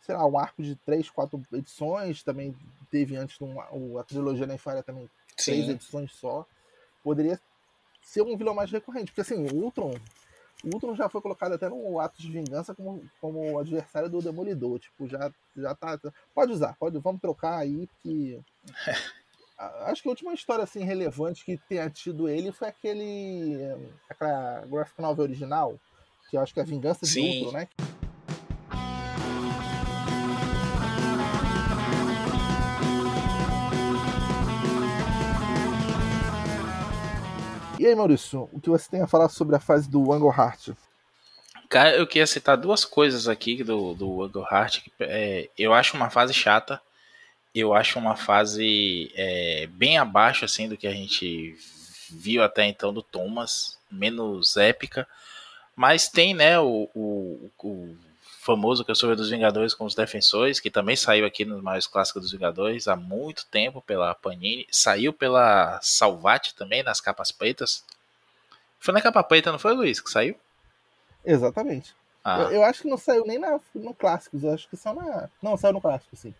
sei 0.00 0.14
lá, 0.14 0.24
um 0.26 0.38
arco 0.38 0.62
de 0.62 0.76
três, 0.76 1.10
quatro 1.10 1.44
edições, 1.52 2.22
também 2.22 2.56
teve 2.88 3.16
antes 3.16 3.38
um, 3.40 3.98
a 3.98 4.04
trilogia 4.04 4.46
na 4.46 4.56
Fire 4.56 4.82
também 4.84 5.10
Sim. 5.36 5.52
três 5.52 5.68
edições 5.68 6.12
só. 6.12 6.46
Poderia 7.02 7.38
ser 8.00 8.22
um 8.22 8.36
vilão 8.36 8.54
mais 8.54 8.70
recorrente, 8.70 9.10
porque 9.10 9.22
assim, 9.22 9.44
o 9.48 9.64
Ultron, 9.64 9.92
o 10.62 10.74
Ultron 10.74 10.94
já 10.94 11.08
foi 11.08 11.20
colocado 11.20 11.52
até 11.52 11.68
no 11.68 11.98
ato 11.98 12.22
de 12.22 12.30
vingança 12.30 12.74
como, 12.76 13.02
como 13.20 13.58
adversário 13.58 14.08
do 14.08 14.22
Demolidor, 14.22 14.78
tipo, 14.78 15.08
já, 15.08 15.32
já 15.56 15.74
tá, 15.74 15.98
pode 16.32 16.52
usar, 16.52 16.76
pode, 16.78 16.96
vamos 16.98 17.20
trocar 17.20 17.58
aí, 17.58 17.88
porque 17.88 18.40
Acho 19.58 20.02
que 20.02 20.08
a 20.08 20.12
última 20.12 20.32
história 20.32 20.62
assim 20.62 20.84
relevante 20.84 21.44
que 21.44 21.56
tenha 21.68 21.90
tido 21.90 22.28
ele 22.28 22.52
foi 22.52 22.68
aquele. 22.68 23.58
aquela 24.08 24.64
graphic 24.66 25.02
novel 25.02 25.24
original, 25.24 25.80
que 26.30 26.36
eu 26.36 26.40
acho 26.40 26.54
que 26.54 26.60
é 26.60 26.62
a 26.62 26.66
Vingança 26.66 27.04
de 27.04 27.10
Sim. 27.10 27.44
Ultron, 27.44 27.58
né? 27.58 27.68
E 37.80 37.86
aí, 37.86 37.94
Maurício, 37.94 38.48
o 38.52 38.60
que 38.60 38.70
você 38.70 38.88
tem 38.88 39.02
a 39.02 39.06
falar 39.06 39.28
sobre 39.28 39.56
a 39.56 39.60
fase 39.60 39.88
do 39.88 40.12
Angle 40.12 40.32
Heart? 40.36 40.70
Cara, 41.68 41.96
eu 41.96 42.06
queria 42.06 42.26
citar 42.26 42.56
duas 42.56 42.84
coisas 42.84 43.28
aqui 43.28 43.62
do, 43.64 43.94
do 43.94 44.22
Angle 44.22 44.46
Heart. 44.50 44.88
É, 45.00 45.48
eu 45.58 45.72
acho 45.72 45.96
uma 45.96 46.10
fase 46.10 46.32
chata 46.32 46.80
eu 47.54 47.74
acho 47.74 47.98
uma 47.98 48.16
fase 48.16 49.10
é, 49.14 49.66
bem 49.72 49.98
abaixo 49.98 50.44
assim 50.44 50.68
do 50.68 50.76
que 50.76 50.86
a 50.86 50.92
gente 50.92 51.56
viu 52.10 52.42
até 52.42 52.66
então 52.66 52.92
do 52.92 53.02
Thomas, 53.02 53.78
menos 53.90 54.56
épica, 54.56 55.06
mas 55.74 56.08
tem 56.08 56.34
né 56.34 56.58
o, 56.58 56.88
o, 56.94 57.50
o 57.62 57.96
famoso 58.40 58.84
crossover 58.84 59.16
dos 59.16 59.30
Vingadores 59.30 59.74
com 59.74 59.84
os 59.84 59.94
Defensores, 59.94 60.60
que 60.60 60.70
também 60.70 60.96
saiu 60.96 61.26
aqui 61.26 61.44
nos 61.44 61.62
maiores 61.62 61.86
clássicos 61.86 62.22
dos 62.22 62.32
Vingadores 62.32 62.88
há 62.88 62.96
muito 62.96 63.46
tempo 63.46 63.82
pela 63.82 64.14
Panini, 64.14 64.66
saiu 64.70 65.12
pela 65.12 65.78
Salvati 65.82 66.54
também 66.54 66.82
nas 66.82 67.00
capas 67.00 67.30
pretas. 67.30 67.84
Foi 68.80 68.94
na 68.94 69.02
capa 69.02 69.22
preta, 69.22 69.52
não 69.52 69.58
foi, 69.58 69.74
Luiz, 69.74 70.00
que 70.00 70.10
saiu? 70.10 70.36
Exatamente. 71.24 71.94
Ah. 72.24 72.42
Eu, 72.42 72.50
eu, 72.50 72.62
acho 72.64 72.82
que 72.82 72.88
não 72.88 72.96
saiu 72.96 73.26
nem 73.26 73.38
na, 73.38 73.58
no 73.74 73.92
Clássicos, 73.92 74.42
eu 74.42 74.54
acho 74.54 74.68
que 74.68 74.76
saiu 74.76 74.96
na. 74.96 75.28
Não, 75.42 75.56
saiu 75.56 75.72
no 75.72 75.80
Clássico, 75.80 76.16
sim 76.16 76.34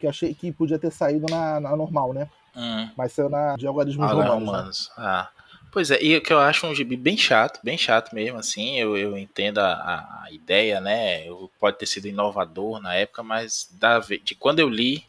que 0.00 0.06
achei 0.06 0.34
que 0.34 0.50
podia 0.50 0.78
ter 0.78 0.90
saído 0.90 1.26
na, 1.30 1.60
na 1.60 1.76
normal, 1.76 2.12
né? 2.12 2.28
Hum. 2.56 2.90
Mas 2.96 3.12
saiu 3.12 3.28
na 3.28 3.54
de 3.56 3.66
algarismos 3.66 4.10
romanos. 4.10 4.32
romanos. 4.32 4.92
Né? 4.96 5.04
Ah. 5.04 5.28
Pois 5.72 5.88
é, 5.92 6.02
e 6.02 6.16
o 6.16 6.20
que 6.20 6.32
eu 6.32 6.40
acho 6.40 6.66
um 6.66 6.74
gibi 6.74 6.96
bem 6.96 7.16
chato, 7.16 7.60
bem 7.62 7.78
chato 7.78 8.12
mesmo, 8.12 8.38
assim, 8.38 8.76
eu, 8.76 8.96
eu 8.96 9.16
entendo 9.16 9.58
a, 9.58 10.24
a 10.24 10.26
ideia, 10.32 10.80
né, 10.80 11.24
eu, 11.28 11.48
pode 11.60 11.78
ter 11.78 11.86
sido 11.86 12.08
inovador 12.08 12.80
na 12.80 12.94
época, 12.94 13.22
mas 13.22 13.68
da, 13.78 14.00
de 14.00 14.34
quando 14.34 14.58
eu 14.58 14.68
li, 14.68 15.06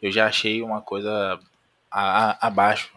eu 0.00 0.10
já 0.10 0.26
achei 0.26 0.62
uma 0.62 0.80
coisa 0.80 1.38
a, 1.90 2.30
a, 2.30 2.46
abaixo, 2.46 2.90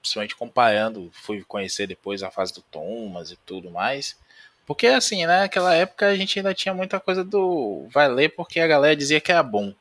principalmente 0.00 0.36
comparando, 0.36 1.10
fui 1.12 1.42
conhecer 1.42 1.88
depois 1.88 2.22
a 2.22 2.30
fase 2.30 2.54
do 2.54 2.62
Thomas 2.62 3.32
e 3.32 3.36
tudo 3.44 3.68
mais, 3.68 4.16
porque 4.64 4.86
assim, 4.86 5.26
né, 5.26 5.40
naquela 5.40 5.74
época 5.74 6.06
a 6.06 6.14
gente 6.14 6.38
ainda 6.38 6.54
tinha 6.54 6.72
muita 6.72 7.00
coisa 7.00 7.24
do 7.24 7.88
vai 7.92 8.06
ler 8.08 8.28
porque 8.30 8.60
a 8.60 8.68
galera 8.68 8.94
dizia 8.94 9.20
que 9.20 9.32
era 9.32 9.42
bom, 9.42 9.74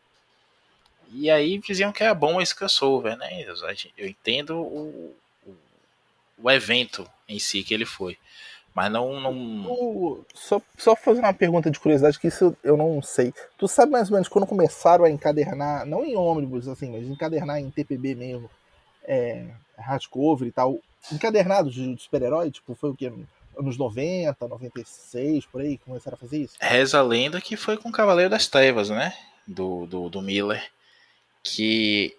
e 1.18 1.32
aí 1.32 1.58
diziam 1.60 1.94
que 1.94 2.04
era 2.04 2.14
bom 2.14 2.42
esse 2.42 2.54
crossover, 2.54 3.18
né? 3.18 3.46
Eu 3.98 4.08
entendo 4.08 4.58
o, 4.58 5.16
o, 5.46 5.56
o 6.44 6.52
evento 6.52 7.10
em 7.28 7.40
si 7.40 7.64
que 7.64 7.74
ele 7.74 7.86
foi. 7.86 8.18
Mas 8.74 8.92
não. 8.92 9.18
não... 9.22 10.26
só, 10.34 10.62
só 10.78 10.94
fazer 10.98 11.22
uma 11.22 11.34
pergunta 11.34 11.72
de 11.72 11.80
curiosidade, 11.80 12.20
que 12.20 12.28
isso 12.28 12.56
eu 12.62 12.76
não 12.76 13.02
sei. 13.02 13.34
Tu 13.58 13.66
sabe 13.70 13.94
mais 13.94 14.10
ou 14.10 14.16
menos 14.16 14.28
quando 14.28 14.46
começaram 14.46 15.06
a 15.06 15.10
encadernar, 15.10 15.86
não 15.86 16.04
em 16.04 16.18
ônibus, 16.18 16.68
assim, 16.68 16.92
mas 16.92 17.08
encadernar 17.08 17.58
em 17.62 17.72
TPB 17.72 18.16
mesmo, 18.16 18.50
é, 19.06 19.46
hardcover 19.78 20.46
e 20.46 20.52
tal, 20.52 20.78
encadernados 21.10 21.74
de, 21.74 21.96
de 21.96 22.02
super-herói? 22.02 22.52
Tipo, 22.52 22.76
foi 22.76 22.90
o 22.90 22.96
quê? 22.96 23.14
Anos 23.58 23.78
90, 23.78 24.46
96, 24.46 25.46
por 25.46 25.62
aí, 25.62 25.78
começaram 25.78 26.18
a 26.18 26.20
fazer 26.20 26.40
isso? 26.40 26.56
Reza 26.60 27.00
a 27.00 27.02
lenda 27.02 27.40
que 27.40 27.56
foi 27.56 27.78
com 27.78 27.88
o 27.88 27.94
Cavaleiro 27.94 28.30
das 28.30 28.48
Trevas, 28.48 28.90
né? 28.90 29.14
Do, 29.48 29.86
do, 29.86 30.10
do 30.10 30.22
Miller 30.22 30.62
que 31.46 32.16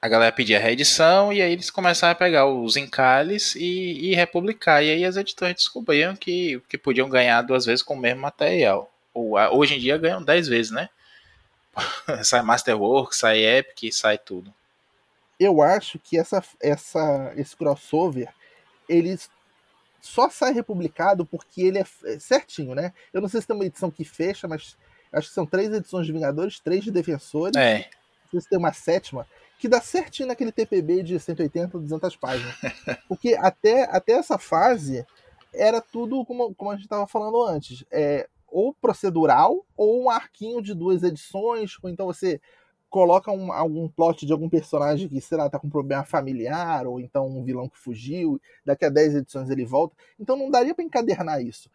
a 0.00 0.08
galera 0.08 0.32
pedia 0.32 0.60
reedição 0.60 1.32
e 1.32 1.42
aí 1.42 1.52
eles 1.52 1.68
começaram 1.68 2.12
a 2.12 2.14
pegar 2.14 2.46
os 2.46 2.76
encalhes 2.76 3.56
e, 3.56 4.10
e 4.10 4.14
republicar. 4.14 4.82
E 4.82 4.90
aí 4.90 5.04
as 5.04 5.16
editoras 5.16 5.56
descobriam 5.56 6.14
que, 6.14 6.62
que 6.68 6.78
podiam 6.78 7.08
ganhar 7.08 7.42
duas 7.42 7.66
vezes 7.66 7.82
com 7.82 7.94
o 7.94 7.98
mesmo 7.98 8.20
material. 8.20 8.92
Ou, 9.12 9.32
hoje 9.52 9.74
em 9.74 9.80
dia 9.80 9.98
ganham 9.98 10.22
dez 10.22 10.46
vezes, 10.46 10.70
né? 10.70 10.88
sai 12.22 12.42
Masterworks, 12.42 13.18
sai 13.18 13.44
Epic, 13.44 13.92
sai 13.92 14.16
tudo. 14.16 14.54
Eu 15.38 15.60
acho 15.60 15.98
que 15.98 16.16
essa, 16.18 16.42
essa, 16.60 17.32
esse 17.36 17.54
crossover 17.56 18.32
ele 18.88 19.18
só 20.00 20.30
sai 20.30 20.52
republicado 20.52 21.26
porque 21.26 21.62
ele 21.62 21.78
é, 21.78 21.84
é 22.04 22.18
certinho, 22.18 22.74
né? 22.74 22.92
Eu 23.12 23.20
não 23.20 23.28
sei 23.28 23.40
se 23.40 23.46
tem 23.46 23.56
uma 23.56 23.66
edição 23.66 23.90
que 23.90 24.04
fecha, 24.04 24.46
mas 24.46 24.76
acho 25.12 25.28
que 25.28 25.34
são 25.34 25.44
três 25.44 25.72
edições 25.72 26.06
de 26.06 26.12
Vingadores, 26.12 26.60
três 26.60 26.84
de 26.84 26.92
Defensores. 26.92 27.56
É. 27.56 27.90
Se 28.30 28.48
tem 28.48 28.58
uma 28.58 28.72
sétima 28.72 29.26
que 29.58 29.68
dá 29.68 29.80
certinho 29.80 30.28
naquele 30.28 30.52
TPB 30.52 31.02
de 31.02 31.18
180, 31.18 31.78
200 31.78 32.16
páginas. 32.16 32.54
Porque 33.08 33.34
até, 33.34 33.84
até 33.84 34.12
essa 34.12 34.38
fase 34.38 35.06
era 35.52 35.80
tudo 35.80 36.24
como, 36.24 36.54
como 36.54 36.70
a 36.70 36.74
gente 36.74 36.84
estava 36.84 37.06
falando 37.06 37.42
antes. 37.42 37.84
É, 37.90 38.28
ou 38.48 38.72
procedural, 38.74 39.64
ou 39.76 40.04
um 40.04 40.10
arquinho 40.10 40.62
de 40.62 40.74
duas 40.74 41.02
edições, 41.02 41.76
ou 41.82 41.90
então 41.90 42.06
você 42.06 42.40
coloca 42.88 43.30
um, 43.30 43.52
algum 43.52 43.88
plot 43.88 44.24
de 44.24 44.32
algum 44.32 44.48
personagem 44.48 45.08
que, 45.08 45.20
sei 45.20 45.36
lá, 45.36 45.50
tá 45.50 45.58
com 45.58 45.66
um 45.66 45.70
problema 45.70 46.04
familiar, 46.04 46.86
ou 46.86 47.00
então 47.00 47.26
um 47.26 47.42
vilão 47.42 47.68
que 47.68 47.76
fugiu, 47.76 48.40
daqui 48.64 48.84
a 48.84 48.88
10 48.88 49.16
edições 49.16 49.50
ele 49.50 49.64
volta. 49.64 49.94
Então 50.18 50.36
não 50.36 50.50
daria 50.50 50.74
para 50.74 50.84
encadernar 50.84 51.42
isso. 51.42 51.70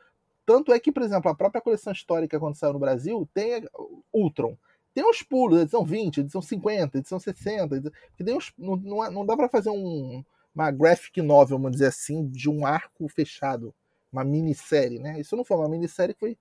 Tanto 0.46 0.74
é 0.74 0.80
que, 0.80 0.92
por 0.92 1.04
exemplo, 1.04 1.30
a 1.30 1.36
própria 1.36 1.62
coleção 1.62 1.94
histórica, 1.94 2.40
quando 2.40 2.56
saiu 2.56 2.74
no 2.74 2.80
Brasil, 2.80 3.28
tem 3.34 3.64
Ultron. 4.12 4.58
Tem 4.94 5.06
uns 5.06 5.24
pulos, 5.24 5.62
edição 5.62 5.86
20, 5.86 6.20
edição 6.20 6.42
50, 6.42 6.98
edição 6.98 7.20
60. 7.20 7.76
Edição... 7.76 7.92
Tem 8.18 8.36
uns, 8.36 8.52
não, 8.58 8.76
não, 8.76 9.12
não 9.12 9.26
dá 9.26 9.36
para 9.38 9.48
fazer 9.48 9.70
um, 9.70 10.24
uma 10.54 10.70
graphic 10.72 11.22
novel, 11.22 11.58
vamos 11.58 11.74
dizer 11.74 11.88
assim, 11.88 12.28
de 12.28 12.50
um 12.50 12.66
arco 12.66 13.08
fechado. 13.08 13.74
Uma 14.12 14.24
minissérie, 14.26 15.00
né? 15.00 15.20
Isso 15.20 15.36
não 15.38 15.46
foi 15.46 15.58
uma 15.58 15.70
minissérie, 15.70 16.16
foi 16.20 16.38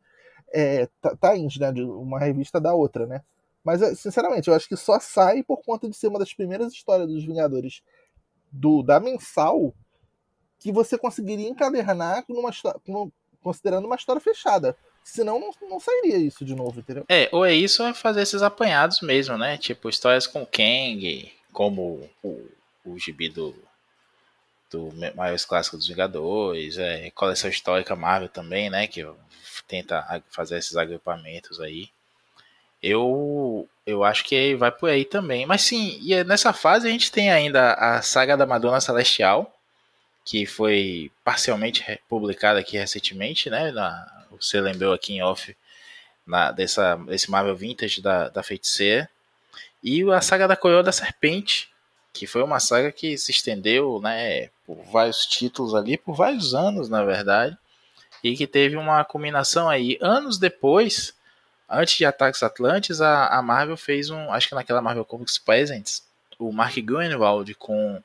é, 0.53 0.87
times, 0.87 0.91
tá, 1.01 1.17
tá 1.17 1.35
né? 1.37 1.73
De 1.73 1.83
uma 1.83 2.19
revista 2.19 2.61
da 2.61 2.75
outra, 2.75 3.07
né? 3.07 3.23
Mas, 3.63 3.99
sinceramente, 3.99 4.49
eu 4.49 4.55
acho 4.55 4.69
que 4.69 4.77
só 4.77 4.99
sai 4.99 5.43
por 5.43 5.63
conta 5.63 5.89
de 5.89 5.97
ser 5.97 6.09
uma 6.09 6.19
das 6.19 6.33
primeiras 6.35 6.73
histórias 6.73 7.09
dos 7.09 7.25
Vingadores 7.25 7.83
do 8.51 8.83
da 8.83 8.99
mensal 8.99 9.73
que 10.59 10.73
você 10.73 10.99
conseguiria 10.99 11.49
encadernar 11.49 12.25
numa, 12.29 12.51
considerando 13.41 13.87
uma 13.87 13.97
história 13.97 14.21
fechada. 14.21 14.77
Senão 15.11 15.41
não, 15.41 15.51
não 15.69 15.81
sairia 15.81 16.19
isso 16.19 16.45
de 16.45 16.55
novo, 16.55 16.79
entendeu? 16.79 17.05
É, 17.09 17.29
ou 17.33 17.45
é 17.45 17.53
isso 17.53 17.83
ou 17.83 17.89
é 17.89 17.95
fazer 17.95 18.23
esses 18.23 18.43
apanhados 18.43 19.01
mesmo, 19.01 19.37
né? 19.37 19.59
Tipo, 19.59 19.89
histórias 19.89 20.25
com 20.25 20.47
Kang, 20.47 21.33
como 21.53 22.09
o, 22.23 22.49
o 22.85 22.97
gibi 22.97 23.29
do, 23.29 23.53
do 24.71 24.89
maiores 25.17 25.45
clássicos 25.45 25.81
dos 25.81 25.89
Vingadores, 25.89 26.79
é, 26.79 27.11
coleção 27.11 27.51
histórica 27.51 27.97
Marvel 27.97 28.29
também, 28.29 28.71
né? 28.71 28.87
Que 28.87 29.05
tenta 29.67 30.23
fazer 30.31 30.59
esses 30.59 30.77
agrupamentos 30.77 31.61
aí. 31.61 31.89
Eu, 32.81 33.69
eu 33.85 34.05
acho 34.05 34.23
que 34.25 34.55
vai 34.55 34.71
por 34.71 34.91
aí 34.91 35.05
também. 35.05 35.45
Mas 35.45 35.63
sim, 35.63 35.99
e 36.01 36.15
é 36.15 36.23
nessa 36.23 36.53
fase 36.53 36.87
a 36.87 36.91
gente 36.91 37.11
tem 37.11 37.33
ainda 37.33 37.73
a 37.75 38.01
saga 38.01 38.37
da 38.37 38.47
Madonna 38.47 38.81
Celestial, 38.81 39.53
que 40.25 40.47
foi 40.47 41.11
parcialmente 41.25 42.01
publicada 42.09 42.61
aqui 42.61 42.79
recentemente, 42.79 43.51
né? 43.51 43.73
Na, 43.73 44.20
você 44.39 44.61
lembrou 44.61 44.93
aqui 44.93 45.15
em 45.15 45.23
off 45.23 45.57
na, 46.27 46.53
dessa, 46.53 46.97
desse 46.97 47.31
Marvel 47.31 47.57
Vintage 47.57 48.01
da, 48.01 48.29
da 48.29 48.43
Feiticeira. 48.43 49.09
E 49.83 50.03
a 50.11 50.21
saga 50.21 50.47
da 50.47 50.57
Coroa 50.57 50.83
da 50.83 50.93
Serpente, 50.93 51.71
que 52.13 52.27
foi 52.27 52.43
uma 52.43 52.61
saga 52.61 52.93
que 52.93 53.17
se 53.17 53.31
estendeu 53.31 54.01
né, 54.01 54.51
por 54.67 54.77
vários 54.85 55.27
títulos 55.27 55.75
ali, 55.75 55.97
por 55.97 56.15
vários 56.15 56.55
anos, 56.55 56.89
na 56.89 57.03
verdade, 57.03 57.57
e 58.23 58.37
que 58.37 58.47
teve 58.47 58.77
uma 58.77 59.05
culminação 59.05 59.69
aí. 59.69 59.99
Anos 60.01 60.39
depois, 60.39 61.15
antes 61.69 61.97
de 61.97 62.05
Ataques 62.05 62.43
Atlantes, 62.43 63.01
a, 63.01 63.29
a 63.29 63.43
Marvel 63.43 63.77
fez 63.77 64.11
um, 64.11 64.33
acho 64.33 64.49
que 64.49 64.55
naquela 64.55 64.83
Marvel 64.83 65.05
Comics 65.05 65.39
Presents, 65.39 66.05
o 66.39 66.53
Mark 66.53 66.77
Gruenwald 66.79 67.55
com 67.55 68.03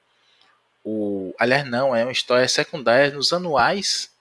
o. 0.83 1.33
Aliás, 1.39 1.67
não, 1.67 1.95
é 1.95 2.03
uma 2.03 2.11
história 2.11 2.47
secundária 2.47 3.11
nos 3.11 3.33
anuais 3.33 4.11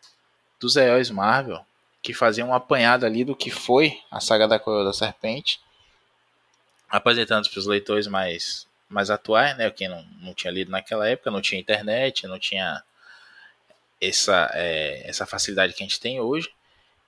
dos 0.58 0.76
heróis 0.76 1.10
Marvel, 1.10 1.64
que 2.04 2.12
fazia 2.12 2.44
um 2.44 2.52
apanhado 2.52 3.06
ali 3.06 3.24
do 3.24 3.34
que 3.34 3.50
foi 3.50 3.98
a 4.10 4.20
saga 4.20 4.46
da 4.46 4.58
Coroa 4.58 4.84
da 4.84 4.92
Serpente, 4.92 5.58
apresentando 6.86 7.48
para 7.48 7.58
os 7.58 7.66
leitores 7.66 8.06
mais, 8.06 8.68
mais 8.90 9.08
atuais, 9.08 9.56
né? 9.56 9.70
Quem 9.70 9.88
não, 9.88 10.04
não 10.20 10.34
tinha 10.34 10.52
lido 10.52 10.70
naquela 10.70 11.08
época, 11.08 11.30
não 11.30 11.40
tinha 11.40 11.58
internet, 11.58 12.26
não 12.26 12.38
tinha 12.38 12.82
essa, 13.98 14.50
é, 14.52 15.08
essa 15.08 15.24
facilidade 15.24 15.72
que 15.72 15.82
a 15.82 15.86
gente 15.86 15.98
tem 15.98 16.20
hoje. 16.20 16.50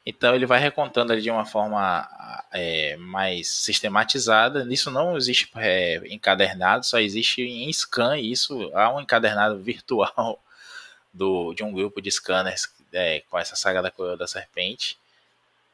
Então 0.06 0.34
ele 0.34 0.46
vai 0.46 0.58
recontando 0.58 1.12
ali 1.12 1.20
de 1.20 1.30
uma 1.30 1.44
forma 1.44 2.08
é, 2.50 2.96
mais 2.96 3.48
sistematizada. 3.48 4.64
Nisso 4.64 4.90
não 4.90 5.14
existe 5.14 5.50
é, 5.56 6.00
encadernado, 6.06 6.86
só 6.86 6.98
existe 6.98 7.42
em 7.42 7.70
scan. 7.70 8.18
Isso 8.18 8.70
há 8.72 8.94
um 8.94 9.00
encadernado 9.02 9.58
virtual 9.58 10.42
do, 11.12 11.52
de 11.52 11.62
um 11.62 11.70
grupo 11.70 12.00
de 12.00 12.10
scanners 12.10 12.66
é, 12.96 13.20
com 13.30 13.38
essa 13.38 13.54
saga 13.56 13.82
da 13.82 13.90
coroa 13.90 14.16
da 14.16 14.26
serpente 14.26 14.98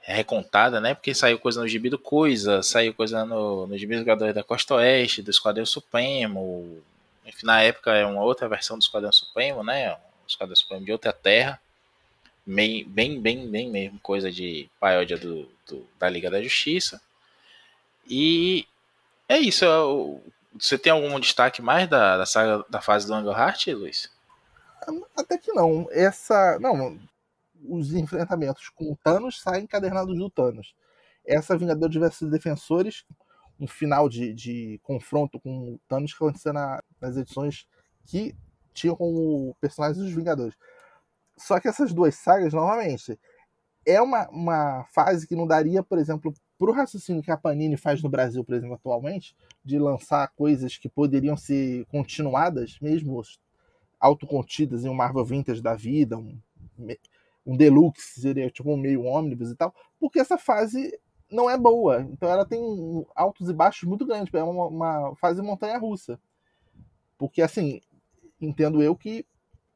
é 0.04 0.14
recontada, 0.14 0.80
né? 0.80 0.94
Porque 0.94 1.14
saiu 1.14 1.38
coisa 1.38 1.60
no 1.60 1.68
gibi 1.68 1.88
do 1.88 1.98
Coisa, 1.98 2.62
saiu 2.62 2.92
coisa 2.92 3.24
no, 3.24 3.66
no 3.66 3.78
gibi 3.78 4.02
do 4.02 4.32
da 4.32 4.42
Costa 4.42 4.74
Oeste, 4.74 5.22
do 5.22 5.30
Esquadrão 5.30 5.64
Supremo. 5.64 6.82
Enfim, 7.24 7.46
na 7.46 7.62
época 7.62 7.92
é 7.92 8.04
uma 8.04 8.22
outra 8.22 8.48
versão 8.48 8.76
do 8.76 8.82
Esquadrão 8.82 9.12
Supremo, 9.12 9.62
né? 9.62 9.92
O 9.92 9.98
Esquadrão 10.26 10.56
Supremo 10.56 10.84
de 10.84 10.90
outra 10.92 11.12
terra 11.12 11.60
bem, 12.44 12.84
bem, 12.84 13.20
bem, 13.20 13.48
bem 13.48 13.70
mesmo 13.70 14.00
coisa 14.00 14.30
de 14.30 14.68
paródia 14.80 15.16
do, 15.16 15.48
do, 15.68 15.86
da 15.98 16.08
Liga 16.08 16.30
da 16.30 16.42
Justiça. 16.42 17.00
E 18.08 18.66
é 19.28 19.38
isso. 19.38 19.64
Você 20.58 20.76
tem 20.76 20.92
algum 20.92 21.18
destaque 21.20 21.62
mais 21.62 21.88
da, 21.88 22.18
da 22.18 22.26
saga 22.26 22.64
da 22.68 22.80
fase 22.80 23.06
do 23.06 23.14
Angle 23.14 23.32
Heart, 23.32 23.68
Luiz? 23.68 24.10
Até 25.16 25.38
que 25.38 25.52
não. 25.52 25.88
Essa. 25.92 26.58
Não, 26.58 26.98
os 27.68 27.92
enfrentamentos 27.94 28.68
com 28.70 28.92
o 28.92 28.96
Thanos 28.96 29.40
saem 29.40 29.64
encadernados 29.64 30.16
do 30.16 30.30
Thanos. 30.30 30.74
Essa 31.24 31.56
Vingador 31.56 31.88
de 31.88 31.98
versus 31.98 32.30
Defensores, 32.30 33.04
um 33.58 33.66
final 33.66 34.08
de, 34.08 34.32
de 34.34 34.80
confronto 34.82 35.38
com 35.40 35.74
o 35.74 35.80
Thanos 35.88 36.12
que 36.12 36.22
aconteceu 36.22 36.52
na, 36.52 36.82
nas 37.00 37.16
edições 37.16 37.66
que 38.04 38.34
tinham 38.74 38.96
como 38.96 39.54
personagens 39.60 40.04
dos 40.04 40.12
Vingadores. 40.12 40.56
Só 41.36 41.60
que 41.60 41.68
essas 41.68 41.92
duas 41.92 42.14
sagas, 42.14 42.52
novamente, 42.52 43.18
é 43.84 44.00
uma, 44.00 44.28
uma 44.30 44.84
fase 44.92 45.26
que 45.26 45.36
não 45.36 45.46
daria, 45.46 45.82
por 45.82 45.98
exemplo, 45.98 46.32
para 46.58 46.70
o 46.70 46.74
raciocínio 46.74 47.22
que 47.22 47.30
a 47.30 47.36
Panini 47.36 47.76
faz 47.76 48.02
no 48.02 48.08
Brasil, 48.08 48.44
por 48.44 48.54
exemplo, 48.54 48.74
atualmente, 48.74 49.34
de 49.64 49.78
lançar 49.78 50.28
coisas 50.36 50.76
que 50.76 50.88
poderiam 50.88 51.36
ser 51.36 51.84
continuadas, 51.86 52.78
mesmo 52.80 53.20
autocontidas 53.98 54.84
em 54.84 54.88
um 54.88 54.94
Marvel 54.94 55.24
Vintage 55.24 55.60
da 55.60 55.74
vida, 55.74 56.16
um, 56.16 56.38
um 57.44 57.56
Deluxe, 57.56 58.20
seria 58.20 58.50
tipo 58.50 58.70
um 58.72 58.76
meio 58.76 59.02
ônibus 59.02 59.50
e 59.50 59.56
tal, 59.56 59.74
porque 59.98 60.20
essa 60.20 60.38
fase 60.38 60.98
não 61.30 61.48
é 61.48 61.58
boa. 61.58 62.06
Então 62.10 62.28
ela 62.28 62.44
tem 62.44 62.60
altos 63.14 63.48
e 63.48 63.52
baixos 63.52 63.88
muito 63.88 64.06
grandes, 64.06 64.32
é 64.34 64.42
uma, 64.42 64.66
uma 64.66 65.16
fase 65.16 65.42
montanha-russa. 65.42 66.20
Porque, 67.18 67.40
assim, 67.40 67.80
entendo 68.40 68.82
eu 68.82 68.96
que 68.96 69.24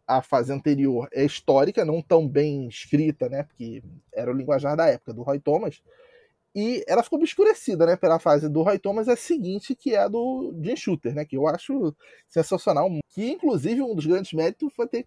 a 0.07 0.22
fase 0.22 0.52
anterior 0.52 1.09
é 1.12 1.24
histórica, 1.24 1.85
não 1.85 2.00
tão 2.00 2.29
bem 2.29 2.68
escrita, 2.68 3.29
né? 3.29 3.42
Porque 3.42 3.83
era 4.12 4.31
o 4.31 4.35
linguajar 4.35 4.76
da 4.76 4.87
época 4.87 5.12
do 5.12 5.22
Roy 5.22 5.40
Thomas. 5.40 5.83
E 6.55 6.83
ela 6.88 7.02
ficou 7.02 7.18
obscurecida, 7.18 7.85
né, 7.85 7.96
pela 7.96 8.18
fase 8.18 8.48
do 8.48 8.62
Roy 8.62 8.79
Thomas, 8.79 9.09
a 9.09 9.16
seguinte, 9.16 9.74
que 9.74 9.94
é 9.94 9.98
a 9.98 10.09
do 10.09 10.55
Jim 10.62 10.74
Shooter, 10.74 11.14
né, 11.14 11.22
que 11.22 11.37
eu 11.37 11.46
acho 11.46 11.94
sensacional, 12.30 12.88
que 13.11 13.30
inclusive 13.30 13.82
um 13.82 13.95
dos 13.95 14.07
grandes 14.07 14.32
méritos 14.32 14.72
foi 14.74 14.88
ter 14.88 15.07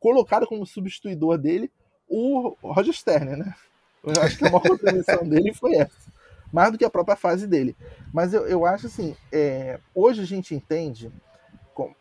colocado 0.00 0.46
como 0.46 0.66
substituidor 0.66 1.38
dele 1.38 1.70
o 2.08 2.56
Roger 2.62 2.94
Stern, 2.94 3.36
né? 3.36 3.54
Eu 4.02 4.22
acho 4.22 4.38
que 4.38 4.46
a 4.46 4.50
maior 4.50 4.62
contribuição 4.66 5.28
dele 5.28 5.52
foi 5.52 5.74
essa, 5.74 6.12
mais 6.52 6.70
do 6.70 6.78
que 6.78 6.84
a 6.84 6.90
própria 6.90 7.16
fase 7.16 7.46
dele. 7.46 7.76
Mas 8.12 8.32
eu, 8.32 8.46
eu 8.46 8.64
acho 8.64 8.86
assim, 8.86 9.16
é, 9.32 9.80
hoje 9.94 10.22
a 10.22 10.26
gente 10.26 10.54
entende 10.54 11.10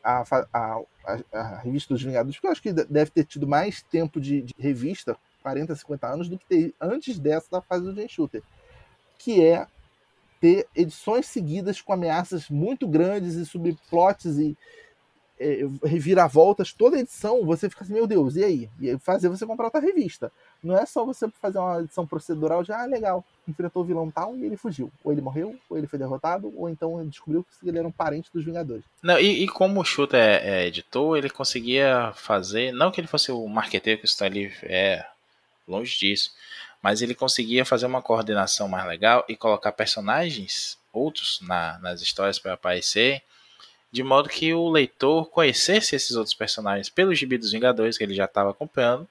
a, 0.03 0.23
a, 0.31 0.45
a, 0.53 0.81
a, 1.33 1.57
revista 1.59 1.93
dos 1.93 2.03
Vingadores, 2.03 2.35
porque 2.35 2.47
eu 2.47 2.51
acho 2.51 2.61
que 2.61 2.73
deve 2.73 3.11
ter 3.11 3.25
tido 3.25 3.47
mais 3.47 3.81
tempo 3.81 4.21
de, 4.21 4.43
de 4.43 4.53
revista, 4.57 5.17
40, 5.41 5.75
50 5.75 6.07
anos, 6.07 6.29
do 6.29 6.37
que 6.37 6.45
ter 6.45 6.73
antes 6.79 7.19
dessa 7.19 7.47
da 7.51 7.61
fase 7.61 7.83
do 7.83 7.95
Jay 7.95 8.07
Shooter, 8.07 8.43
que 9.17 9.43
é 9.43 9.67
ter 10.39 10.67
edições 10.75 11.25
seguidas 11.25 11.81
com 11.81 11.93
ameaças 11.93 12.49
muito 12.49 12.87
grandes 12.87 13.35
e 13.35 13.45
subplots 13.45 14.37
e 14.37 14.57
é, 15.39 15.61
reviravoltas, 15.83 16.71
toda 16.71 16.99
edição, 16.99 17.45
você 17.45 17.69
fica 17.69 17.83
assim, 17.83 17.93
meu 17.93 18.07
Deus, 18.07 18.35
e 18.35 18.43
aí? 18.43 18.69
E 18.79 18.89
aí 18.89 18.97
fazer 18.97 19.29
você 19.29 19.45
comprar 19.45 19.65
outra 19.65 19.81
revista. 19.81 20.31
Não 20.63 20.77
é 20.77 20.85
só 20.85 21.05
você 21.05 21.29
fazer 21.41 21.59
uma 21.59 21.81
edição 21.81 22.07
procedural 22.07 22.63
de, 22.63 22.71
ah, 22.71 22.85
legal, 22.85 23.23
enfrentou 23.47 23.83
o 23.83 23.85
vilão 23.85 24.09
tal 24.09 24.35
e 24.35 24.45
ele 24.45 24.57
fugiu. 24.57 24.91
Ou 25.03 25.11
ele 25.11 25.21
morreu, 25.21 25.55
ou 25.69 25.77
ele 25.77 25.87
foi 25.87 25.99
derrotado, 25.99 26.53
ou 26.55 26.69
então 26.69 27.05
descobriu 27.07 27.45
que 27.59 27.67
ele 27.67 27.77
era 27.77 27.87
um 27.87 27.91
parente 27.91 28.29
dos 28.33 28.45
Vingadores. 28.45 28.83
Não, 29.03 29.19
e, 29.19 29.43
e 29.43 29.47
como 29.47 29.81
o 29.81 29.85
Shooter 29.85 30.19
é, 30.19 30.63
é, 30.63 30.67
editor, 30.67 31.17
ele 31.17 31.29
conseguia 31.29 32.13
fazer, 32.15 32.71
não 32.71 32.91
que 32.91 33.01
ele 33.01 33.07
fosse 33.07 33.31
o 33.31 33.47
marqueteiro 33.47 33.99
que 33.99 34.05
o 34.05 34.07
Stanley 34.07 34.51
é, 34.63 35.05
longe 35.67 35.97
disso, 35.97 36.31
mas 36.81 37.01
ele 37.01 37.15
conseguia 37.15 37.65
fazer 37.65 37.87
uma 37.87 38.01
coordenação 38.01 38.67
mais 38.67 38.85
legal 38.87 39.25
e 39.27 39.35
colocar 39.35 39.71
personagens 39.71 40.77
outros 40.93 41.39
na, 41.41 41.77
nas 41.79 42.01
histórias 42.01 42.39
para 42.39 42.53
aparecer 42.53 43.21
de 43.95 44.03
modo 44.03 44.27
que 44.27 44.53
o 44.53 44.67
leitor 44.69 45.29
conhecesse 45.29 45.95
esses 45.95 46.17
outros 46.17 46.35
personagens 46.35 46.89
pelo 46.89 47.15
gibi 47.15 47.37
dos 47.37 47.53
Vingadores 47.53 47.97
que 47.97 48.03
ele 48.03 48.13
já 48.13 48.25
estava 48.25 48.51
acompanhando 48.51 49.07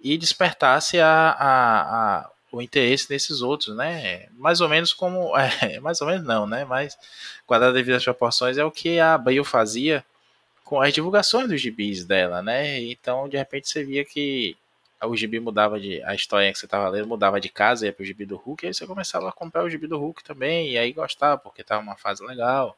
e 0.00 0.16
despertasse 0.16 0.98
a, 0.98 1.06
a, 1.06 2.20
a, 2.20 2.30
o 2.50 2.62
interesse 2.62 3.10
nesses 3.10 3.42
outros, 3.42 3.76
né? 3.76 4.28
Mais 4.32 4.62
ou 4.62 4.70
menos 4.70 4.94
como. 4.94 5.32
É, 5.60 5.78
mais 5.80 6.00
ou 6.00 6.06
menos 6.06 6.26
não, 6.26 6.46
né? 6.46 6.64
Mas, 6.64 6.96
guardado 7.46 7.74
devido 7.74 7.94
às 7.96 8.04
proporções, 8.04 8.56
é 8.56 8.64
o 8.64 8.70
que 8.70 8.98
a 8.98 9.18
Bayo 9.18 9.44
fazia 9.44 10.02
com 10.64 10.80
as 10.80 10.94
divulgações 10.94 11.46
dos 11.46 11.60
gibis 11.60 12.02
dela, 12.06 12.40
né? 12.40 12.80
Então, 12.80 13.28
de 13.28 13.36
repente, 13.36 13.68
você 13.68 13.84
via 13.84 14.02
que 14.02 14.56
o 15.02 15.14
gibi 15.14 15.40
mudava 15.40 15.78
de. 15.78 16.02
A 16.04 16.14
história 16.14 16.50
que 16.50 16.58
você 16.58 16.64
estava 16.64 16.88
lendo 16.88 17.06
mudava 17.06 17.38
de 17.38 17.50
casa, 17.50 17.84
ia 17.84 17.92
pro 17.92 18.02
gibi 18.02 18.24
do 18.24 18.36
Hulk, 18.36 18.64
e 18.64 18.68
aí 18.68 18.74
você 18.74 18.86
começava 18.86 19.28
a 19.28 19.32
comprar 19.32 19.62
o 19.62 19.68
gibi 19.68 19.86
do 19.86 19.98
Hulk 19.98 20.24
também, 20.24 20.70
e 20.70 20.78
aí 20.78 20.90
gostava, 20.90 21.36
porque 21.36 21.62
tava 21.62 21.82
uma 21.82 21.96
fase 21.96 22.24
legal. 22.24 22.74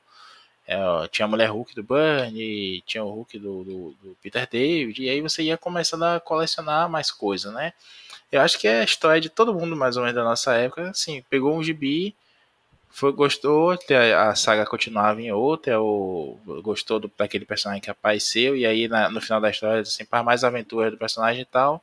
É, 0.66 0.76
tinha 1.08 1.26
a 1.26 1.28
mulher 1.28 1.50
Hulk 1.50 1.74
do 1.74 1.82
Burnie, 1.82 2.82
tinha 2.86 3.04
o 3.04 3.10
Hulk 3.10 3.38
do, 3.38 3.64
do, 3.64 3.96
do, 4.02 4.16
Peter 4.22 4.48
David, 4.50 5.02
e 5.02 5.10
aí 5.10 5.20
você 5.20 5.42
ia 5.42 5.58
começando 5.58 6.04
a 6.04 6.20
colecionar 6.20 6.88
mais 6.88 7.10
coisas, 7.10 7.52
né? 7.52 7.72
Eu 8.32 8.40
acho 8.40 8.58
que 8.58 8.66
é 8.66 8.80
a 8.80 8.84
história 8.84 9.20
de 9.20 9.28
todo 9.28 9.54
mundo, 9.54 9.76
mais 9.76 9.96
ou 9.96 10.02
menos, 10.02 10.16
da 10.16 10.24
nossa 10.24 10.54
época, 10.54 10.90
assim, 10.90 11.22
pegou 11.28 11.54
um 11.56 11.62
gibi, 11.62 12.14
foi, 12.90 13.12
gostou, 13.12 13.76
a 14.18 14.34
saga 14.34 14.64
continuava 14.64 15.20
em 15.20 15.32
outra, 15.32 15.80
ou 15.80 16.40
gostou 16.62 16.98
do, 17.00 17.12
daquele 17.18 17.44
personagem 17.44 17.82
que 17.82 17.90
apareceu, 17.90 18.56
e 18.56 18.64
aí 18.64 18.88
na, 18.88 19.10
no 19.10 19.20
final 19.20 19.40
da 19.40 19.50
história, 19.50 19.82
assim, 19.82 20.04
para 20.04 20.22
mais 20.22 20.44
aventura 20.44 20.90
do 20.90 20.96
personagem 20.96 21.42
e 21.42 21.44
tal, 21.44 21.82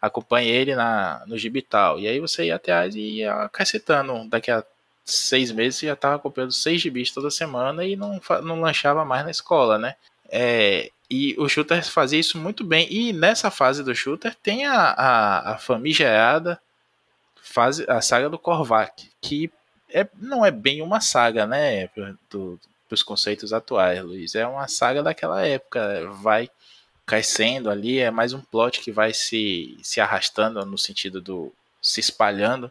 acompanhe 0.00 0.48
ele 0.48 0.74
na, 0.74 1.24
no 1.26 1.36
gibi 1.38 1.62
tal. 1.62 1.98
E 1.98 2.06
aí 2.06 2.20
você 2.20 2.46
ia 2.46 2.56
atrás 2.56 2.94
e 2.94 3.00
ia 3.00 3.48
cacetando 3.50 4.28
daqui 4.28 4.50
a 4.50 4.64
seis 5.06 5.52
meses 5.52 5.80
já 5.80 5.92
estava 5.92 6.18
comprando 6.18 6.52
seis 6.52 6.80
gibis 6.80 7.12
toda 7.12 7.30
semana 7.30 7.84
e 7.84 7.94
não, 7.94 8.20
não 8.42 8.60
lanchava 8.60 9.04
mais 9.04 9.24
na 9.24 9.30
escola, 9.30 9.78
né? 9.78 9.94
É, 10.28 10.90
e 11.08 11.36
o 11.38 11.48
Shooter 11.48 11.84
fazia 11.88 12.18
isso 12.18 12.36
muito 12.36 12.64
bem. 12.64 12.92
E 12.92 13.12
nessa 13.12 13.50
fase 13.50 13.84
do 13.84 13.94
Shooter 13.94 14.34
tem 14.34 14.66
a, 14.66 14.74
a, 14.74 15.52
a 15.52 15.58
famigerada 15.58 16.60
fase, 17.40 17.84
a 17.88 18.00
saga 18.00 18.28
do 18.28 18.38
Korvac, 18.38 19.08
que 19.20 19.50
é, 19.88 20.06
não 20.20 20.44
é 20.44 20.50
bem 20.50 20.82
uma 20.82 21.00
saga, 21.00 21.46
né? 21.46 21.88
Do, 22.28 22.58
dos 22.90 23.02
conceitos 23.04 23.52
atuais, 23.52 24.02
Luiz. 24.02 24.34
É 24.34 24.46
uma 24.46 24.66
saga 24.66 25.02
daquela 25.02 25.46
época. 25.46 26.10
Vai 26.20 26.50
crescendo 27.06 27.70
ali, 27.70 28.00
é 28.00 28.10
mais 28.10 28.32
um 28.32 28.40
plot 28.40 28.80
que 28.80 28.90
vai 28.90 29.14
se, 29.14 29.78
se 29.80 30.00
arrastando 30.00 30.66
no 30.66 30.76
sentido 30.76 31.20
do 31.20 31.52
se 31.80 32.00
espalhando 32.00 32.68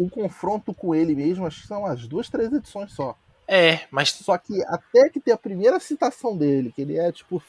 o 0.00 0.08
confronto 0.08 0.72
com 0.72 0.94
ele 0.94 1.14
mesmo, 1.14 1.46
acho 1.46 1.60
que 1.60 1.66
são 1.66 1.84
as 1.84 2.08
duas, 2.08 2.30
três 2.30 2.50
edições 2.50 2.90
só. 2.92 3.14
É, 3.46 3.80
mas. 3.90 4.10
Só 4.12 4.38
que 4.38 4.64
até 4.64 5.10
que 5.10 5.20
tem 5.20 5.34
a 5.34 5.38
primeira 5.38 5.78
citação 5.78 6.34
dele, 6.34 6.72
que 6.72 6.80
ele 6.80 6.96
é 6.96 7.12
tipo. 7.12 7.42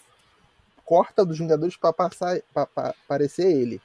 corta 0.84 1.24
dos 1.24 1.40
Vingadores 1.40 1.78
para 1.78 1.94
passar 1.94 2.42
para 2.54 2.90
aparecer 3.06 3.50
ele. 3.50 3.82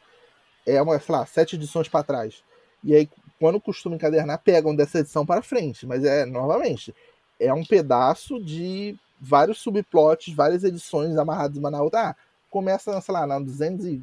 É 0.66 0.82
uma, 0.82 0.98
sei 0.98 1.14
lá, 1.14 1.24
sete 1.24 1.54
edições 1.54 1.88
para 1.88 2.02
trás. 2.02 2.42
E 2.82 2.92
aí, 2.92 3.08
quando 3.38 3.60
costuma 3.60 3.94
encadernar, 3.94 4.40
pegam 4.42 4.74
dessa 4.74 4.98
edição 4.98 5.24
para 5.24 5.42
frente. 5.42 5.86
Mas 5.86 6.02
é, 6.04 6.26
novamente, 6.26 6.92
é 7.38 7.54
um 7.54 7.64
pedaço 7.64 8.42
de 8.42 8.98
vários 9.20 9.58
subplots, 9.60 10.34
várias 10.34 10.64
edições 10.64 11.16
amarradas 11.16 11.56
uma 11.56 11.70
na 11.70 11.80
outra. 11.80 12.10
Ah, 12.10 12.16
começa, 12.50 13.00
sei 13.00 13.14
lá, 13.14 13.24
na 13.28 13.38
200 13.38 13.86
e, 13.86 14.02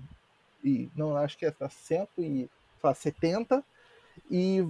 e 0.64 0.90
não, 0.96 1.18
acho 1.18 1.38
que 1.38 1.46
é 1.46 1.54
na 1.60 1.68
170 1.68 3.62
e 4.30 4.66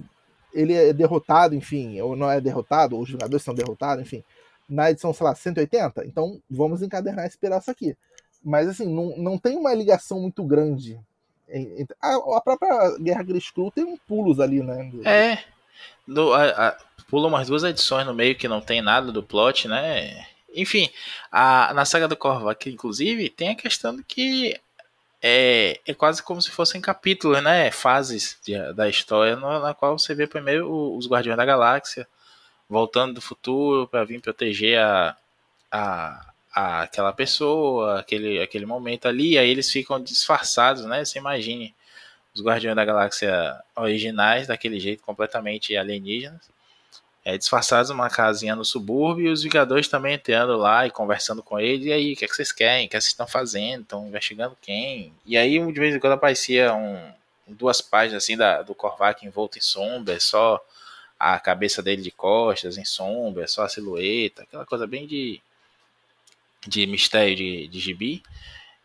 ele 0.52 0.72
é 0.72 0.92
derrotado, 0.92 1.54
enfim, 1.54 2.00
ou 2.00 2.14
não 2.14 2.30
é 2.30 2.40
derrotado, 2.40 2.96
ou 2.96 3.02
os 3.02 3.08
jogadores 3.08 3.42
são 3.42 3.54
derrotados, 3.54 4.04
enfim, 4.04 4.22
na 4.68 4.90
edição, 4.90 5.12
sei 5.12 5.26
lá, 5.26 5.34
180. 5.34 6.04
Então 6.06 6.40
vamos 6.50 6.82
encadernar 6.82 7.26
esse 7.26 7.36
pedaço 7.36 7.70
aqui. 7.70 7.96
Mas 8.42 8.68
assim, 8.68 8.86
não, 8.86 9.16
não 9.16 9.38
tem 9.38 9.56
uma 9.56 9.74
ligação 9.74 10.20
muito 10.20 10.44
grande. 10.44 11.00
A, 12.00 12.14
a 12.36 12.40
própria 12.40 12.96
Guerra 12.98 13.22
Griscru 13.22 13.70
tem 13.70 13.84
um 13.84 13.96
pulos 13.96 14.40
ali, 14.40 14.62
né? 14.62 14.90
É. 15.04 15.38
No, 16.06 16.32
a, 16.32 16.68
a, 16.68 16.76
pula 17.08 17.28
umas 17.28 17.48
duas 17.48 17.64
edições 17.64 18.06
no 18.06 18.14
meio 18.14 18.36
que 18.36 18.48
não 18.48 18.60
tem 18.60 18.82
nada 18.82 19.10
do 19.10 19.22
plot, 19.22 19.68
né? 19.68 20.26
Enfim, 20.54 20.88
a, 21.32 21.72
na 21.74 21.84
saga 21.84 22.06
do 22.06 22.16
Korvac, 22.16 22.70
inclusive, 22.70 23.28
tem 23.28 23.48
a 23.48 23.54
questão 23.54 23.96
de 23.96 24.04
que 24.04 24.58
é, 25.26 25.80
é 25.86 25.94
quase 25.94 26.22
como 26.22 26.42
se 26.42 26.50
fossem 26.50 26.82
capítulos, 26.82 27.42
né? 27.42 27.70
Fases 27.70 28.38
de, 28.44 28.74
da 28.74 28.90
história, 28.90 29.34
no, 29.36 29.58
na 29.58 29.72
qual 29.72 29.98
você 29.98 30.14
vê 30.14 30.26
primeiro 30.26 30.70
os 30.96 31.08
Guardiões 31.08 31.38
da 31.38 31.46
Galáxia 31.46 32.06
voltando 32.68 33.14
do 33.14 33.22
futuro 33.22 33.88
para 33.88 34.04
vir 34.04 34.20
proteger 34.20 34.78
a, 34.78 35.16
a, 35.72 36.34
a, 36.54 36.82
aquela 36.82 37.10
pessoa, 37.12 38.00
aquele, 38.00 38.38
aquele 38.42 38.66
momento 38.66 39.08
ali, 39.08 39.38
aí 39.38 39.48
eles 39.48 39.70
ficam 39.70 39.98
disfarçados, 40.02 40.84
né? 40.84 41.02
Você 41.02 41.18
imagine 41.18 41.74
os 42.34 42.42
Guardiões 42.42 42.76
da 42.76 42.84
Galáxia 42.84 43.58
originais 43.76 44.46
daquele 44.46 44.78
jeito 44.78 45.02
completamente 45.02 45.74
alienígenas 45.74 46.53
é, 47.24 47.38
disfarçados 47.38 47.90
numa 47.90 48.10
casinha 48.10 48.54
no 48.54 48.64
subúrbio 48.64 49.28
e 49.28 49.32
os 49.32 49.42
Vingadores 49.42 49.88
também 49.88 50.14
entrando 50.14 50.56
lá 50.56 50.86
e 50.86 50.90
conversando 50.90 51.42
com 51.42 51.58
ele. 51.58 51.86
E 51.86 51.92
aí, 51.92 52.12
o 52.12 52.16
que, 52.16 52.24
é 52.24 52.28
que 52.28 52.36
vocês 52.36 52.52
querem? 52.52 52.86
O 52.86 52.90
que, 52.90 52.96
é 52.96 52.98
que 52.98 53.02
vocês 53.02 53.12
estão 53.12 53.26
fazendo? 53.26 53.82
Estão 53.82 54.06
investigando 54.06 54.56
quem? 54.60 55.12
E 55.24 55.36
aí, 55.36 55.58
de 55.58 55.80
vez 55.80 55.94
em 55.94 55.98
quando 55.98 56.12
aparecia 56.12 56.74
um, 56.74 57.12
duas 57.46 57.80
páginas 57.80 58.22
assim 58.22 58.36
da, 58.36 58.60
do 58.62 58.74
Korvac 58.74 59.24
envolto 59.24 59.56
em 59.56 59.62
sombra, 59.62 60.20
só 60.20 60.62
a 61.18 61.38
cabeça 61.40 61.82
dele 61.82 62.02
de 62.02 62.10
costas 62.10 62.76
em 62.76 62.84
sombra, 62.84 63.46
só 63.48 63.62
a 63.62 63.68
silhueta, 63.68 64.42
aquela 64.42 64.66
coisa 64.66 64.86
bem 64.86 65.06
de, 65.06 65.40
de 66.66 66.86
mistério 66.86 67.34
de, 67.34 67.68
de 67.68 67.80
gibi. 67.80 68.22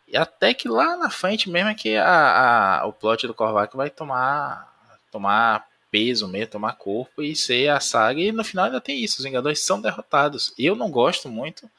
E 0.08 0.16
até 0.16 0.54
que 0.54 0.68
lá 0.68 0.96
na 0.96 1.10
frente 1.10 1.50
mesmo 1.50 1.70
é 1.70 1.74
que 1.74 1.96
a, 1.96 2.80
a, 2.80 2.86
o 2.86 2.92
plot 2.92 3.26
do 3.26 3.34
Korvac 3.34 3.76
vai 3.76 3.90
tomar, 3.90 4.74
tomar 5.12 5.69
peso 5.90 6.28
mesmo, 6.28 6.52
tomar 6.52 6.74
corpo 6.74 7.22
e 7.22 7.34
ser 7.34 7.68
a 7.68 7.80
saga. 7.80 8.20
E 8.20 8.32
no 8.32 8.44
final 8.44 8.66
ainda 8.66 8.80
tem 8.80 9.02
isso, 9.02 9.18
os 9.18 9.24
Vingadores 9.24 9.60
são 9.60 9.80
derrotados. 9.80 10.52
Eu 10.58 10.74
não 10.76 10.90
gosto 10.90 11.28
muito 11.28 11.70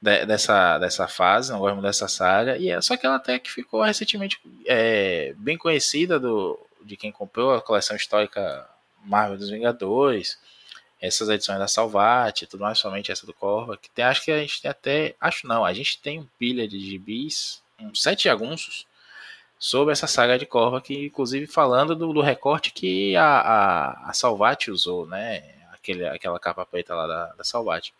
de, 0.00 0.24
dessa, 0.26 0.78
dessa 0.78 1.08
fase, 1.08 1.52
não 1.52 1.58
gosto 1.58 1.74
muito 1.74 1.86
dessa 1.86 2.08
saga. 2.08 2.56
E 2.56 2.70
é 2.70 2.80
só 2.80 2.96
que 2.96 3.06
ela 3.06 3.16
até 3.16 3.38
que 3.38 3.50
ficou 3.50 3.82
recentemente 3.82 4.40
é, 4.66 5.34
bem 5.36 5.58
conhecida 5.58 6.18
do, 6.18 6.58
de 6.82 6.96
quem 6.96 7.12
comprou 7.12 7.54
a 7.54 7.62
coleção 7.62 7.96
histórica 7.96 8.68
Marvel 9.04 9.38
dos 9.38 9.50
Vingadores. 9.50 10.38
Essas 11.00 11.30
edições 11.30 11.58
da 11.58 11.66
Salvat, 11.66 12.46
tudo 12.46 12.60
mais, 12.60 12.78
somente 12.78 13.10
essa 13.10 13.26
do 13.26 13.32
Corva. 13.32 13.76
Que 13.76 13.88
tem, 13.90 14.04
acho 14.04 14.22
que 14.22 14.30
a 14.30 14.38
gente 14.38 14.60
tem 14.60 14.70
até. 14.70 15.14
Acho 15.18 15.46
não, 15.46 15.64
a 15.64 15.72
gente 15.72 15.98
tem 15.98 16.20
um 16.20 16.26
pilha 16.38 16.68
de 16.68 16.78
gibis, 16.78 17.62
uns 17.80 18.02
sete 18.02 18.24
jagunços 18.24 18.86
sobre 19.60 19.92
essa 19.92 20.06
saga 20.06 20.38
de 20.38 20.46
Corva, 20.46 20.80
que 20.80 21.06
inclusive 21.06 21.46
falando 21.46 21.94
do, 21.94 22.14
do 22.14 22.22
recorte 22.22 22.72
que 22.72 23.14
a, 23.14 23.26
a, 23.26 24.10
a 24.10 24.12
Salvati 24.14 24.70
usou, 24.70 25.06
né? 25.06 25.42
Aquele, 25.74 26.08
aquela 26.08 26.40
capa 26.40 26.64
preta 26.64 26.94
lá 26.94 27.06
da, 27.06 27.26
da 27.34 27.44
Salvati. 27.44 27.92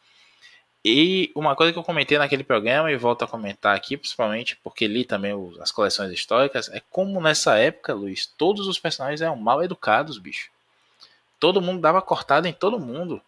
E 0.83 1.31
uma 1.35 1.55
coisa 1.55 1.71
que 1.71 1.79
eu 1.79 1.83
comentei 1.83 2.17
naquele 2.17 2.43
programa 2.43 2.91
e 2.91 2.97
volto 2.97 3.23
a 3.23 3.29
comentar 3.29 3.77
aqui, 3.77 3.99
principalmente 3.99 4.57
porque 4.65 4.87
li 4.87 5.05
também 5.05 5.33
as 5.61 5.71
coleções 5.71 6.11
históricas, 6.11 6.71
é 6.71 6.81
como 6.89 7.21
nessa 7.21 7.59
época, 7.59 7.93
Luiz, 7.93 8.25
todos 8.25 8.67
os 8.67 8.79
personagens 8.79 9.21
eram 9.21 9.37
mal 9.37 9.63
educados, 9.63 10.17
bicho. 10.17 10.51
Todo 11.39 11.61
mundo 11.61 11.83
dava 11.83 12.01
cortada 12.01 12.49
em 12.49 12.53
todo 12.55 12.81
mundo. 12.81 13.21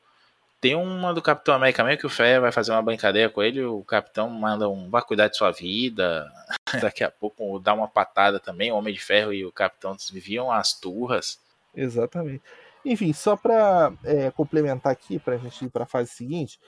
Tem 0.59 0.74
uma 0.74 1.12
do 1.12 1.20
Capitão 1.20 1.55
América 1.55 1.85
mesmo 1.85 2.01
que 2.01 2.07
o 2.07 2.11
Fé 2.11 2.41
vai 2.41 2.53
fazer 2.53 2.72
uma 2.72 2.80
brincadeira 2.80 3.28
com 3.28 3.43
ele, 3.43 3.62
o 3.62 3.83
Capitão 3.85 4.30
manda 4.30 4.68
um 4.68 4.89
vá 4.89 5.03
cuidar 5.03 5.28
de 5.28 5.37
sua 5.37 5.51
vida. 5.51 6.33
Daqui 6.81 7.05
a 7.05 7.11
pouco 7.11 7.59
dá 7.59 7.75
uma 7.75 7.89
patada 7.89 8.41
também, 8.41 8.73
o 8.73 8.77
Homem 8.77 8.95
de 8.95 9.01
Ferro 9.01 9.33
e 9.33 9.45
o 9.45 9.53
Capitão 9.53 9.97
viviam 10.12 10.51
as 10.51 10.73
turras. 10.73 11.39
Exatamente. 11.75 12.43
Enfim, 12.85 13.12
só 13.12 13.37
para 13.37 13.93
é, 14.05 14.31
complementar 14.31 14.93
aqui, 14.93 15.18
para 15.18 15.35
a 15.35 15.39
gente 15.39 15.64
ir 15.64 15.70
para 15.70 15.85
a 15.85 15.87
fase 15.87 16.11
seguinte, 16.11 16.59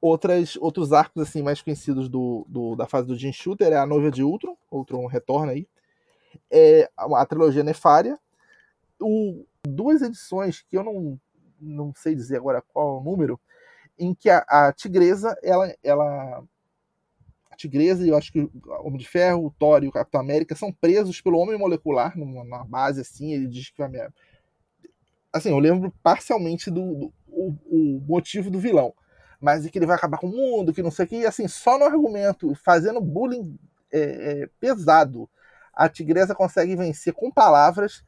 outras, 0.00 0.56
outros 0.56 0.92
arcos 0.92 1.22
assim 1.22 1.42
mais 1.42 1.60
conhecidos 1.60 2.08
do, 2.08 2.46
do, 2.48 2.76
da 2.76 2.86
fase 2.86 3.08
do 3.08 3.16
Jim 3.16 3.32
Shooter 3.32 3.72
é 3.72 3.76
a 3.76 3.86
Noiva 3.86 4.10
de 4.10 4.22
Ultron, 4.22 4.56
Ultron 4.70 5.06
retorna 5.06 5.52
aí, 5.52 5.66
é 6.50 6.88
a, 6.96 7.22
a 7.22 7.26
trilogia 7.26 7.64
Nefária, 7.64 8.18
o, 9.00 9.44
duas 9.62 10.02
edições 10.02 10.62
que 10.62 10.76
eu 10.76 10.84
não 10.84 11.20
não 11.60 11.92
sei 11.92 12.14
dizer 12.14 12.36
agora 12.36 12.62
qual 12.62 12.96
é 12.96 13.00
o 13.00 13.02
número, 13.02 13.40
em 13.98 14.14
que 14.14 14.30
a, 14.30 14.44
a 14.48 14.72
tigresa 14.72 15.36
ela, 15.42 15.74
ela 15.82 16.44
Tigresa 17.58 18.06
e 18.06 18.08
eu 18.08 18.16
acho 18.16 18.32
que 18.32 18.40
o 18.40 18.52
Homem 18.84 18.98
de 18.98 19.08
Ferro, 19.08 19.46
o 19.46 19.50
Thor 19.50 19.82
e 19.82 19.88
o 19.88 19.92
Capitão 19.92 20.20
América 20.20 20.54
são 20.54 20.72
presos 20.72 21.20
pelo 21.20 21.38
Homem 21.38 21.58
Molecular 21.58 22.16
numa, 22.16 22.64
base 22.64 23.00
assim. 23.00 23.34
Ele 23.34 23.48
diz 23.48 23.68
que 23.68 23.78
vai 23.78 23.88
me. 23.88 23.98
Assim, 25.32 25.50
eu 25.50 25.58
lembro 25.58 25.92
parcialmente 26.02 26.70
do, 26.70 26.94
do 26.94 27.12
o, 27.26 27.56
o, 27.66 28.00
motivo 28.06 28.48
do 28.48 28.60
vilão. 28.60 28.94
Mas 29.40 29.66
é 29.66 29.68
que 29.68 29.78
ele 29.78 29.86
vai 29.86 29.96
acabar 29.96 30.18
com 30.18 30.28
o 30.28 30.30
mundo, 30.30 30.72
que 30.72 30.82
não 30.82 30.90
sei 30.90 31.04
o 31.04 31.08
que, 31.08 31.16
e 31.16 31.26
assim, 31.26 31.46
só 31.46 31.78
no 31.78 31.84
argumento, 31.84 32.54
fazendo 32.54 33.00
bullying 33.00 33.58
é, 33.92 34.00
é, 34.42 34.48
pesado, 34.58 35.28
a 35.72 35.88
Tigresa 35.88 36.34
consegue 36.34 36.74
vencer 36.74 37.12
com 37.12 37.30
palavras 37.30 38.04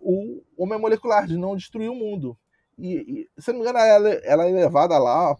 o 0.00 0.42
Homem 0.56 0.78
Molecular, 0.78 1.26
de 1.26 1.36
não 1.36 1.56
destruir 1.56 1.90
o 1.90 1.94
mundo. 1.94 2.36
E, 2.78 3.26
e 3.36 3.42
se 3.42 3.52
não 3.52 3.58
me 3.58 3.64
engano, 3.64 3.78
ela, 3.78 4.08
ela 4.08 4.48
é 4.48 4.52
levada 4.52 4.96
lá 4.98 5.36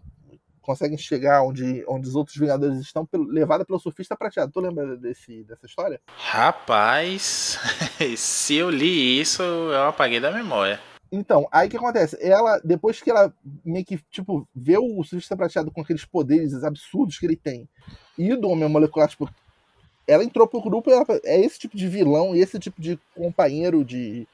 conseguem 0.61 0.97
chegar 0.97 1.43
onde, 1.43 1.83
onde 1.87 2.07
os 2.07 2.15
outros 2.15 2.37
Vingadores 2.37 2.79
estão, 2.79 3.07
levada 3.13 3.65
pelo 3.65 3.79
surfista 3.79 4.15
prateado. 4.15 4.51
Tu 4.51 4.59
lembra 4.59 4.95
desse, 4.95 5.43
dessa 5.43 5.65
história? 5.65 5.99
Rapaz, 6.15 7.59
se 8.15 8.55
eu 8.55 8.69
li 8.69 9.19
isso, 9.19 9.41
eu 9.41 9.83
apaguei 9.87 10.19
da 10.19 10.31
memória. 10.31 10.79
Então, 11.11 11.45
aí 11.51 11.67
o 11.67 11.69
que 11.69 11.75
acontece? 11.75 12.17
Ela, 12.21 12.59
depois 12.63 13.01
que 13.01 13.09
ela 13.09 13.33
meio 13.65 13.83
que, 13.83 13.97
tipo, 14.09 14.47
vê 14.55 14.77
o 14.77 15.03
surfista 15.03 15.35
prateado 15.35 15.69
com 15.69 15.81
aqueles 15.81 16.05
poderes 16.05 16.63
absurdos 16.63 17.19
que 17.19 17.25
ele 17.25 17.35
tem, 17.35 17.67
e 18.17 18.33
do 18.35 18.47
Homem 18.47 18.69
Molecular, 18.69 19.09
tipo, 19.09 19.29
ela 20.07 20.23
entrou 20.23 20.47
pro 20.47 20.61
grupo 20.61 20.89
e 20.89 20.93
ela, 20.93 21.05
é 21.25 21.39
esse 21.39 21.59
tipo 21.59 21.75
de 21.75 21.87
vilão, 21.87 22.33
esse 22.33 22.57
tipo 22.59 22.81
de 22.81 22.97
companheiro 23.13 23.83
de, 23.83 24.25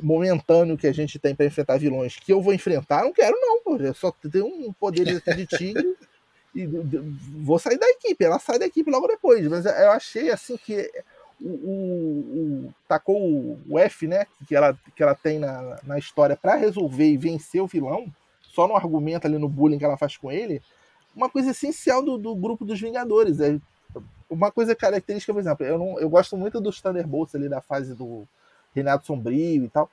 momentâneo 0.00 0.78
que 0.78 0.86
a 0.86 0.92
gente 0.92 1.18
tem 1.18 1.34
para 1.34 1.46
enfrentar 1.46 1.78
vilões 1.78 2.16
que 2.16 2.32
eu 2.32 2.40
vou 2.40 2.54
enfrentar, 2.54 3.02
não 3.02 3.12
quero 3.12 3.36
não, 3.40 3.62
pô. 3.62 3.76
Eu 3.76 3.94
só 3.94 4.10
tenho 4.10 4.46
um 4.46 4.72
poder 4.72 5.04
de 5.04 5.46
tigre 5.46 5.96
e 6.54 6.66
vou 6.66 7.58
sair 7.58 7.78
da 7.78 7.88
equipe. 7.88 8.24
Ela 8.24 8.38
sai 8.38 8.58
da 8.58 8.66
equipe 8.66 8.90
logo 8.90 9.06
depois. 9.06 9.46
Mas 9.48 9.66
eu 9.66 9.90
achei 9.90 10.30
assim 10.30 10.56
que 10.56 10.90
o, 11.40 11.48
o, 11.48 12.66
o 12.66 12.74
tacou 12.88 13.58
o 13.68 13.78
F, 13.78 14.06
né, 14.06 14.26
que 14.46 14.54
ela, 14.54 14.78
que 14.94 15.02
ela 15.02 15.14
tem 15.14 15.38
na, 15.38 15.78
na 15.82 15.98
história 15.98 16.36
para 16.36 16.54
resolver 16.54 17.08
e 17.08 17.16
vencer 17.16 17.60
o 17.60 17.66
vilão, 17.66 18.06
só 18.42 18.68
no 18.68 18.76
argumento 18.76 19.26
ali 19.26 19.38
no 19.38 19.48
bullying 19.48 19.78
que 19.78 19.84
ela 19.84 19.96
faz 19.96 20.16
com 20.16 20.30
ele, 20.30 20.62
uma 21.14 21.28
coisa 21.28 21.50
essencial 21.50 22.02
do, 22.02 22.16
do 22.16 22.34
grupo 22.34 22.64
dos 22.64 22.80
Vingadores. 22.80 23.40
É 23.40 23.58
uma 24.28 24.50
coisa 24.50 24.74
característica, 24.74 25.32
por 25.32 25.40
exemplo, 25.40 25.66
eu, 25.66 25.78
não, 25.78 25.98
eu 25.98 26.08
gosto 26.08 26.36
muito 26.36 26.60
dos 26.60 26.80
Thunderbolts 26.80 27.34
ali 27.34 27.48
da 27.48 27.60
fase 27.60 27.94
do 27.94 28.26
Renato 28.74 29.06
Sombrio 29.06 29.64
e 29.64 29.68
tal. 29.68 29.90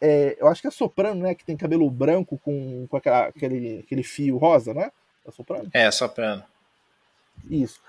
É, 0.00 0.36
eu 0.40 0.48
acho 0.48 0.62
que 0.62 0.68
é 0.68 0.70
Soprano, 0.70 1.22
né? 1.22 1.34
Que 1.34 1.44
tem 1.44 1.56
cabelo 1.56 1.88
branco 1.90 2.38
com, 2.42 2.86
com 2.88 2.96
aquela, 2.96 3.26
aquele, 3.26 3.80
aquele 3.80 4.02
fio 4.02 4.38
rosa, 4.38 4.72
né? 4.72 4.90
É 5.26 5.30
Soprano? 5.30 5.68
É, 5.72 5.90
Soprano. 5.90 6.42
Isso. 7.48 7.80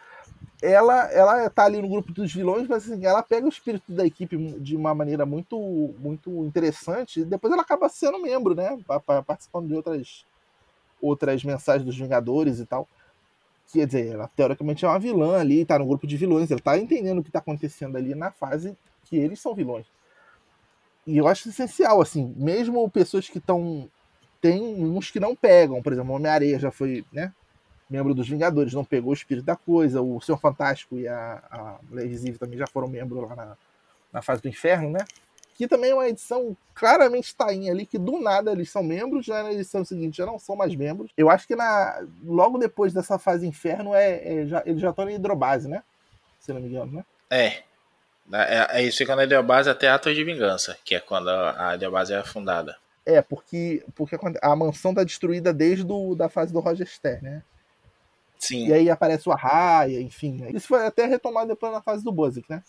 Ela, 0.61 1.11
ela 1.11 1.49
tá 1.49 1.65
ali 1.65 1.81
no 1.81 1.89
grupo 1.89 2.11
dos 2.11 2.31
vilões, 2.31 2.67
mas 2.67 2.89
assim, 2.89 3.03
ela 3.03 3.23
pega 3.23 3.45
o 3.45 3.49
espírito 3.49 3.91
da 3.91 4.05
equipe 4.05 4.37
de 4.59 4.75
uma 4.75 4.93
maneira 4.93 5.25
muito, 5.25 5.57
muito 5.97 6.45
interessante. 6.45 7.21
E 7.21 7.25
depois 7.25 7.51
ela 7.51 7.63
acaba 7.63 7.89
sendo 7.89 8.21
membro, 8.21 8.53
né? 8.53 8.77
Participando 9.25 9.67
de 9.67 9.75
outras, 9.75 10.25
outras 11.01 11.43
mensagens 11.43 11.85
dos 11.85 11.97
Vingadores 11.97 12.59
e 12.59 12.65
tal. 12.65 12.87
Quer 13.71 13.85
dizer, 13.85 14.13
ela 14.13 14.29
teoricamente 14.35 14.83
é 14.83 14.87
uma 14.87 14.99
vilã 14.99 15.39
ali, 15.39 15.65
tá 15.65 15.79
no 15.79 15.85
grupo 15.85 16.05
de 16.05 16.17
vilões. 16.17 16.51
Ela 16.51 16.59
tá 16.59 16.77
entendendo 16.77 17.19
o 17.19 17.23
que 17.23 17.31
tá 17.31 17.39
acontecendo 17.39 17.95
ali 17.95 18.13
na 18.13 18.29
fase 18.29 18.77
que 19.05 19.15
eles 19.15 19.39
são 19.39 19.55
vilões. 19.55 19.85
E 21.05 21.17
eu 21.17 21.27
acho 21.27 21.49
essencial, 21.49 22.01
assim, 22.01 22.33
mesmo 22.37 22.89
pessoas 22.89 23.27
que 23.27 23.37
estão. 23.37 23.89
Tem 24.39 24.61
uns 24.61 25.11
que 25.11 25.19
não 25.19 25.35
pegam, 25.35 25.81
por 25.81 25.93
exemplo, 25.93 26.13
Homem-Areia 26.13 26.59
já 26.59 26.71
foi, 26.71 27.05
né? 27.11 27.31
Membro 27.89 28.13
dos 28.13 28.27
Vingadores, 28.27 28.73
não 28.73 28.85
pegou 28.85 29.11
o 29.11 29.13
espírito 29.13 29.45
da 29.45 29.55
coisa. 29.55 30.01
O 30.01 30.19
Senhor 30.21 30.37
Fantástico 30.37 30.97
e 30.97 31.07
a, 31.07 31.43
a 31.51 31.79
Mulher 31.89 32.05
Invisível 32.05 32.39
também 32.39 32.57
já 32.57 32.65
foram 32.65 32.87
membros 32.87 33.21
lá 33.27 33.35
na, 33.35 33.57
na 34.13 34.21
fase 34.21 34.41
do 34.41 34.47
inferno, 34.47 34.89
né? 34.89 34.99
Que 35.55 35.67
também 35.67 35.91
é 35.91 35.93
uma 35.93 36.07
edição 36.07 36.55
claramente 36.73 37.35
tainha 37.35 37.71
ali, 37.71 37.85
que 37.85 37.99
do 37.99 38.19
nada 38.19 38.51
eles 38.51 38.71
são 38.71 38.81
membros, 38.81 39.25
já 39.25 39.43
na 39.43 39.51
edição 39.51 39.85
seguinte 39.85 40.17
já 40.17 40.25
não 40.25 40.39
são 40.39 40.55
mais 40.55 40.73
membros. 40.75 41.11
Eu 41.15 41.29
acho 41.29 41.45
que 41.45 41.55
na, 41.55 42.03
logo 42.23 42.57
depois 42.57 42.93
dessa 42.93 43.19
fase 43.19 43.45
inferno 43.45 43.93
é, 43.93 44.41
é 44.41 44.45
já, 44.47 44.63
eles 44.65 44.81
já 44.81 44.89
estão 44.89 45.05
na 45.05 45.11
hidrobase, 45.11 45.67
né? 45.67 45.83
Se 46.39 46.51
não 46.53 46.61
me 46.61 46.69
engano, 46.69 46.93
né? 46.93 47.05
É, 47.29 47.61
é, 48.33 48.67
é 48.79 48.83
isso 48.83 48.97
fica 48.97 49.15
na 49.15 49.23
Ideobase 49.23 49.69
até 49.69 49.89
Atos 49.89 50.15
de 50.15 50.23
Vingança, 50.23 50.77
que 50.83 50.95
é 50.95 50.99
quando 50.99 51.29
a 51.29 51.75
Ideobase 51.75 52.13
é 52.13 52.23
fundada. 52.23 52.77
É, 53.05 53.21
porque, 53.21 53.83
porque 53.95 54.17
a 54.41 54.55
mansão 54.55 54.93
tá 54.93 55.03
destruída 55.03 55.51
desde 55.51 55.83
do, 55.83 56.15
da 56.15 56.29
fase 56.29 56.53
do 56.53 56.59
Roger 56.59 56.87
Stern, 56.87 57.21
né? 57.21 57.43
Sim. 58.37 58.67
E 58.67 58.73
aí 58.73 58.89
aparece 58.89 59.29
o 59.29 59.31
Arraia, 59.31 60.01
enfim. 60.01 60.43
Isso 60.53 60.67
foi 60.67 60.85
até 60.85 61.05
retomado 61.05 61.47
depois 61.47 61.71
na 61.71 61.81
fase 61.81 62.03
do 62.03 62.11
Buzik, 62.11 62.49
né? 62.49 62.63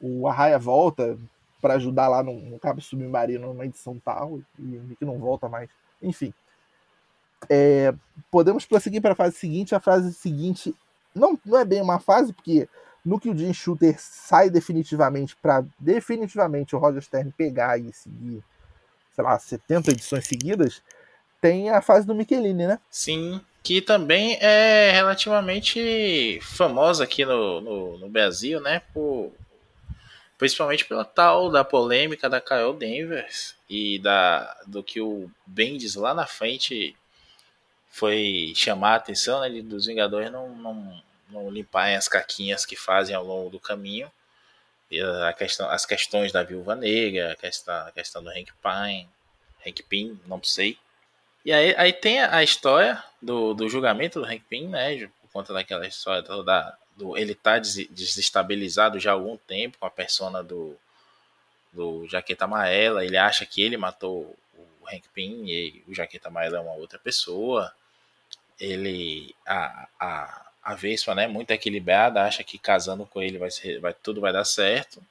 O 0.00 0.26
Arraia 0.26 0.58
volta 0.58 1.18
para 1.60 1.74
ajudar 1.74 2.08
lá 2.08 2.22
no, 2.22 2.32
no 2.40 2.58
cabo 2.58 2.80
submarino 2.80 3.48
numa 3.48 3.66
edição 3.66 4.00
tal, 4.02 4.40
e 4.58 4.96
que 4.98 5.04
não 5.04 5.18
volta 5.18 5.46
mais. 5.48 5.68
Enfim. 6.02 6.32
É, 7.48 7.94
podemos 8.30 8.64
prosseguir 8.64 9.02
para 9.02 9.12
a 9.12 9.16
fase 9.16 9.36
seguinte. 9.36 9.74
A 9.74 9.80
fase 9.80 10.14
seguinte 10.14 10.74
não, 11.14 11.38
não 11.44 11.58
é 11.58 11.64
bem 11.64 11.82
uma 11.82 12.00
fase, 12.00 12.32
porque 12.32 12.66
no 13.04 13.18
que 13.18 13.30
o 13.30 13.36
Jim 13.36 13.52
Shooter 13.52 13.96
sai 13.98 14.50
definitivamente 14.50 15.34
para 15.36 15.64
definitivamente 15.78 16.74
o 16.74 16.78
Roger 16.78 17.02
Stern 17.02 17.32
pegar 17.32 17.78
e 17.78 17.92
seguir, 17.92 18.42
sei 19.14 19.24
lá, 19.24 19.38
70 19.38 19.90
edições 19.90 20.26
seguidas, 20.26 20.82
tem 21.40 21.70
a 21.70 21.80
fase 21.80 22.06
do 22.06 22.14
Michelini, 22.14 22.66
né? 22.66 22.78
Sim, 22.90 23.40
que 23.62 23.80
também 23.80 24.36
é 24.40 24.90
relativamente 24.92 26.38
famosa 26.42 27.04
aqui 27.04 27.24
no, 27.24 27.60
no, 27.60 27.98
no 27.98 28.08
Brasil, 28.08 28.60
né? 28.60 28.82
Por, 28.92 29.32
principalmente 30.36 30.84
pela 30.84 31.04
tal 31.04 31.50
da 31.50 31.64
polêmica 31.64 32.28
da 32.28 32.40
Carol 32.40 32.72
Danvers 32.72 33.54
e 33.68 33.98
da, 33.98 34.56
do 34.66 34.82
que 34.82 35.00
o 35.00 35.30
Bendis 35.46 35.94
lá 35.94 36.14
na 36.14 36.26
frente 36.26 36.96
foi 37.90 38.52
chamar 38.54 38.92
a 38.92 38.96
atenção 38.96 39.40
né, 39.40 39.60
dos 39.62 39.86
Vingadores 39.86 40.30
não, 40.30 40.48
não 40.48 41.02
não 41.30 41.50
limparem 41.50 41.96
as 41.96 42.08
caquinhas 42.08 42.66
que 42.66 42.76
fazem 42.76 43.14
ao 43.14 43.24
longo 43.24 43.50
do 43.50 43.60
caminho. 43.60 44.10
Questão, 45.38 45.70
as 45.70 45.86
questões 45.86 46.32
da 46.32 46.42
Viúva 46.42 46.74
Negra, 46.74 47.32
a 47.32 47.36
questão, 47.36 47.86
a 47.86 47.92
questão 47.92 48.22
do 48.22 48.30
Hank 48.30 48.50
Pine, 48.60 49.08
Hank 49.64 49.82
Pym, 49.84 50.20
não 50.26 50.42
sei. 50.42 50.78
E 51.44 51.52
aí, 51.52 51.74
aí 51.76 51.92
tem 51.92 52.20
a 52.20 52.42
história 52.42 53.02
do, 53.20 53.54
do 53.54 53.68
julgamento 53.68 54.20
do 54.20 54.26
Hank 54.26 54.42
Pym, 54.48 54.68
né? 54.68 55.06
Por 55.22 55.30
conta 55.32 55.52
daquela 55.52 55.86
história 55.86 56.22
da, 56.42 56.76
do 56.96 57.16
ele 57.16 57.34
tá 57.34 57.58
desestabilizado 57.58 58.98
já 58.98 59.10
há 59.10 59.14
algum 59.14 59.36
tempo 59.36 59.78
com 59.78 59.86
a 59.86 59.90
persona 59.90 60.42
do, 60.42 60.76
do 61.72 62.06
Jaqueta 62.08 62.44
Amarela. 62.44 63.04
Ele 63.04 63.16
acha 63.16 63.46
que 63.46 63.62
ele 63.62 63.76
matou 63.76 64.36
o 64.54 64.86
Hank 64.86 65.08
Pym 65.14 65.46
e 65.48 65.82
o 65.86 65.94
Jaqueta 65.94 66.28
Amarela 66.28 66.58
é 66.58 66.60
uma 66.60 66.74
outra 66.74 66.98
pessoa. 66.98 67.72
Ele. 68.58 69.34
A, 69.46 69.88
a, 69.98 70.49
a 70.62 70.74
Vespa, 70.74 71.14
né, 71.14 71.26
muito 71.26 71.50
equilibrada, 71.50 72.22
acha 72.22 72.44
que 72.44 72.58
casando 72.58 73.06
com 73.06 73.22
ele 73.22 73.38
vai, 73.38 73.50
ser, 73.50 73.80
vai 73.80 73.94
tudo 73.94 74.20
vai 74.20 74.32
dar 74.32 74.44
certo. 74.44 75.02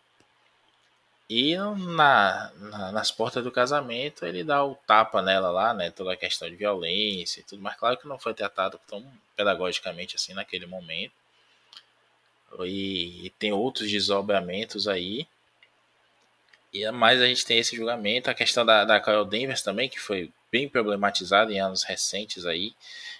E 1.29 1.55
na, 1.57 2.51
na, 2.55 2.91
nas 2.91 3.11
portas 3.11 3.43
do 3.43 3.51
casamento 3.51 4.25
ele 4.25 4.43
dá 4.43 4.63
o 4.65 4.75
tapa 4.75 5.21
nela 5.21 5.51
lá, 5.51 5.73
né, 5.73 5.91
toda 5.91 6.13
a 6.13 6.17
questão 6.17 6.49
de 6.49 6.55
violência 6.55 7.41
e 7.41 7.43
tudo, 7.43 7.61
mas 7.61 7.75
claro 7.75 7.97
que 7.97 8.07
não 8.07 8.17
foi 8.17 8.33
tratado 8.33 8.79
tão 8.87 9.05
pedagogicamente 9.35 10.15
assim 10.15 10.33
naquele 10.33 10.65
momento. 10.65 11.13
E, 12.61 13.27
e 13.27 13.29
tem 13.31 13.53
outros 13.53 13.91
desdobramentos 13.91 14.87
aí. 14.87 15.27
E 16.73 16.89
mais 16.91 17.21
a 17.21 17.27
gente 17.27 17.45
tem 17.45 17.59
esse 17.59 17.75
julgamento, 17.75 18.29
a 18.29 18.33
questão 18.33 18.65
da, 18.65 18.85
da 18.85 18.99
Carol 18.99 19.25
Danvers 19.25 19.61
também, 19.61 19.87
que 19.87 19.99
foi 19.99 20.31
bem 20.51 20.67
problematizada 20.67 21.51
em 21.51 21.59
anos 21.59 21.83
recentes 21.83 22.45
aí 22.45 22.73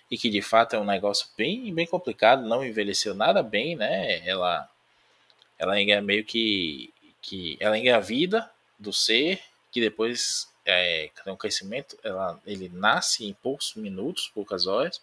e 0.10 0.18
que 0.18 0.30
de 0.30 0.41
fato 0.41 0.76
é 0.76 0.80
um 0.80 0.86
negócio 0.86 1.28
bem, 1.38 1.74
bem 1.74 1.86
complicado, 1.86 2.47
não 2.47 2.66
envelheceu 2.66 3.14
nada 3.14 3.43
bem, 3.43 3.76
né? 3.76 4.28
Ela, 4.28 4.70
ela 5.57 5.80
é 5.80 6.01
meio 6.01 6.26
que, 6.26 6.93
que 7.22 7.57
ela 7.60 7.78
engravida 7.78 8.49
do 8.78 8.91
ser, 8.91 9.39
que 9.72 9.80
depois 9.80 10.47
é, 10.66 11.10
tem 11.24 11.32
um 11.32 11.38
crescimento, 11.38 11.97
ela, 12.03 12.39
ele 12.45 12.70
nasce 12.70 13.26
em 13.26 13.34
poucos 13.34 13.76
minutos, 13.76 14.32
poucas 14.34 14.66
horas, 14.66 14.99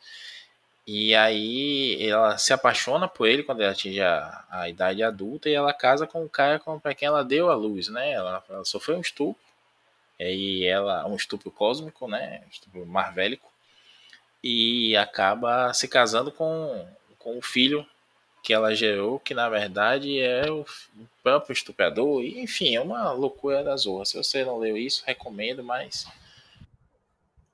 e 0.86 1.14
aí 1.14 1.98
ela 2.08 2.38
se 2.38 2.52
apaixona 2.52 3.08
por 3.08 3.28
ele 3.28 3.42
quando 3.42 3.60
ela 3.60 3.72
atinge 3.72 4.00
a, 4.00 4.44
a 4.48 4.68
idade 4.68 5.02
adulta 5.02 5.48
e 5.48 5.54
ela 5.54 5.72
casa 5.72 6.06
com 6.06 6.24
o 6.24 6.28
cara 6.28 6.60
para 6.60 6.94
quem 6.94 7.06
ela 7.06 7.24
deu 7.24 7.50
a 7.50 7.54
luz, 7.54 7.88
né? 7.88 8.12
Ela, 8.12 8.44
ela 8.48 8.64
sofreu 8.64 8.96
um 8.96 9.00
estupro, 9.00 9.40
e 10.18 10.64
ela 10.64 11.06
um 11.06 11.16
estupro 11.16 11.50
cósmico, 11.50 12.08
né? 12.08 12.42
Um 12.46 12.50
estupro 12.50 12.86
marvélico 12.86 13.55
e 14.42 14.96
acaba 14.96 15.72
se 15.72 15.88
casando 15.88 16.30
com, 16.30 16.86
com 17.18 17.38
o 17.38 17.42
filho 17.42 17.86
que 18.42 18.52
ela 18.52 18.74
gerou, 18.74 19.18
que 19.18 19.34
na 19.34 19.48
verdade 19.48 20.20
é 20.20 20.50
o 20.50 20.64
próprio 21.22 21.52
estuprador. 21.52 22.22
E, 22.22 22.40
enfim, 22.40 22.76
é 22.76 22.80
uma 22.80 23.10
loucura 23.10 23.64
das 23.64 23.82
zorras. 23.82 24.10
Se 24.10 24.16
você 24.16 24.44
não 24.44 24.58
leu 24.58 24.76
isso, 24.76 25.02
recomendo, 25.04 25.64
mas. 25.64 26.06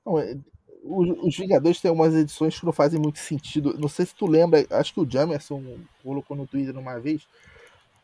É, 0.05 0.37
os, 0.83 1.35
Vingadores 1.35 1.79
tem 1.79 1.89
umas 1.89 2.13
edições 2.13 2.59
que 2.59 2.65
não 2.65 2.73
fazem 2.73 2.99
muito 2.99 3.17
sentido. 3.17 3.75
Não 3.79 3.87
sei 3.87 4.05
se 4.05 4.13
tu 4.13 4.27
lembra, 4.27 4.65
acho 4.69 4.93
que 4.93 4.99
o 4.99 5.09
Jamerson 5.09 5.79
colocou 6.03 6.35
no 6.35 6.45
Twitter 6.45 6.77
uma 6.77 6.99
vez, 6.99 7.25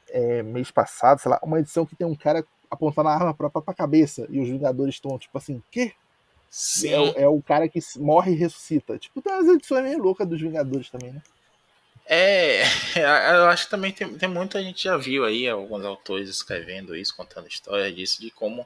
é, 0.09 0.41
mês 0.41 0.71
passado, 0.71 1.19
sei 1.19 1.29
lá, 1.29 1.39
uma 1.43 1.59
edição 1.59 1.85
que 1.85 1.95
tem 1.95 2.07
um 2.07 2.15
cara 2.15 2.43
apontando 2.71 3.09
a 3.09 3.13
arma 3.13 3.33
própria 3.33 3.61
pra 3.61 3.73
cabeça 3.73 4.25
e 4.29 4.39
os 4.39 4.47
Vingadores 4.47 4.95
estão 4.95 5.17
tipo 5.19 5.37
assim, 5.37 5.61
quê? 5.69 5.93
Sim. 6.49 7.13
É, 7.15 7.23
é, 7.23 7.27
o 7.27 7.41
cara 7.41 7.69
que 7.69 7.79
morre 7.97 8.31
e 8.31 8.35
ressuscita. 8.35 8.97
Tipo, 8.97 9.21
tem 9.21 9.31
umas 9.31 9.47
edições 9.47 9.83
meio 9.83 9.99
loucas 9.99 10.27
dos 10.27 10.41
Vingadores 10.41 10.89
também, 10.89 11.11
né? 11.11 11.21
É, 12.11 12.63
eu 13.35 13.45
acho 13.45 13.65
que 13.65 13.69
também 13.69 13.91
tem, 13.91 14.11
tem 14.17 14.27
muita 14.27 14.59
gente 14.63 14.83
já 14.83 14.97
viu 14.97 15.23
aí, 15.23 15.47
alguns 15.47 15.85
autores 15.85 16.27
escrevendo 16.27 16.95
isso, 16.95 17.15
contando 17.15 17.47
histórias 17.47 17.95
disso, 17.95 18.19
de 18.19 18.31
como 18.31 18.65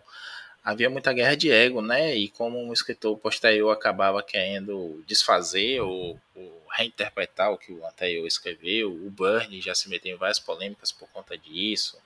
havia 0.64 0.90
muita 0.90 1.12
guerra 1.12 1.36
de 1.36 1.52
ego, 1.52 1.82
né? 1.82 2.16
E 2.16 2.30
como 2.30 2.58
um 2.58 2.72
escritor 2.72 3.18
posterior 3.18 3.70
acabava 3.72 4.24
querendo 4.24 5.04
desfazer 5.06 5.82
ou, 5.82 6.18
ou 6.34 6.64
reinterpretar 6.72 7.52
o 7.52 7.58
que 7.58 7.74
o 7.74 7.86
anterior 7.86 8.26
escreveu. 8.26 8.90
O 8.90 9.12
Burnie 9.12 9.62
já 9.62 9.76
se 9.76 9.90
meteu 9.90 10.16
em 10.16 10.18
várias 10.18 10.40
polêmicas 10.40 10.92
por 10.92 11.10
conta 11.10 11.38
disso. 11.38 11.98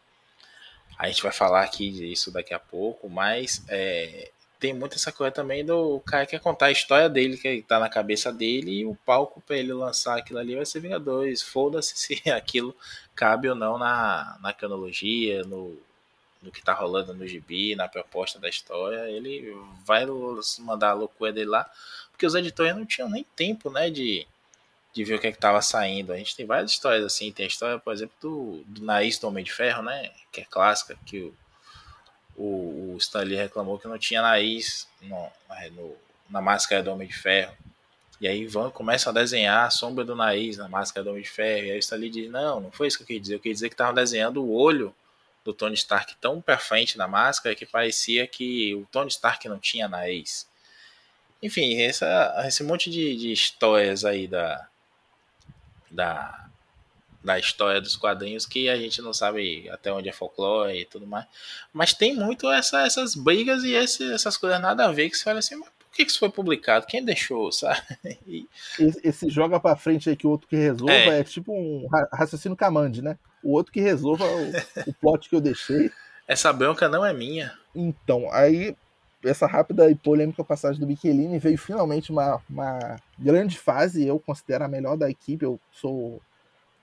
A 0.98 1.08
gente 1.08 1.22
vai 1.22 1.32
falar 1.32 1.62
aqui 1.62 1.92
disso 1.92 2.32
daqui 2.32 2.54
a 2.54 2.60
pouco, 2.60 3.08
mas 3.08 3.64
é, 3.70 4.32
tem 4.60 4.74
muito 4.74 4.96
essa 4.96 5.12
coisa 5.12 5.32
também 5.32 5.64
do 5.66 6.00
cara 6.02 6.26
que 6.26 6.32
quer 6.32 6.40
contar 6.40 6.68
a 6.68 6.72
história 6.72 7.10
dele, 7.10 7.38
que 7.38 7.62
tá 7.62 7.80
na 7.80 7.90
cabeça 7.90 8.32
dele, 8.32 8.80
e 8.80 8.86
o 8.86 8.96
palco 9.06 9.42
para 9.42 9.58
ele 9.58 9.74
lançar 9.74 10.18
aquilo 10.18 10.40
ali 10.40 10.56
vai 10.56 10.66
ser 10.66 10.80
Vingadores. 10.80 11.42
Foda-se 11.42 11.98
se 11.98 12.30
aquilo 12.30 12.76
cabe 13.16 13.50
ou 13.50 13.56
não 13.56 13.78
na, 13.78 14.38
na 14.42 14.54
cronologia, 14.54 15.44
no, 15.44 15.78
no 16.42 16.52
que 16.52 16.62
tá 16.64 16.74
rolando 16.74 17.14
no 17.14 17.28
gibi, 17.28 17.76
na 17.76 17.88
proposta 17.88 18.40
da 18.40 18.50
história. 18.50 19.10
Ele 19.10 19.56
vai 19.86 20.06
mandar 20.60 20.92
a 20.92 20.94
loucura 20.94 21.32
dele 21.32 21.50
lá, 21.50 21.70
porque 22.12 22.26
os 22.26 22.36
editores 22.36 22.76
não 22.76 22.86
tinham 22.86 23.10
nem 23.10 23.24
tempo, 23.36 23.70
né, 23.70 23.90
de, 23.90 24.26
de 24.94 25.04
ver 25.04 25.16
o 25.16 25.20
que 25.20 25.28
é 25.28 25.32
que 25.32 25.40
tava 25.40 25.62
saindo. 25.62 26.12
A 26.14 26.18
gente 26.18 26.36
tem 26.36 26.46
várias 26.46 26.72
histórias 26.72 27.06
assim, 27.06 27.32
tem 27.32 27.46
a 27.46 27.48
história, 27.48 27.80
por 27.80 27.94
exemplo, 27.94 28.16
do, 28.20 28.64
do 28.66 28.84
Nariz 28.84 29.20
do 29.20 29.28
Homem 29.28 29.44
de 29.44 29.52
Ferro, 29.52 29.84
né, 29.84 30.12
que 30.32 30.42
é 30.42 30.46
clássica, 30.46 30.98
que 31.06 31.20
o 31.20 31.36
o, 32.38 32.94
o 32.94 32.98
Stanley 32.98 33.36
reclamou 33.36 33.80
que 33.80 33.88
não 33.88 33.98
tinha 33.98 34.22
nariz 34.22 34.88
no, 35.02 35.30
no, 35.72 35.96
na 36.30 36.42
máscara 36.42 36.84
do 36.84 36.92
Homem 36.92 37.08
de 37.08 37.16
Ferro. 37.16 37.56
E 38.22 38.28
aí 38.28 38.46
vão, 38.46 38.70
começam 38.72 39.12
a 39.12 39.14
desenhar 39.14 39.66
a 39.66 39.70
sombra 39.70 40.06
do 40.06 40.16
nariz 40.16 40.58
na 40.58 40.68
máscara 40.68 41.04
do 41.04 41.10
Homem 41.10 41.24
de 41.24 41.30
Ferro. 41.30 41.66
E 41.66 41.72
aí 41.72 41.78
o 41.78 41.80
Stanley 41.80 42.10
diz: 42.10 42.32
Não, 42.32 42.60
não 42.60 42.72
foi 42.72 42.88
isso 42.88 42.98
que 42.98 43.04
eu 43.04 43.08
quis 43.08 43.22
dizer. 43.22 43.36
Eu 43.36 43.40
quis 43.40 43.54
dizer 43.54 43.70
que 43.70 43.74
estavam 43.74 43.94
desenhando 43.94 44.44
o 44.44 44.54
olho 44.54 44.94
do 45.44 45.54
Tony 45.54 45.76
Stark 45.76 46.16
tão 46.20 46.42
pra 46.42 46.58
frente 46.58 46.98
na 46.98 47.08
máscara 47.08 47.56
que 47.56 47.66
parecia 47.66 48.28
que 48.28 48.76
o 48.76 48.86
Tony 48.92 49.10
Stark 49.10 49.48
não 49.48 49.58
tinha 49.58 49.88
nariz. 49.88 50.48
Enfim, 51.42 51.80
essa, 51.82 52.44
esse 52.48 52.64
monte 52.64 52.90
de, 52.90 53.16
de 53.16 53.32
histórias 53.32 54.04
aí 54.04 54.28
da, 54.28 54.68
da, 55.90 56.47
da 57.28 57.38
história 57.38 57.82
dos 57.82 57.98
quadrinhos 57.98 58.46
que 58.46 58.70
a 58.70 58.78
gente 58.78 59.02
não 59.02 59.12
sabe 59.12 59.70
até 59.70 59.92
onde 59.92 60.08
é 60.08 60.14
folclore 60.14 60.80
e 60.80 60.86
tudo 60.86 61.06
mais. 61.06 61.26
Mas 61.74 61.94
tem 61.94 62.16
muito 62.16 62.50
essa, 62.50 62.86
essas 62.86 63.16
brigas 63.16 63.66
e 63.66 63.74
esse, 63.74 64.14
essas 64.14 64.38
coisas 64.38 64.62
nada 64.62 64.86
a 64.86 64.92
ver 64.94 65.10
que 65.10 65.18
você 65.18 65.30
olha 65.30 65.40
assim, 65.40 65.58
mas 65.58 65.68
por 65.78 65.92
que 65.92 66.04
isso 66.04 66.20
foi 66.20 66.30
publicado? 66.30 66.88
Quem 66.88 67.04
deixou, 67.04 67.52
sabe? 67.52 67.82
E... 68.26 68.48
Esse, 68.80 69.02
esse, 69.04 69.30
joga 69.30 69.60
pra 69.60 69.76
frente 69.76 70.10
aí 70.10 70.16
que 70.16 70.26
o 70.26 70.30
outro 70.30 70.48
que 70.48 70.56
resolva 70.56 70.94
é, 70.94 71.20
é 71.20 71.24
tipo 71.26 71.52
um 71.52 71.86
raciocínio 72.14 72.56
camande, 72.56 73.02
né? 73.02 73.18
O 73.44 73.52
outro 73.52 73.74
que 73.74 73.82
resolva 73.82 74.24
o, 74.24 74.52
o 74.90 74.94
plot 74.94 75.28
que 75.28 75.36
eu 75.36 75.42
deixei. 75.42 75.92
Essa 76.26 76.54
bronca 76.54 76.88
não 76.88 77.06
é 77.06 77.14
minha. 77.14 77.54
Então, 77.76 78.32
aí 78.32 78.74
essa 79.22 79.48
rápida 79.48 79.92
e 79.92 79.96
polêmica 79.96 80.46
passagem 80.46 80.80
do 80.80 80.88
Michelini 80.88 81.40
veio 81.40 81.58
finalmente 81.58 82.10
uma, 82.10 82.42
uma 82.50 82.96
grande 83.20 83.58
fase, 83.58 84.06
eu 84.08 84.18
considero 84.18 84.64
a 84.64 84.70
melhor 84.70 84.96
da 84.96 85.10
equipe, 85.10 85.44
eu 85.44 85.60
sou 85.74 86.22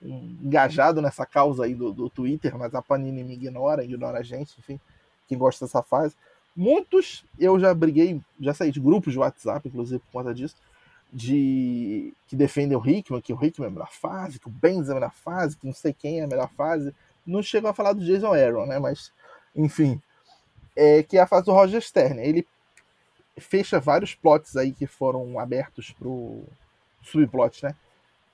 engajado 0.05 1.01
nessa 1.01 1.25
causa 1.25 1.65
aí 1.65 1.73
do, 1.73 1.91
do 1.91 2.09
Twitter, 2.09 2.57
mas 2.57 2.73
a 2.75 2.81
Panini 2.81 3.23
me 3.23 3.33
ignora, 3.33 3.83
ignora 3.83 4.19
a 4.19 4.23
gente, 4.23 4.55
enfim, 4.59 4.79
quem 5.27 5.37
gosta 5.37 5.65
dessa 5.65 5.81
fase. 5.81 6.15
Muitos 6.55 7.25
eu 7.37 7.59
já 7.59 7.73
briguei, 7.73 8.21
já 8.39 8.53
saí 8.53 8.71
de 8.71 8.79
grupos 8.79 9.13
de 9.13 9.19
WhatsApp, 9.19 9.67
inclusive 9.67 9.99
por 9.99 10.11
conta 10.11 10.33
disso, 10.33 10.55
de 11.11 12.13
que 12.27 12.35
defendem 12.35 12.77
o 12.77 12.85
Hickman, 12.85 13.21
que 13.21 13.33
o 13.33 13.43
Hickman 13.43 13.67
é 13.67 13.69
a 13.69 13.73
melhor 13.73 13.91
fase, 13.91 14.39
que 14.39 14.47
o 14.47 14.51
Benz 14.51 14.87
é 14.89 14.91
a 14.91 14.95
melhor 14.95 15.13
fase, 15.13 15.57
que 15.57 15.65
não 15.65 15.73
sei 15.73 15.93
quem 15.93 16.19
é 16.19 16.23
a 16.23 16.27
melhor 16.27 16.49
fase. 16.55 16.93
Não 17.25 17.41
chegou 17.41 17.69
a 17.69 17.73
falar 17.73 17.93
do 17.93 18.05
Jason 18.05 18.33
Aaron, 18.33 18.65
né? 18.65 18.79
Mas, 18.79 19.11
enfim, 19.55 20.01
é 20.75 21.03
que 21.03 21.17
é 21.17 21.21
a 21.21 21.27
fase 21.27 21.45
do 21.45 21.53
Roger 21.53 21.81
Stern. 21.81 22.19
Ele 22.21 22.45
fecha 23.37 23.79
vários 23.79 24.13
plots 24.13 24.55
aí 24.55 24.71
que 24.71 24.85
foram 24.85 25.39
abertos 25.39 25.91
pro 25.91 26.43
subplot, 27.01 27.63
né? 27.63 27.75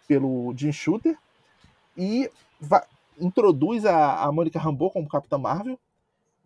Pelo 0.07 0.53
Jim 0.55 0.71
Shooter, 0.71 1.17
e 1.97 2.29
vai, 2.59 2.81
introduz 3.19 3.85
a, 3.85 4.23
a 4.23 4.31
Mônica 4.31 4.59
Rambeau 4.59 4.91
como 4.91 5.09
Capitã 5.09 5.37
Marvel. 5.37 5.79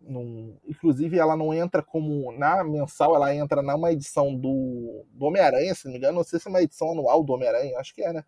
Num, 0.00 0.56
inclusive, 0.68 1.18
ela 1.18 1.36
não 1.36 1.52
entra 1.52 1.82
como 1.82 2.30
na 2.32 2.62
mensal, 2.62 3.16
ela 3.16 3.34
entra 3.34 3.62
numa 3.62 3.90
edição 3.90 4.34
do, 4.34 5.04
do 5.12 5.24
Homem-Aranha, 5.24 5.74
se 5.74 5.86
não 5.86 5.92
me 5.92 5.98
engano. 5.98 6.18
Não 6.18 6.24
sei 6.24 6.38
se 6.38 6.46
é 6.46 6.50
uma 6.50 6.62
edição 6.62 6.92
anual 6.92 7.24
do 7.24 7.32
Homem-Aranha, 7.32 7.78
acho 7.78 7.94
que 7.94 8.02
é, 8.02 8.12
né? 8.12 8.24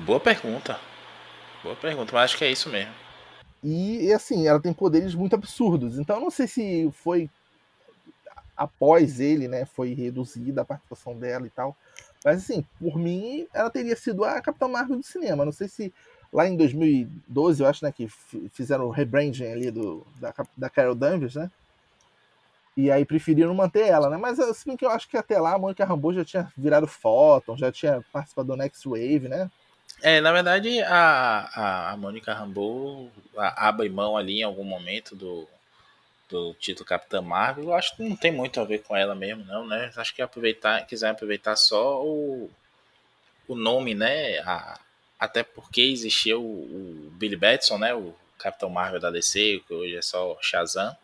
Boa 0.00 0.20
pergunta. 0.20 0.78
Boa 1.62 1.76
pergunta, 1.76 2.12
mas 2.12 2.24
acho 2.24 2.38
que 2.38 2.44
é 2.44 2.50
isso 2.50 2.68
mesmo. 2.68 2.92
E, 3.62 4.06
e 4.06 4.12
assim, 4.12 4.46
ela 4.46 4.60
tem 4.60 4.72
poderes 4.72 5.14
muito 5.14 5.34
absurdos. 5.34 5.98
Então, 5.98 6.16
eu 6.16 6.22
não 6.22 6.30
sei 6.30 6.46
se 6.46 6.90
foi 6.92 7.30
após 8.56 9.20
ele, 9.20 9.48
né? 9.48 9.64
Foi 9.64 9.94
reduzida 9.94 10.62
a 10.62 10.64
participação 10.64 11.16
dela 11.16 11.46
e 11.46 11.50
tal. 11.50 11.76
Mas 12.24 12.38
assim, 12.38 12.64
por 12.78 12.96
mim, 12.96 13.46
ela 13.52 13.70
teria 13.70 13.96
sido 13.96 14.24
a 14.24 14.40
Capitã 14.40 14.68
Marvel 14.68 14.96
do 14.96 15.02
cinema. 15.02 15.44
Não 15.44 15.52
sei 15.52 15.68
se 15.68 15.92
lá 16.32 16.48
em 16.48 16.56
2012, 16.56 17.62
eu 17.62 17.68
acho, 17.68 17.84
né, 17.84 17.92
que 17.92 18.08
fizeram 18.52 18.86
o 18.86 18.90
rebranding 18.90 19.44
ali 19.44 19.70
do, 19.70 20.06
da, 20.16 20.34
da 20.56 20.70
Carol 20.70 20.94
Danvers, 20.94 21.34
né? 21.34 21.50
E 22.74 22.90
aí 22.90 23.04
preferiram 23.04 23.54
manter 23.54 23.86
ela, 23.86 24.08
né? 24.08 24.16
Mas 24.16 24.40
assim 24.40 24.76
que 24.76 24.84
eu 24.84 24.90
acho 24.90 25.06
que 25.06 25.16
até 25.16 25.38
lá 25.38 25.54
a 25.54 25.58
Mônica 25.58 25.84
Rambeau 25.84 26.14
já 26.14 26.24
tinha 26.24 26.50
virado 26.56 26.86
Photon, 26.86 27.56
já 27.56 27.70
tinha 27.70 28.02
participado 28.10 28.48
do 28.48 28.56
Next 28.56 28.88
Wave, 28.88 29.28
né? 29.28 29.50
É, 30.00 30.22
na 30.22 30.32
verdade, 30.32 30.80
a, 30.80 31.50
a, 31.54 31.90
a 31.92 31.96
Mônica 31.98 32.32
Rambeau 32.32 33.10
abre 33.36 33.90
mão 33.90 34.16
ali 34.16 34.40
em 34.40 34.42
algum 34.42 34.64
momento 34.64 35.14
do, 35.14 35.46
do 36.30 36.54
título 36.54 36.86
Capitã 36.86 37.20
Marvel. 37.20 37.64
Eu 37.64 37.74
acho 37.74 37.94
que 37.94 38.02
não 38.02 38.16
tem 38.16 38.32
muito 38.32 38.58
a 38.58 38.64
ver 38.64 38.78
com 38.82 38.96
ela 38.96 39.14
mesmo, 39.14 39.44
não, 39.44 39.66
né? 39.66 39.92
Acho 39.94 40.14
que 40.14 40.22
aproveitar, 40.22 40.86
quiser 40.86 41.10
aproveitar 41.10 41.56
só 41.56 42.02
o, 42.02 42.50
o 43.46 43.54
nome, 43.54 43.94
né? 43.94 44.38
A, 44.38 44.80
até 45.22 45.44
porque 45.44 45.80
existia 45.82 46.36
o, 46.36 46.42
o, 46.42 47.10
Billy 47.12 47.36
Batson, 47.36 47.78
né, 47.78 47.94
o 47.94 48.12
Capitão 48.36 48.68
Marvel 48.68 48.98
da 48.98 49.08
DC, 49.08 49.62
que 49.68 49.72
hoje 49.72 49.94
é 49.94 50.02
só 50.02 50.36
Shazam. 50.40 50.96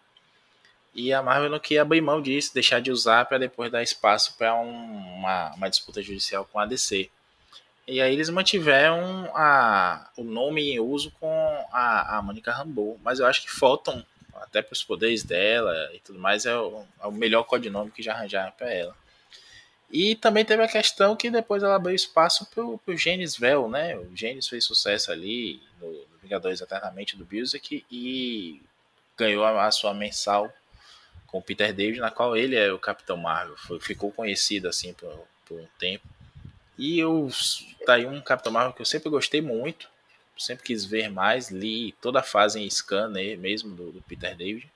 E 0.93 1.13
a 1.13 1.23
Marvel 1.23 1.49
não 1.49 1.61
queria 1.61 1.83
abrir 1.83 2.01
mão 2.01 2.21
disso, 2.21 2.53
deixar 2.53 2.81
de 2.81 2.91
usar 2.91 3.27
para 3.27 3.39
depois 3.39 3.71
dar 3.71 3.81
espaço 3.81 4.37
para 4.37 4.57
um, 4.57 4.71
uma, 5.19 5.55
uma 5.55 5.71
disputa 5.71 6.03
judicial 6.03 6.45
com 6.45 6.59
a 6.59 6.67
DC. 6.67 7.09
E 7.87 8.01
aí 8.01 8.13
eles 8.13 8.29
mantiveram 8.29 9.31
a, 9.37 10.11
o 10.17 10.25
nome 10.25 10.73
em 10.73 10.81
uso 10.81 11.13
com 11.21 11.65
a, 11.71 12.19
a 12.19 12.23
Monica 12.23 12.51
Rambeau. 12.51 12.99
Mas 13.05 13.21
eu 13.21 13.27
acho 13.27 13.43
que 13.43 13.51
Photon, 13.53 14.03
até 14.35 14.61
para 14.61 14.73
os 14.73 14.83
poderes 14.83 15.23
dela 15.23 15.73
e 15.95 16.01
tudo 16.01 16.19
mais, 16.19 16.45
é 16.45 16.59
o, 16.59 16.85
é 17.01 17.07
o 17.07 17.13
melhor 17.13 17.45
codinome 17.45 17.93
que 17.93 18.03
já 18.03 18.15
arranjaram 18.15 18.51
para 18.59 18.69
ela. 18.69 18.97
E 19.91 20.15
também 20.15 20.45
teve 20.45 20.63
a 20.63 20.69
questão 20.69 21.17
que 21.17 21.31
depois 21.31 21.63
ela 21.63 21.77
abriu 21.77 21.95
espaço 21.95 22.47
pro, 22.47 22.79
pro 22.79 22.97
Genis 22.97 23.37
Vel, 23.37 23.69
né? 23.69 23.97
O 23.97 24.15
Genis 24.15 24.47
fez 24.47 24.65
sucesso 24.65 25.11
ali 25.11 25.63
no, 25.81 25.91
no 25.91 26.19
Vingadores 26.23 26.61
Eternamente 26.61 27.17
do 27.17 27.27
Music 27.31 27.85
e 27.91 28.61
ganhou 29.17 29.45
a, 29.45 29.67
a, 29.67 29.71
sua 29.71 29.95
mensal 29.95 30.53
com 31.27 31.39
o 31.39 31.43
Peter 31.43 31.73
David, 31.73 32.01
na 32.01 32.11
qual 32.11 32.37
ele 32.37 32.55
é 32.55 32.71
o 32.71 32.79
Capitão 32.79 33.17
Marvel. 33.17 33.57
Foi, 33.57 33.81
ficou 33.81 34.13
conhecido 34.13 34.69
assim 34.69 34.93
por, 34.93 35.27
por 35.47 35.59
um 35.59 35.69
tempo. 35.79 36.07
E 36.77 36.99
eu 36.99 37.29
tá 37.87 37.95
aí 37.95 38.05
um 38.05 38.21
Capitão 38.21 38.53
Marvel 38.53 38.75
que 38.75 38.83
eu 38.83 38.87
sempre 38.87 39.09
gostei 39.09 39.41
muito, 39.41 39.89
sempre 40.37 40.65
quis 40.65 40.85
ver 40.85 41.11
mais, 41.11 41.51
li 41.51 41.93
toda 42.01 42.21
a 42.21 42.23
fase 42.23 42.61
em 42.61 42.69
scan 42.69 43.09
né, 43.09 43.37
mesmo 43.37 43.75
do, 43.75 43.91
do 43.91 44.03
Peter 44.03 44.37
David 44.37 44.71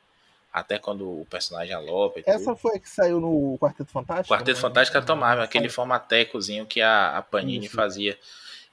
até 0.52 0.78
quando 0.78 1.20
o 1.20 1.26
personagem 1.30 1.74
alopa. 1.74 2.20
Essa 2.26 2.44
tudo. 2.44 2.56
foi 2.56 2.76
a 2.76 2.78
que 2.78 2.88
saiu 2.88 3.20
no 3.20 3.56
Quarteto 3.58 3.90
Fantástico? 3.90 4.34
Quarteto 4.34 4.56
né? 4.56 4.60
Fantástico 4.60 4.94
Capitão 4.94 5.16
Marvel, 5.16 5.44
aquele 5.44 5.68
formatecozinho 5.68 6.66
que 6.66 6.82
a, 6.82 7.16
a 7.16 7.22
Panini 7.22 7.66
Isso. 7.66 7.74
fazia. 7.74 8.18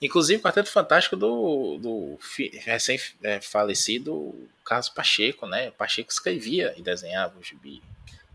Inclusive, 0.01 0.39
o 0.39 0.43
Quarteto 0.43 0.69
Fantástico 0.69 1.15
do, 1.15 1.77
do 1.77 2.19
recém-falecido 2.63 4.33
é, 4.35 4.47
Carlos 4.65 4.89
Pacheco, 4.89 5.45
né? 5.45 5.71
Pacheco 5.71 6.11
escrevia 6.11 6.73
e 6.77 6.81
desenhava 6.81 7.37
o 7.39 7.43
gibi. 7.43 7.81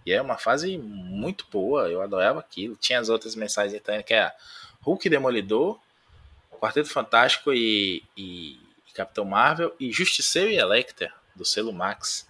E 0.07 0.13
é 0.13 0.21
uma 0.21 0.37
fase 0.37 0.77
muito 0.77 1.47
boa, 1.51 1.89
eu 1.89 2.03
adorava 2.03 2.41
aquilo. 2.41 2.77
Tinha 2.77 3.01
as 3.01 3.09
outras 3.09 3.35
mensagens 3.35 3.81
também, 3.83 4.03
que 4.03 4.13
é 4.13 4.33
Hulk 4.83 5.09
Demolidor, 5.09 5.79
Quarteto 6.61 6.89
Fantástico 6.91 7.53
e, 7.53 8.03
e, 8.17 8.59
e 8.89 8.93
Capitão 8.95 9.25
Marvel, 9.25 9.75
e 9.79 9.91
Justiceiro 9.91 10.51
e 10.51 10.57
Electra, 10.57 11.13
do 11.35 11.45
selo 11.45 11.73
Max. 11.73 12.27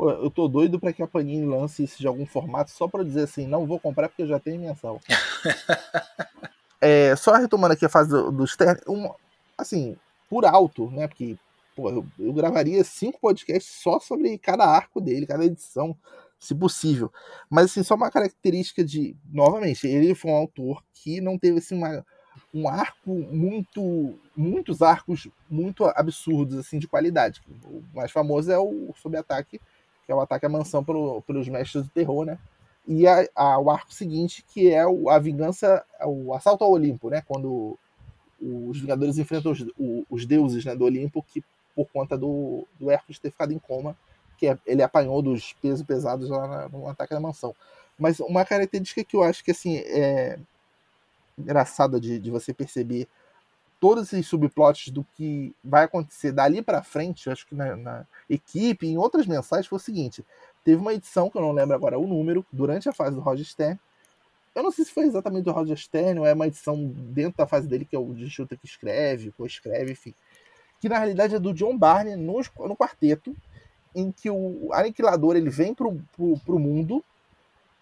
Pô, 0.00 0.10
eu 0.10 0.30
tô 0.30 0.48
doido 0.48 0.80
para 0.80 0.94
que 0.94 1.02
a 1.02 1.06
Panini 1.06 1.44
lance 1.44 1.84
isso 1.84 1.98
de 1.98 2.06
algum 2.06 2.24
formato 2.24 2.70
só 2.70 2.88
para 2.88 3.04
dizer 3.04 3.24
assim, 3.24 3.46
não 3.46 3.66
vou 3.66 3.78
comprar 3.78 4.08
porque 4.08 4.22
eu 4.22 4.26
já 4.26 4.40
tenho 4.40 4.58
mensal. 4.58 4.98
é, 6.80 7.14
só 7.16 7.34
retomando 7.34 7.74
aqui 7.74 7.84
a 7.84 7.88
fase 7.90 8.08
do, 8.08 8.32
do 8.32 8.46
Stern, 8.46 8.80
um, 8.88 9.12
assim, 9.58 9.94
por 10.26 10.46
alto, 10.46 10.90
né? 10.90 11.06
Porque 11.06 11.36
pô, 11.76 11.90
eu, 11.90 12.06
eu 12.18 12.32
gravaria 12.32 12.82
cinco 12.82 13.20
podcasts 13.20 13.74
só 13.82 14.00
sobre 14.00 14.38
cada 14.38 14.64
arco 14.64 15.02
dele, 15.02 15.26
cada 15.26 15.44
edição, 15.44 15.94
se 16.38 16.54
possível. 16.54 17.12
Mas 17.50 17.66
assim, 17.66 17.82
só 17.82 17.94
uma 17.94 18.10
característica 18.10 18.82
de, 18.82 19.14
novamente, 19.30 19.86
ele 19.86 20.14
foi 20.14 20.30
um 20.30 20.36
autor 20.36 20.82
que 20.94 21.20
não 21.20 21.36
teve 21.36 21.58
assim 21.58 21.74
uma 21.74 22.02
um 22.54 22.68
arco 22.68 23.10
muito 23.10 24.18
muitos 24.34 24.82
arcos 24.82 25.28
muito 25.48 25.84
absurdos 25.84 26.56
assim 26.58 26.78
de 26.78 26.88
qualidade. 26.88 27.42
O 27.64 27.82
mais 27.94 28.10
famoso 28.10 28.50
é 28.50 28.58
o 28.58 28.94
Sob 28.96 29.14
Ataque 29.14 29.60
que 30.10 30.12
é 30.12 30.16
o 30.16 30.20
ataque 30.20 30.44
à 30.44 30.48
mansão 30.48 30.82
pelo, 30.82 31.22
pelos 31.22 31.46
mestres 31.46 31.84
do 31.84 31.90
terror, 31.90 32.24
né? 32.24 32.36
E 32.84 33.06
a, 33.06 33.28
a, 33.36 33.60
o 33.60 33.70
arco 33.70 33.94
seguinte, 33.94 34.44
que 34.48 34.68
é 34.68 34.84
o, 34.84 35.08
a 35.08 35.20
vingança, 35.20 35.84
o 36.04 36.34
assalto 36.34 36.64
ao 36.64 36.72
Olimpo, 36.72 37.08
né? 37.08 37.22
Quando 37.28 37.78
os 38.42 38.80
Vingadores 38.80 39.18
enfrentam 39.18 39.52
os, 39.52 39.60
o, 39.78 40.04
os 40.10 40.26
deuses 40.26 40.64
né, 40.64 40.74
do 40.74 40.84
Olimpo, 40.84 41.22
que 41.22 41.44
por 41.76 41.86
conta 41.92 42.18
do, 42.18 42.66
do 42.76 42.90
Hércules 42.90 43.20
ter 43.20 43.30
ficado 43.30 43.52
em 43.52 43.58
coma, 43.60 43.96
que 44.36 44.48
é, 44.48 44.58
ele 44.66 44.82
apanhou 44.82 45.22
dos 45.22 45.52
pesos 45.52 45.86
pesados 45.86 46.28
lá 46.28 46.48
na, 46.48 46.68
no 46.68 46.88
ataque 46.88 47.14
à 47.14 47.20
mansão. 47.20 47.54
Mas 47.96 48.18
uma 48.18 48.44
característica 48.44 49.04
que 49.04 49.14
eu 49.14 49.22
acho 49.22 49.44
que 49.44 49.52
assim 49.52 49.76
é 49.76 50.40
engraçada 51.38 52.00
de, 52.00 52.18
de 52.18 52.30
você 52.32 52.52
perceber 52.52 53.06
todos 53.80 54.12
esses 54.12 54.26
subplots 54.28 54.90
do 54.90 55.04
que 55.16 55.54
vai 55.64 55.84
acontecer 55.84 56.30
dali 56.30 56.60
para 56.60 56.82
frente, 56.82 57.30
acho 57.30 57.46
que 57.46 57.54
na, 57.54 57.74
na 57.74 58.06
equipe, 58.28 58.86
em 58.86 58.98
outras 58.98 59.26
mensagens, 59.26 59.66
foi 59.66 59.76
o 59.76 59.80
seguinte: 59.80 60.24
teve 60.62 60.80
uma 60.80 60.92
edição, 60.92 61.30
que 61.30 61.38
eu 61.38 61.42
não 61.42 61.52
lembro 61.52 61.74
agora 61.74 61.98
o 61.98 62.06
número, 62.06 62.44
durante 62.52 62.88
a 62.88 62.92
fase 62.92 63.16
do 63.16 63.22
Roger 63.22 63.46
Stern. 63.46 63.80
Eu 64.54 64.62
não 64.62 64.70
sei 64.70 64.84
se 64.84 64.92
foi 64.92 65.04
exatamente 65.04 65.44
do 65.44 65.52
Roger 65.52 65.76
Stern 65.76 66.20
ou 66.20 66.26
é 66.26 66.34
uma 66.34 66.46
edição 66.46 66.76
dentro 66.86 67.38
da 67.38 67.46
fase 67.46 67.66
dele, 67.66 67.84
que 67.84 67.96
é 67.96 67.98
o 67.98 68.12
de 68.12 68.28
Schuster 68.28 68.58
que 68.58 68.66
escreve, 68.66 69.32
ou 69.38 69.46
escreve, 69.46 69.92
enfim. 69.92 70.12
Que 70.80 70.88
na 70.88 70.98
realidade 70.98 71.34
é 71.34 71.38
do 71.38 71.54
John 71.54 71.78
Barney 71.78 72.16
no, 72.16 72.40
no 72.58 72.76
quarteto, 72.76 73.34
em 73.94 74.12
que 74.12 74.28
o 74.28 74.70
Aniquilador 74.72 75.36
ele 75.36 75.50
vem 75.50 75.72
pro, 75.72 76.00
pro, 76.16 76.38
pro 76.44 76.58
mundo 76.58 77.02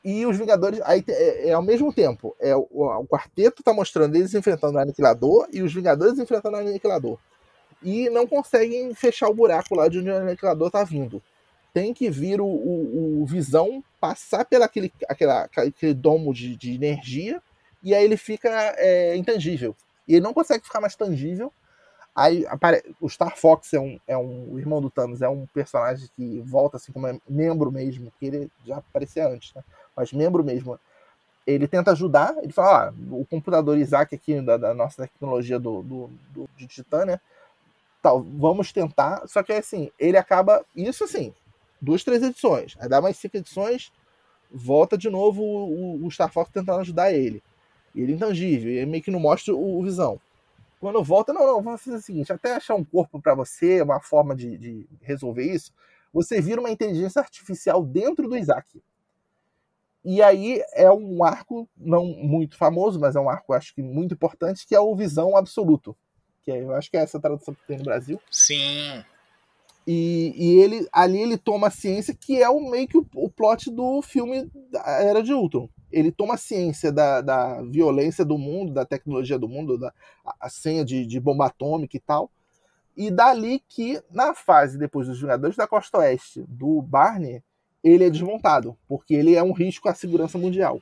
e 0.05 0.25
os 0.25 0.37
Vingadores, 0.37 0.81
aí 0.85 1.05
é, 1.09 1.49
é, 1.49 1.53
ao 1.53 1.63
mesmo 1.63 1.93
tempo, 1.93 2.37
é 2.39 2.55
o, 2.55 2.67
o, 2.71 3.07
quarteto 3.07 3.63
tá 3.63 3.73
mostrando 3.73 4.15
eles 4.17 4.33
enfrentando 4.35 4.79
o 4.79 4.81
Aniquilador 4.81 5.49
e 5.53 5.63
os 5.63 5.75
Vingadores 5.75 6.19
enfrentando 6.19 6.57
o 6.57 6.61
Aniquilador. 6.61 7.19
E 7.83 8.09
não 8.11 8.27
conseguem 8.27 8.95
fechar 8.95 9.29
o 9.29 9.35
buraco 9.35 9.75
lá 9.75 9.89
de 9.89 9.99
onde 9.99 10.11
o 10.11 10.17
Aniquilador 10.17 10.71
tá 10.71 10.85
vindo. 10.85 11.23
Tem 11.75 11.93
que 11.93 12.11
vir 12.11 12.41
o, 12.41 12.47
o, 12.47 13.23
o 13.23 13.27
Visão 13.27 13.83
passar 14.01 14.45
pelo 14.45 14.65
aquele, 14.65 14.93
aquela, 15.09 15.43
aquele 15.45 15.95
domo 15.95 16.33
de, 16.33 16.57
de 16.57 16.75
energia 16.75 17.43
e 17.83 17.95
aí 17.95 18.05
ele 18.05 18.17
fica 18.17 18.49
é, 18.77 19.17
intangível. 19.17 19.77
E 20.07 20.15
ele 20.15 20.23
não 20.23 20.33
consegue 20.33 20.65
ficar 20.65 20.81
mais 20.81 20.97
tangível. 20.97 21.53
Aí 22.15 22.45
apare... 22.47 22.83
o 23.01 23.09
Star 23.09 23.37
Fox 23.37 23.73
é 23.73 23.79
um, 23.81 24.01
é 24.07 24.17
um 24.17 24.53
o 24.53 24.59
irmão 24.59 24.81
do 24.81 24.91
Thanos, 24.91 25.23
é 25.23 25.29
um 25.29 25.47
personagem 25.47 26.09
que 26.17 26.41
volta 26.41 26.77
assim 26.77 26.91
como 26.91 27.07
é 27.07 27.19
membro 27.29 27.71
mesmo, 27.71 28.13
que 28.19 28.27
ele 28.27 28.51
já 28.67 28.79
aparecia 28.79 29.29
antes, 29.29 29.55
né? 29.55 29.63
Mas 29.99 30.13
membro 30.13 30.45
mesmo, 30.45 30.79
ele 31.45 31.67
tenta 31.67 31.91
ajudar, 31.91 32.37
ele 32.41 32.53
fala, 32.53 32.91
ah, 32.91 32.95
o 33.11 33.25
computador 33.25 33.77
Isaac 33.77 34.15
aqui 34.15 34.41
da, 34.41 34.57
da 34.57 34.73
nossa 34.73 35.03
tecnologia 35.03 35.59
do, 35.59 35.83
do, 35.83 36.11
do, 36.31 36.49
de 36.57 36.69
Titã, 36.69 37.05
né? 37.05 37.21
Tal, 38.01 38.23
vamos 38.23 38.73
tentar, 38.73 39.27
só 39.27 39.43
que 39.43 39.53
assim, 39.53 39.91
ele 39.99 40.17
acaba, 40.17 40.65
isso 40.77 41.03
assim, 41.03 41.35
duas, 41.81 42.05
três 42.05 42.23
edições, 42.23 42.77
aí 42.79 42.89
dá 42.89 43.01
mais 43.01 43.17
cinco 43.17 43.37
edições, 43.37 43.91
volta 44.49 44.97
de 44.97 45.11
novo 45.11 45.43
o, 45.43 46.07
o 46.07 46.11
Star 46.11 46.33
Fox 46.33 46.49
tentando 46.53 46.81
ajudar 46.81 47.13
ele. 47.13 47.43
Ele 47.93 48.13
é 48.13 48.15
intangível, 48.15 48.71
ele 48.71 48.87
meio 48.87 49.03
que 49.03 49.11
não 49.11 49.19
mostra 49.19 49.53
o, 49.53 49.81
o 49.81 49.83
visão. 49.83 50.21
Quando 50.79 51.03
volta, 51.03 51.33
não, 51.33 51.45
não, 51.45 51.61
vamos 51.61 51.83
fazer 51.83 51.97
o 51.97 52.01
seguinte, 52.01 52.33
até 52.33 52.55
achar 52.55 52.77
um 52.77 52.85
corpo 52.85 53.21
para 53.21 53.35
você, 53.35 53.83
uma 53.83 53.99
forma 54.01 54.37
de, 54.37 54.57
de 54.57 54.87
resolver 55.03 55.43
isso, 55.43 55.73
você 56.13 56.41
vira 56.41 56.61
uma 56.61 56.71
inteligência 56.71 57.21
artificial 57.21 57.83
dentro 57.85 58.29
do 58.29 58.37
Isaac. 58.37 58.81
E 60.05 60.23
aí 60.23 60.63
é 60.73 60.91
um 60.91 61.25
arco 61.25 61.69
não 61.77 62.07
muito 62.07 62.57
famoso, 62.57 62.99
mas 63.01 63.17
é 63.17 63.21
um 63.21 63.29
arco 63.29 63.53
acho 63.53 63.75
que 63.75 63.83
muito 63.83 64.15
importante, 64.15 64.67
que 64.67 64.75
é 64.75 64.81
o 64.81 64.95
Visão 64.95 65.37
Absoluto. 65.37 65.97
Que 66.43 66.53
é, 66.53 66.63
eu 66.63 66.75
acho 66.75 66.91
que 66.91 66.97
é 66.97 67.01
essa 67.01 67.21
tradução 67.21 67.55
que 67.55 67.67
tem 67.67 67.79
no 67.79 67.85
Brasil. 67.85 68.21
Sim. 68.31 69.05
E, 69.87 70.35
e 70.37 70.61
ele 70.61 70.87
ali 70.93 71.19
ele 71.19 71.39
toma 71.39 71.69
a 71.69 71.71
ciência 71.71 72.15
que 72.15 72.43
é 72.43 72.49
o 72.49 72.61
meio 72.61 72.87
que 72.87 72.99
o, 72.99 73.07
o 73.15 73.31
plot 73.31 73.71
do 73.71 74.03
filme 74.03 74.51
da 74.71 74.81
Era 75.01 75.23
de 75.23 75.33
Ultron. 75.33 75.69
Ele 75.91 76.13
toma 76.13 76.35
a 76.35 76.39
ciência 76.39 76.93
da, 76.93 77.23
da 77.23 77.63
violência 77.63 78.25
do 78.25 78.37
mundo, 78.37 78.75
da 78.75 78.85
tecnologia 78.85 79.39
do 79.39 79.49
mundo, 79.49 79.79
da 79.79 79.93
a, 80.25 80.37
a 80.43 80.49
senha 80.51 80.85
de, 80.85 81.07
de 81.07 81.19
bomba 81.19 81.47
atômica 81.47 81.97
e 81.97 82.01
tal. 82.01 82.31
E 82.95 83.11
dali 83.11 83.63
que, 83.69 84.03
na 84.11 84.35
fase 84.35 84.77
depois 84.77 85.07
dos 85.07 85.21
Vingadores 85.21 85.57
da 85.57 85.67
Costa 85.67 85.99
Oeste, 85.99 86.45
do 86.49 86.83
Barney, 86.83 87.43
ele 87.83 88.05
é 88.05 88.11
desmontado, 88.11 88.77
porque 88.89 89.15
ele 89.15 89.35
é 89.35 89.43
um 89.43 89.53
risco 89.53 89.89
à 89.89 89.95
segurança 89.95 90.37
mundial. 90.39 90.81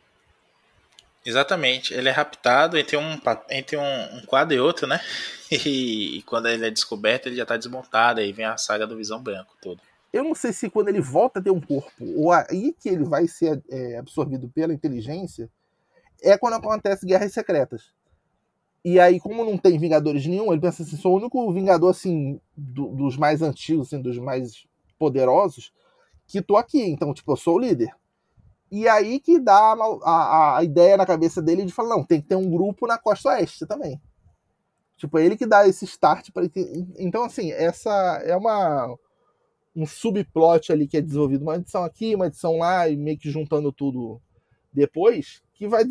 Exatamente, 1.25 1.93
ele 1.93 2.09
é 2.09 2.13
raptado 2.13 2.79
entre 2.79 2.97
um, 2.97 3.19
entre 3.51 3.77
um, 3.77 4.17
um 4.17 4.21
quadro 4.27 4.55
e 4.55 4.61
outro, 4.61 4.87
né? 4.87 5.01
E, 5.49 6.19
e, 6.19 6.23
quando 6.23 6.49
ele 6.49 6.67
é 6.67 6.71
descoberto, 6.73 7.29
ele 7.29 7.37
já 7.37 7.45
está 7.45 7.57
desmontado, 7.57 8.19
aí 8.19 8.33
vem 8.33 8.45
a 8.45 8.57
saga 8.57 8.85
do 8.85 8.97
Visão 8.97 9.23
Branco 9.23 9.55
todo. 9.63 9.81
Eu 10.13 10.25
não 10.25 10.35
sei 10.35 10.53
se 10.53 10.69
quando 10.69 10.89
ele 10.89 11.01
volta 11.01 11.39
a 11.39 11.43
ter 11.43 11.53
um 11.53 11.61
corpo, 11.61 12.05
ou 12.17 12.33
aí 12.33 12.75
que 12.81 12.89
ele 12.89 13.05
vai 13.05 13.29
ser 13.29 13.63
é, 13.71 13.97
absorvido 13.97 14.49
pela 14.49 14.75
inteligência, 14.75 15.49
é 16.21 16.37
quando 16.37 16.55
acontece 16.55 17.07
Guerras 17.07 17.33
Secretas. 17.33 17.93
E 18.85 18.99
aí, 18.99 19.21
como 19.21 19.45
não 19.45 19.57
tem 19.59 19.79
Vingadores 19.79 20.27
nenhum, 20.27 20.53
ele 20.53 20.61
pensa 20.61 20.83
assim, 20.83 20.97
sou 20.97 21.15
o 21.15 21.17
único 21.17 21.53
Vingador, 21.53 21.91
assim, 21.91 22.41
do, 22.57 22.89
dos 22.89 23.17
mais 23.17 23.43
antigos, 23.43 23.89
assim, 23.89 24.01
dos 24.01 24.19
mais 24.19 24.65
poderosos, 24.99 25.73
que 26.27 26.43
tô 26.43 26.57
aqui, 26.57 26.83
então, 26.83 27.13
tipo, 27.15 27.33
eu 27.33 27.37
sou 27.37 27.57
o 27.57 27.59
líder. 27.59 27.95
E 28.71 28.89
aí 28.89 29.21
que 29.21 29.39
dá 29.39 29.75
a, 29.75 30.11
a, 30.11 30.59
a 30.59 30.65
ideia 30.65 30.97
na 30.97 31.07
cabeça 31.07 31.41
dele 31.41 31.65
de 31.65 31.73
falar, 31.73 31.91
não, 31.91 32.05
tem 32.05 32.21
que 32.21 32.29
ter 32.29 32.37
um 32.37 32.51
grupo 32.51 32.87
na 32.87 32.99
costa 32.99 33.31
oeste 33.31 33.67
também. 33.67 34.01
Tipo, 34.97 35.19
é 35.19 35.27
ele 35.27 35.37
que 35.37 35.47
dá 35.47 35.69
esse 35.69 35.85
start 35.85 36.31
para 36.33 36.45
Então, 36.99 37.23
assim, 37.25 37.53
essa 37.53 37.91
é 38.25 38.37
uma 38.37 38.97
um 39.77 39.85
subplot 39.85 40.73
ali 40.73 40.89
que 40.89 40.97
é 40.97 41.03
desenvolvido, 41.03 41.43
uma 41.43 41.57
edição 41.57 41.85
aqui, 41.85 42.15
uma 42.15 42.29
edição 42.29 42.57
lá, 42.57 42.89
e 42.89 42.97
meio 42.97 43.19
que 43.19 43.31
juntando 43.31 43.71
tudo 43.71 44.21
depois, 44.73 45.43
que 45.53 45.69
vai 45.69 45.85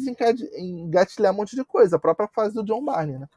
engatilhar 0.57 1.31
um 1.31 1.37
monte 1.37 1.55
de 1.55 1.63
coisa, 1.63 1.95
a 1.95 1.99
própria 1.99 2.27
fase 2.27 2.55
do 2.55 2.63
John 2.63 2.83
Barney, 2.83 3.19
né? 3.19 3.27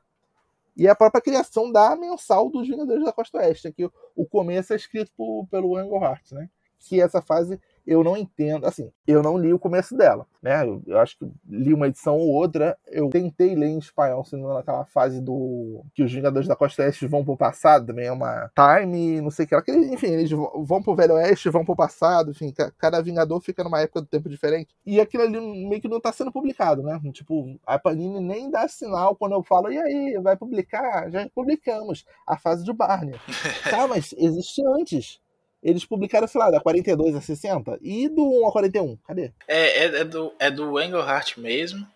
E 0.74 0.88
a 0.88 0.94
própria 0.94 1.20
criação 1.20 1.70
da 1.70 1.94
mensal 1.96 2.48
dos 2.48 2.66
Vingadores 2.66 3.04
da 3.04 3.12
Costa 3.12 3.38
Oeste, 3.38 3.72
que 3.72 3.90
o 4.16 4.24
começo 4.24 4.72
é 4.72 4.76
escrito 4.76 5.12
por, 5.16 5.46
pelo 5.48 5.78
Engelhart, 5.78 6.32
né? 6.32 6.48
Que 6.78 7.00
essa 7.00 7.20
fase 7.20 7.60
eu 7.88 8.04
não 8.04 8.18
entendo, 8.18 8.66
assim, 8.66 8.92
eu 9.06 9.22
não 9.22 9.38
li 9.38 9.50
o 9.50 9.58
começo 9.58 9.96
dela, 9.96 10.26
né? 10.42 10.62
Eu, 10.62 10.82
eu, 10.86 10.98
acho 10.98 11.18
que 11.18 11.26
li 11.48 11.72
uma 11.72 11.86
edição 11.86 12.18
ou 12.18 12.28
outra. 12.28 12.76
Eu 12.86 13.08
tentei 13.08 13.54
ler 13.54 13.68
em 13.68 13.78
espanhol, 13.78 14.22
sendo 14.26 14.46
naquela 14.52 14.84
fase 14.84 15.22
do 15.22 15.82
que 15.94 16.02
os 16.02 16.12
Vingadores 16.12 16.46
da 16.46 16.54
Costa 16.54 16.82
Oeste 16.82 17.06
vão 17.06 17.24
pro 17.24 17.34
passado, 17.34 17.86
também 17.86 18.04
é 18.04 18.12
uma 18.12 18.50
time, 18.54 19.22
não 19.22 19.30
sei 19.30 19.46
o 19.46 19.48
que 19.48 19.54
lá. 19.54 19.62
Enfim, 19.66 20.08
eles 20.08 20.30
vão 20.30 20.82
pro 20.82 20.94
Velho 20.94 21.14
Oeste, 21.14 21.48
vão 21.48 21.64
pro 21.64 21.74
passado, 21.74 22.30
enfim, 22.30 22.52
cada 22.76 23.00
Vingador 23.00 23.40
fica 23.40 23.64
numa 23.64 23.80
época 23.80 24.02
do 24.02 24.06
tempo 24.06 24.28
diferente. 24.28 24.68
E 24.84 25.00
aquilo 25.00 25.22
ali 25.22 25.40
meio 25.40 25.80
que 25.80 25.88
não 25.88 25.98
tá 25.98 26.12
sendo 26.12 26.30
publicado, 26.30 26.82
né? 26.82 27.00
Tipo, 27.10 27.58
a 27.66 27.78
Panini 27.78 28.20
nem 28.20 28.50
dá 28.50 28.68
sinal 28.68 29.16
quando 29.16 29.32
eu 29.32 29.42
falo, 29.42 29.72
e 29.72 29.78
aí, 29.78 30.20
vai 30.22 30.36
publicar? 30.36 31.10
Já 31.10 31.26
publicamos 31.30 32.04
a 32.26 32.36
fase 32.36 32.62
de 32.64 32.72
Barney. 32.72 33.18
tá, 33.70 33.88
mas 33.88 34.14
existe 34.18 34.62
antes 34.78 35.20
eles 35.62 35.84
publicaram, 35.84 36.26
sei 36.26 36.40
lá, 36.40 36.50
da 36.50 36.60
42 36.60 37.14
a 37.14 37.20
60 37.20 37.78
e 37.82 38.08
do 38.08 38.42
1 38.42 38.48
a 38.48 38.52
41. 38.52 38.96
Cadê? 39.06 39.32
É, 39.46 39.84
é, 39.84 39.84
é 40.00 40.04
do, 40.04 40.32
é 40.38 40.50
do 40.50 40.80
Engelhart 40.80 41.36
mesmo, 41.36 41.86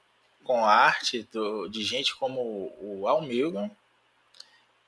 com 0.45 0.65
arte 0.65 1.29
do, 1.33 1.69
de 1.69 1.83
gente 1.85 2.17
como 2.17 2.73
o 2.81 3.07
Al 3.07 3.23
Milgram, 3.23 3.71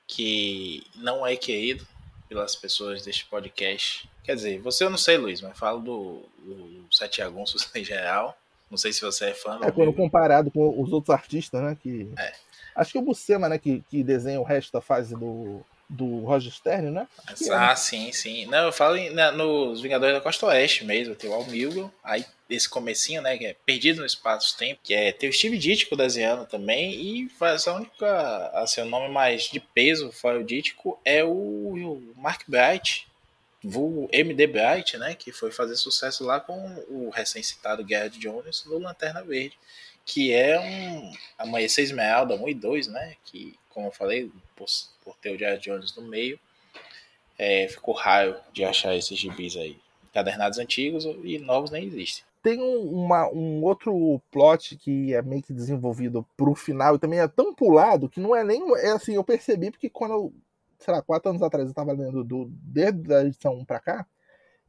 que 0.07 0.83
não 0.95 1.25
é 1.25 1.35
querido 1.35 1.87
pelas 2.27 2.55
pessoas 2.55 3.03
deste 3.03 3.25
podcast. 3.25 4.09
Quer 4.23 4.35
dizer, 4.35 4.59
você 4.59 4.83
eu 4.83 4.89
não 4.89 4.97
sei, 4.97 5.17
Luiz, 5.17 5.41
mas 5.41 5.57
falo 5.57 5.79
do, 5.79 6.23
do 6.39 6.85
Sete 6.91 7.21
Agunços 7.21 7.69
em 7.73 7.83
geral. 7.83 8.37
Não 8.69 8.77
sei 8.77 8.91
se 8.91 9.01
você 9.01 9.25
é 9.25 9.33
fã. 9.33 9.59
É, 9.63 9.71
quando 9.71 9.93
comparado 9.93 10.51
com 10.51 10.81
os 10.81 10.91
outros 10.91 11.15
artistas, 11.15 11.61
né? 11.61 11.77
Que... 11.81 12.11
É. 12.17 12.33
Acho 12.75 12.91
que 12.91 12.97
é 12.97 13.01
o 13.01 13.05
Buscema, 13.05 13.47
né, 13.47 13.57
que, 13.57 13.81
que 13.89 14.03
desenha 14.03 14.41
o 14.41 14.43
resto 14.43 14.73
da 14.73 14.81
fase 14.81 15.15
do, 15.15 15.63
do 15.87 16.21
Roger 16.21 16.51
Stern, 16.51 16.89
né? 16.89 17.07
Ah, 17.51 17.71
é. 17.71 17.75
sim, 17.75 18.11
sim. 18.11 18.45
Não, 18.47 18.65
eu 18.65 18.71
falo 18.71 18.95
em, 18.97 19.11
na, 19.11 19.31
nos 19.31 19.81
Vingadores 19.81 20.15
da 20.15 20.21
Costa 20.21 20.47
Oeste 20.47 20.83
mesmo, 20.83 21.15
tem 21.15 21.29
o 21.29 21.33
Almilgo, 21.33 21.93
aí 22.03 22.25
esse 22.49 22.69
comecinho, 22.69 23.21
né, 23.21 23.37
que 23.37 23.45
é 23.45 23.55
Perdido 23.65 24.01
no 24.01 24.05
Espaço-Tempo, 24.05 24.79
que 24.83 24.93
é 24.93 25.11
tem 25.11 25.29
o 25.29 25.33
Steve 25.33 25.57
Ditko 25.57 25.95
desenhando 25.95 26.45
também, 26.45 26.93
e 26.93 27.29
faz 27.29 27.67
a 27.67 27.75
única, 27.75 28.51
assim, 28.53 28.81
o 28.81 28.85
nome 28.85 29.09
mais 29.09 29.43
de 29.43 29.59
peso 29.59 30.11
fora 30.11 30.39
o 30.39 30.43
Ditko 30.43 30.99
é 31.03 31.23
o, 31.23 31.29
o 31.29 32.13
Mark 32.15 32.43
Bright, 32.47 33.07
vulgo 33.63 34.07
MD 34.11 34.47
Bright, 34.47 34.97
né, 34.97 35.15
que 35.15 35.31
foi 35.31 35.51
fazer 35.51 35.75
sucesso 35.75 36.23
lá 36.23 36.39
com 36.39 36.83
o 36.87 37.09
recém-citado 37.09 37.85
Garrett 37.85 38.19
Jones 38.19 38.63
no 38.65 38.77
Lanterna 38.77 39.23
Verde, 39.23 39.57
que 40.05 40.31
é 40.31 40.59
um 40.59 41.11
Amanhecer 41.37 41.83
Esmeralda 41.83 42.35
1 42.35 42.49
e 42.49 42.53
2, 42.53 42.87
né, 42.87 43.15
que, 43.25 43.55
como 43.69 43.87
eu 43.87 43.91
falei, 43.91 44.31
por, 45.05 45.15
ter 45.17 45.33
o 45.33 45.37
Garrett 45.37 45.69
Jones 45.69 45.95
no 45.95 46.01
meio, 46.01 46.39
é, 47.37 47.67
ficou 47.67 47.93
raio 47.93 48.35
de 48.51 48.65
achar 48.65 48.95
esses 48.95 49.17
gibis 49.17 49.55
aí. 49.55 49.77
Cadernados 50.11 50.57
antigos 50.57 51.05
e 51.23 51.37
novos 51.37 51.69
nem 51.71 51.85
existem. 51.85 52.25
Tem 52.41 52.61
um, 52.61 52.89
uma, 52.89 53.29
um 53.29 53.63
outro 53.63 54.21
plot 54.31 54.77
que 54.77 55.13
é 55.13 55.21
meio 55.21 55.43
que 55.43 55.53
desenvolvido 55.53 56.25
pro 56.37 56.55
final 56.55 56.95
e 56.95 56.99
também 56.99 57.19
é 57.19 57.27
tão 57.27 57.53
pulado 57.53 58.09
que 58.09 58.19
não 58.19 58.35
é 58.35 58.43
nem. 58.43 58.61
É 58.77 58.91
assim, 58.91 59.15
eu 59.15 59.23
percebi 59.23 59.71
porque 59.71 59.89
quando 59.89 60.11
eu, 60.11 60.33
sei 60.79 60.93
lá, 60.93 61.01
quatro 61.01 61.29
anos 61.29 61.41
atrás 61.41 61.67
eu 61.67 61.73
tava 61.73 61.91
lendo 61.91 62.23
do, 62.23 62.47
desde 62.49 63.13
a 63.13 63.23
edição 63.23 63.55
1 63.55 63.65
pra 63.65 63.79
cá, 63.79 64.07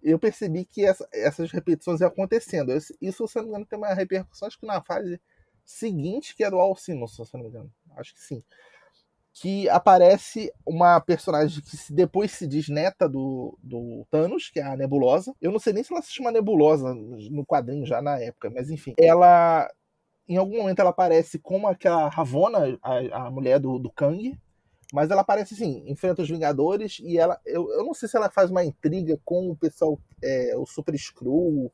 eu 0.03 0.19
percebi 0.19 0.65
que 0.65 0.85
essa, 0.85 1.09
essas 1.13 1.53
repetições 1.53 2.01
iam 2.01 2.09
acontecendo. 2.09 2.73
Isso, 3.01 3.29
se 3.29 3.37
não 3.37 3.45
me 3.45 3.49
engano, 3.51 3.67
tem 3.67 3.79
uma 3.79 3.95
repercussão, 3.95 4.49
acho 4.49 4.59
que 4.59 4.67
na 4.67 4.83
fase 4.83 5.21
seguinte, 5.65 6.35
que 6.35 6.43
é 6.45 6.51
do 6.51 6.59
Al 6.59 6.77
Simmons, 6.77 7.15
se 7.15 7.35
não 7.35 7.43
me 7.43 7.49
engano. 7.49 7.73
Acho 7.97 8.15
que 8.15 8.21
sim 8.21 8.43
que 9.39 9.69
aparece 9.69 10.51
uma 10.65 10.99
personagem 10.99 11.63
que 11.63 11.93
depois 11.93 12.31
se 12.31 12.47
diz 12.47 12.69
neta 12.71 13.07
do, 13.07 13.59
do 13.63 14.07
Thanos, 14.11 14.49
que 14.49 14.59
é 14.59 14.63
a 14.63 14.75
Nebulosa. 14.75 15.35
Eu 15.43 15.53
não 15.53 15.59
sei 15.59 15.75
nem 15.75 15.83
se 15.85 15.93
ela 15.93 16.01
se 16.01 16.11
chama 16.11 16.33
Nebulosa 16.33 16.95
no 16.95 17.45
quadrinho 17.45 17.85
já 17.85 18.01
na 18.01 18.19
época, 18.19 18.49
mas 18.49 18.71
enfim. 18.71 18.95
Ela, 18.99 19.71
em 20.27 20.39
algum 20.39 20.57
momento, 20.57 20.81
ela 20.81 20.89
aparece 20.89 21.39
como 21.39 21.69
aquela 21.69 22.09
Ravona, 22.09 22.79
a, 22.83 23.27
a 23.27 23.31
mulher 23.31 23.61
do, 23.61 23.79
do 23.79 23.91
Kang, 23.91 24.35
mas 24.91 25.11
ela 25.11 25.21
aparece 25.21 25.53
assim, 25.53 25.85
enfrenta 25.87 26.23
os 26.23 26.31
Vingadores 26.31 26.99
e 27.01 27.19
ela. 27.19 27.39
Eu, 27.45 27.71
eu 27.73 27.85
não 27.85 27.93
sei 27.93 28.09
se 28.09 28.17
ela 28.17 28.31
faz 28.31 28.51
uma 28.51 28.65
intriga 28.65 29.21
com 29.23 29.51
o 29.51 29.57
pessoal, 29.57 30.01
é, 30.25 30.57
o 30.57 30.65
Super 30.65 30.97
Screw 30.97 31.71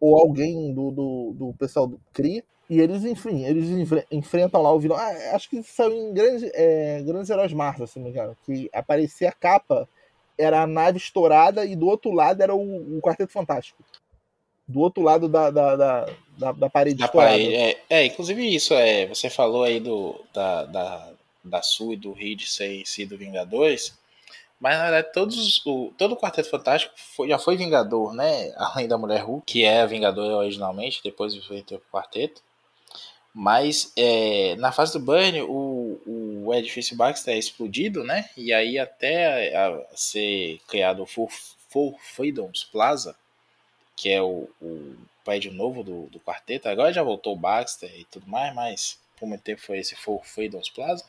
ou 0.00 0.16
alguém 0.16 0.72
do, 0.72 0.90
do, 0.90 1.34
do 1.36 1.54
pessoal 1.58 1.86
do 1.86 2.00
Kree. 2.14 2.42
E 2.68 2.80
eles, 2.80 3.04
enfim, 3.04 3.44
eles 3.44 3.68
enfrentam 4.10 4.62
lá 4.62 4.72
o 4.72 4.80
vilão. 4.80 4.96
Ah, 4.96 5.34
acho 5.34 5.50
que 5.50 5.62
saiu 5.62 5.92
em 5.92 6.14
grandes, 6.14 6.50
é, 6.54 7.02
grandes 7.02 7.28
Heróis 7.28 7.52
Marvel, 7.52 7.86
se 7.86 7.98
não 7.98 8.04
me 8.04 8.10
engano. 8.10 8.36
Que 8.44 8.70
aparecia 8.72 9.28
a 9.28 9.32
capa, 9.32 9.88
era 10.38 10.62
a 10.62 10.66
nave 10.66 10.98
estourada 10.98 11.64
e 11.64 11.76
do 11.76 11.86
outro 11.86 12.10
lado 12.10 12.42
era 12.42 12.54
o, 12.54 12.98
o 12.98 13.00
Quarteto 13.02 13.32
Fantástico. 13.32 13.84
Do 14.66 14.80
outro 14.80 15.02
lado 15.02 15.28
da, 15.28 15.50
da, 15.50 15.76
da, 15.76 16.06
da, 16.38 16.52
da 16.52 16.70
parede 16.70 17.00
da 17.00 17.04
estourada. 17.04 17.32
Parede, 17.32 17.54
é, 17.54 17.80
é, 17.90 18.06
inclusive 18.06 18.54
isso, 18.54 18.72
é, 18.72 19.06
você 19.06 19.28
falou 19.28 19.62
aí 19.62 19.78
do, 19.78 20.18
da, 20.32 20.64
da, 20.64 21.12
da 21.44 21.62
Sul 21.62 21.92
e 21.92 21.96
do 21.96 22.12
Reed 22.12 22.40
ser 22.44 22.82
sido 22.86 23.18
Vingadores. 23.18 23.94
Mas 24.58 24.78
na 24.78 24.84
verdade, 24.84 25.12
todos, 25.12 25.60
o, 25.66 25.92
todo 25.98 26.12
o 26.12 26.16
Quarteto 26.16 26.48
Fantástico 26.48 26.94
foi, 26.96 27.28
já 27.28 27.38
foi 27.38 27.58
Vingador, 27.58 28.14
né? 28.14 28.54
Além 28.56 28.88
da 28.88 28.96
Mulher 28.96 29.22
Hulk, 29.22 29.44
que 29.44 29.64
é 29.64 29.86
Vingador 29.86 30.32
originalmente, 30.32 31.02
depois 31.04 31.34
veio 31.34 31.62
o 31.72 31.92
Quarteto. 31.92 32.40
Mas 33.34 33.92
é, 33.96 34.54
na 34.56 34.70
fase 34.70 34.92
do 34.92 35.04
Burn, 35.04 35.42
o, 35.42 36.00
o 36.46 36.54
edifício 36.54 36.96
Baxter 36.96 37.34
é 37.34 37.38
explodido, 37.38 38.04
né? 38.04 38.30
E 38.36 38.52
aí 38.52 38.78
até 38.78 39.52
a, 39.56 39.68
a 39.70 39.96
ser 39.96 40.60
criado 40.68 41.02
o 41.02 41.06
Full 41.06 41.98
Freedoms 42.00 42.62
Plaza, 42.62 43.16
que 43.96 44.08
é 44.08 44.22
o, 44.22 44.48
o 44.62 44.96
prédio 45.24 45.52
novo 45.52 45.82
do, 45.82 46.06
do 46.06 46.20
quarteto. 46.20 46.68
Agora 46.68 46.92
já 46.92 47.02
voltou 47.02 47.32
o 47.32 47.38
Baxter 47.38 47.90
e 47.98 48.04
tudo 48.04 48.28
mais, 48.28 48.54
mas 48.54 49.00
por 49.16 49.26
muito 49.26 49.42
tempo 49.42 49.60
foi 49.60 49.78
esse 49.78 49.96
Full 49.96 50.22
Freedoms 50.22 50.68
Plaza, 50.68 51.04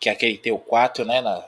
que 0.00 0.08
é 0.08 0.12
aquele 0.12 0.38
tem 0.38 0.52
o 0.52 0.58
4, 0.58 1.04
né? 1.04 1.20
Na, 1.20 1.44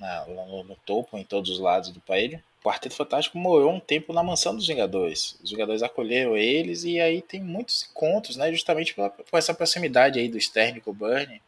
na, 0.00 0.26
no, 0.26 0.64
no, 0.64 0.76
topo, 0.84 1.16
em 1.16 1.24
todos 1.24 1.50
os 1.50 1.60
lados 1.60 1.90
do 1.90 2.00
prédio. 2.00 2.42
Quarteto 2.62 2.94
Fantástico 2.94 3.38
morou 3.38 3.72
um 3.72 3.80
tempo 3.80 4.12
na 4.12 4.22
mansão 4.22 4.54
dos 4.54 4.66
Vingadores. 4.66 5.36
Os 5.42 5.50
Vingadores 5.50 5.82
acolheram 5.82 6.36
eles 6.36 6.84
e 6.84 7.00
aí 7.00 7.22
tem 7.22 7.40
muitos 7.40 7.88
encontros, 7.90 8.36
né? 8.36 8.50
Justamente 8.52 8.94
por, 8.94 9.10
por 9.10 9.38
essa 9.38 9.54
proximidade 9.54 10.18
aí 10.18 10.28
do 10.28 10.40
Stern 10.40 10.80
com 10.80 10.90
o 10.90 10.94
Burnie. 10.94 11.40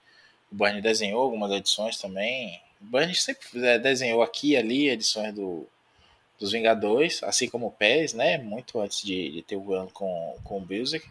O 0.51 0.55
Burnie 0.55 0.81
desenhou 0.81 1.21
algumas 1.21 1.51
edições 1.53 1.99
também. 1.99 2.61
O 2.81 2.85
Burnie 2.85 3.15
sempre 3.15 3.67
é, 3.67 3.79
desenhou 3.79 4.23
aqui 4.23 4.53
e 4.53 4.57
ali 4.57 4.89
edições 4.89 5.35
do, 5.35 5.67
dos 6.39 6.53
Vingadores, 6.53 7.23
assim 7.25 7.49
como 7.49 7.67
o 7.67 7.73
Pérez, 7.73 8.15
né? 8.15 8.39
Muito 8.39 8.81
antes 8.81 9.03
de, 9.03 9.31
de 9.31 9.43
ter 9.43 9.57
o 9.57 9.75
ano 9.75 9.91
com, 9.93 10.37
com 10.45 10.59
o 10.59 10.67
Music. 10.67 11.07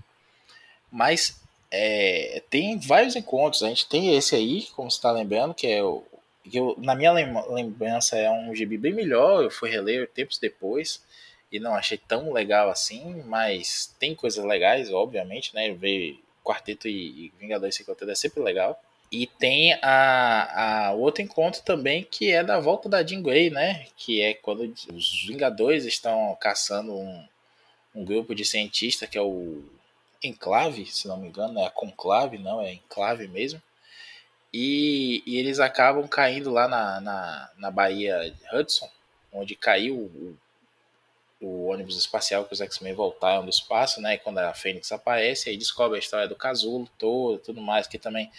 Mas 0.91 1.39
é, 1.69 2.41
tem 2.49 2.79
vários 2.79 3.15
encontros. 3.15 3.63
A 3.63 3.67
gente 3.69 3.87
tem 3.87 4.15
esse 4.15 4.33
aí, 4.35 4.67
como 4.75 4.89
você 4.89 4.97
está 4.97 5.11
lembrando, 5.11 5.53
que 5.53 5.67
é 5.67 5.83
o, 5.83 6.03
eu, 6.45 6.75
na 6.79 6.95
minha 6.95 7.11
lembrança 7.11 8.17
é 8.17 8.29
um 8.29 8.55
gibi 8.55 8.77
bem 8.77 8.93
melhor, 8.93 9.43
eu 9.43 9.51
fui 9.51 9.69
reler 9.69 10.09
tempos 10.09 10.37
depois 10.37 11.01
e 11.51 11.59
não 11.59 11.73
achei 11.73 11.97
tão 11.97 12.31
legal 12.31 12.69
assim, 12.69 13.23
mas 13.25 13.93
tem 13.99 14.15
coisas 14.15 14.43
legais, 14.43 14.91
obviamente, 14.91 15.53
né? 15.53 15.71
Ver 15.73 16.19
Quarteto 16.43 16.87
e 16.87 17.31
Vingadores 17.39 17.75
Sem 17.75 17.85
Quarteto 17.85 18.11
é 18.11 18.15
sempre 18.15 18.41
legal. 18.41 18.81
E 19.11 19.25
tem 19.25 19.73
a, 19.81 20.87
a 20.87 20.91
outro 20.93 21.23
encontro 21.23 21.63
também 21.63 22.03
que 22.03 22.31
é 22.31 22.43
da 22.43 22.59
volta 22.59 22.87
da 22.87 23.05
Jean 23.05 23.23
Grey, 23.23 23.49
né? 23.49 23.87
Que 23.97 24.21
é 24.21 24.33
quando 24.35 24.71
os 24.93 25.25
Vingadores 25.25 25.85
estão 25.85 26.37
caçando 26.39 26.93
um, 26.93 27.27
um 27.95 28.05
grupo 28.05 28.35
de 28.35 28.45
cientistas 28.45 29.09
que 29.09 29.17
é 29.17 29.21
o 29.21 29.63
Enclave, 30.23 30.85
se 30.85 31.07
não 31.07 31.17
me 31.17 31.27
engano, 31.27 31.59
é 31.59 31.65
a 31.65 31.71
Conclave, 31.71 32.37
não, 32.37 32.61
é 32.61 32.73
Enclave 32.73 33.27
mesmo. 33.27 33.61
E, 34.53 35.21
e 35.25 35.37
eles 35.37 35.59
acabam 35.59 36.07
caindo 36.07 36.49
lá 36.49 36.67
na, 36.67 36.99
na, 37.01 37.51
na 37.57 37.71
Baía 37.71 38.33
Hudson, 38.51 38.89
onde 39.31 39.55
caiu 39.55 39.95
o, 39.95 40.37
o 41.39 41.65
ônibus 41.67 41.97
espacial 41.97 42.45
que 42.45 42.53
os 42.53 42.61
X-Men 42.61 42.93
voltaram 42.93 43.43
do 43.43 43.49
espaço, 43.49 44.01
né? 44.01 44.17
Quando 44.17 44.39
a 44.39 44.53
Fênix 44.53 44.91
aparece, 44.91 45.49
aí 45.49 45.57
descobre 45.57 45.97
a 45.97 45.99
história 45.99 46.27
do 46.27 46.35
casulo 46.35 46.89
todo, 46.97 47.39
tudo 47.39 47.61
mais, 47.61 47.87
que 47.87 47.99
também 47.99 48.31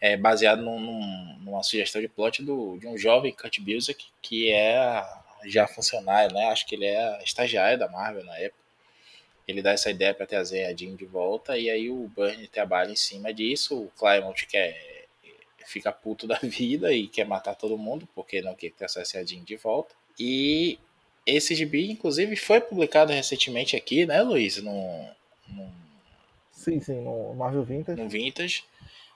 é 0.00 0.16
baseado 0.16 0.60
num, 0.60 0.78
num, 0.78 1.38
numa 1.40 1.62
sugestão 1.62 2.00
de 2.00 2.08
plot 2.08 2.42
do, 2.42 2.76
de 2.78 2.86
um 2.86 2.98
jovem 2.98 3.32
Kurt 3.32 3.58
Busiek, 3.60 4.04
que 4.20 4.52
é 4.52 5.02
já 5.46 5.66
funcionário, 5.66 6.34
né? 6.34 6.46
Acho 6.46 6.66
que 6.66 6.74
ele 6.74 6.86
é 6.86 7.22
estagiário 7.22 7.78
da 7.78 7.88
Marvel 7.88 8.24
na 8.24 8.36
época. 8.38 8.62
Ele 9.48 9.62
dá 9.62 9.72
essa 9.72 9.90
ideia 9.90 10.14
para 10.14 10.26
trazer 10.26 10.64
a 10.66 10.74
Jean 10.74 10.94
de 10.94 11.04
volta, 11.04 11.56
e 11.58 11.68
aí 11.68 11.90
o 11.90 12.08
Burnie 12.08 12.48
trabalha 12.48 12.90
em 12.90 12.96
cima 12.96 13.32
disso, 13.32 13.78
o 13.78 13.90
Claremont 13.98 14.46
quer 14.46 14.93
fica 15.66 15.92
puto 15.92 16.26
da 16.26 16.38
vida 16.42 16.92
e 16.92 17.08
quer 17.08 17.26
matar 17.26 17.54
todo 17.54 17.78
mundo 17.78 18.08
porque 18.14 18.40
não 18.40 18.54
quer 18.54 18.70
ter 18.70 18.84
acesso 18.84 19.18
a 19.18 19.24
Jean 19.24 19.42
de 19.42 19.56
volta. 19.56 19.94
E 20.18 20.78
esse 21.26 21.54
gibi, 21.54 21.90
inclusive, 21.90 22.36
foi 22.36 22.60
publicado 22.60 23.12
recentemente 23.12 23.76
aqui, 23.76 24.06
né, 24.06 24.22
Luiz? 24.22 24.62
No, 24.62 25.08
no... 25.48 25.72
Sim, 26.52 26.80
sim, 26.80 27.00
no 27.00 27.34
Marvel 27.34 27.64
Vintage. 27.64 28.00
No 28.00 28.08
Vintage. 28.08 28.64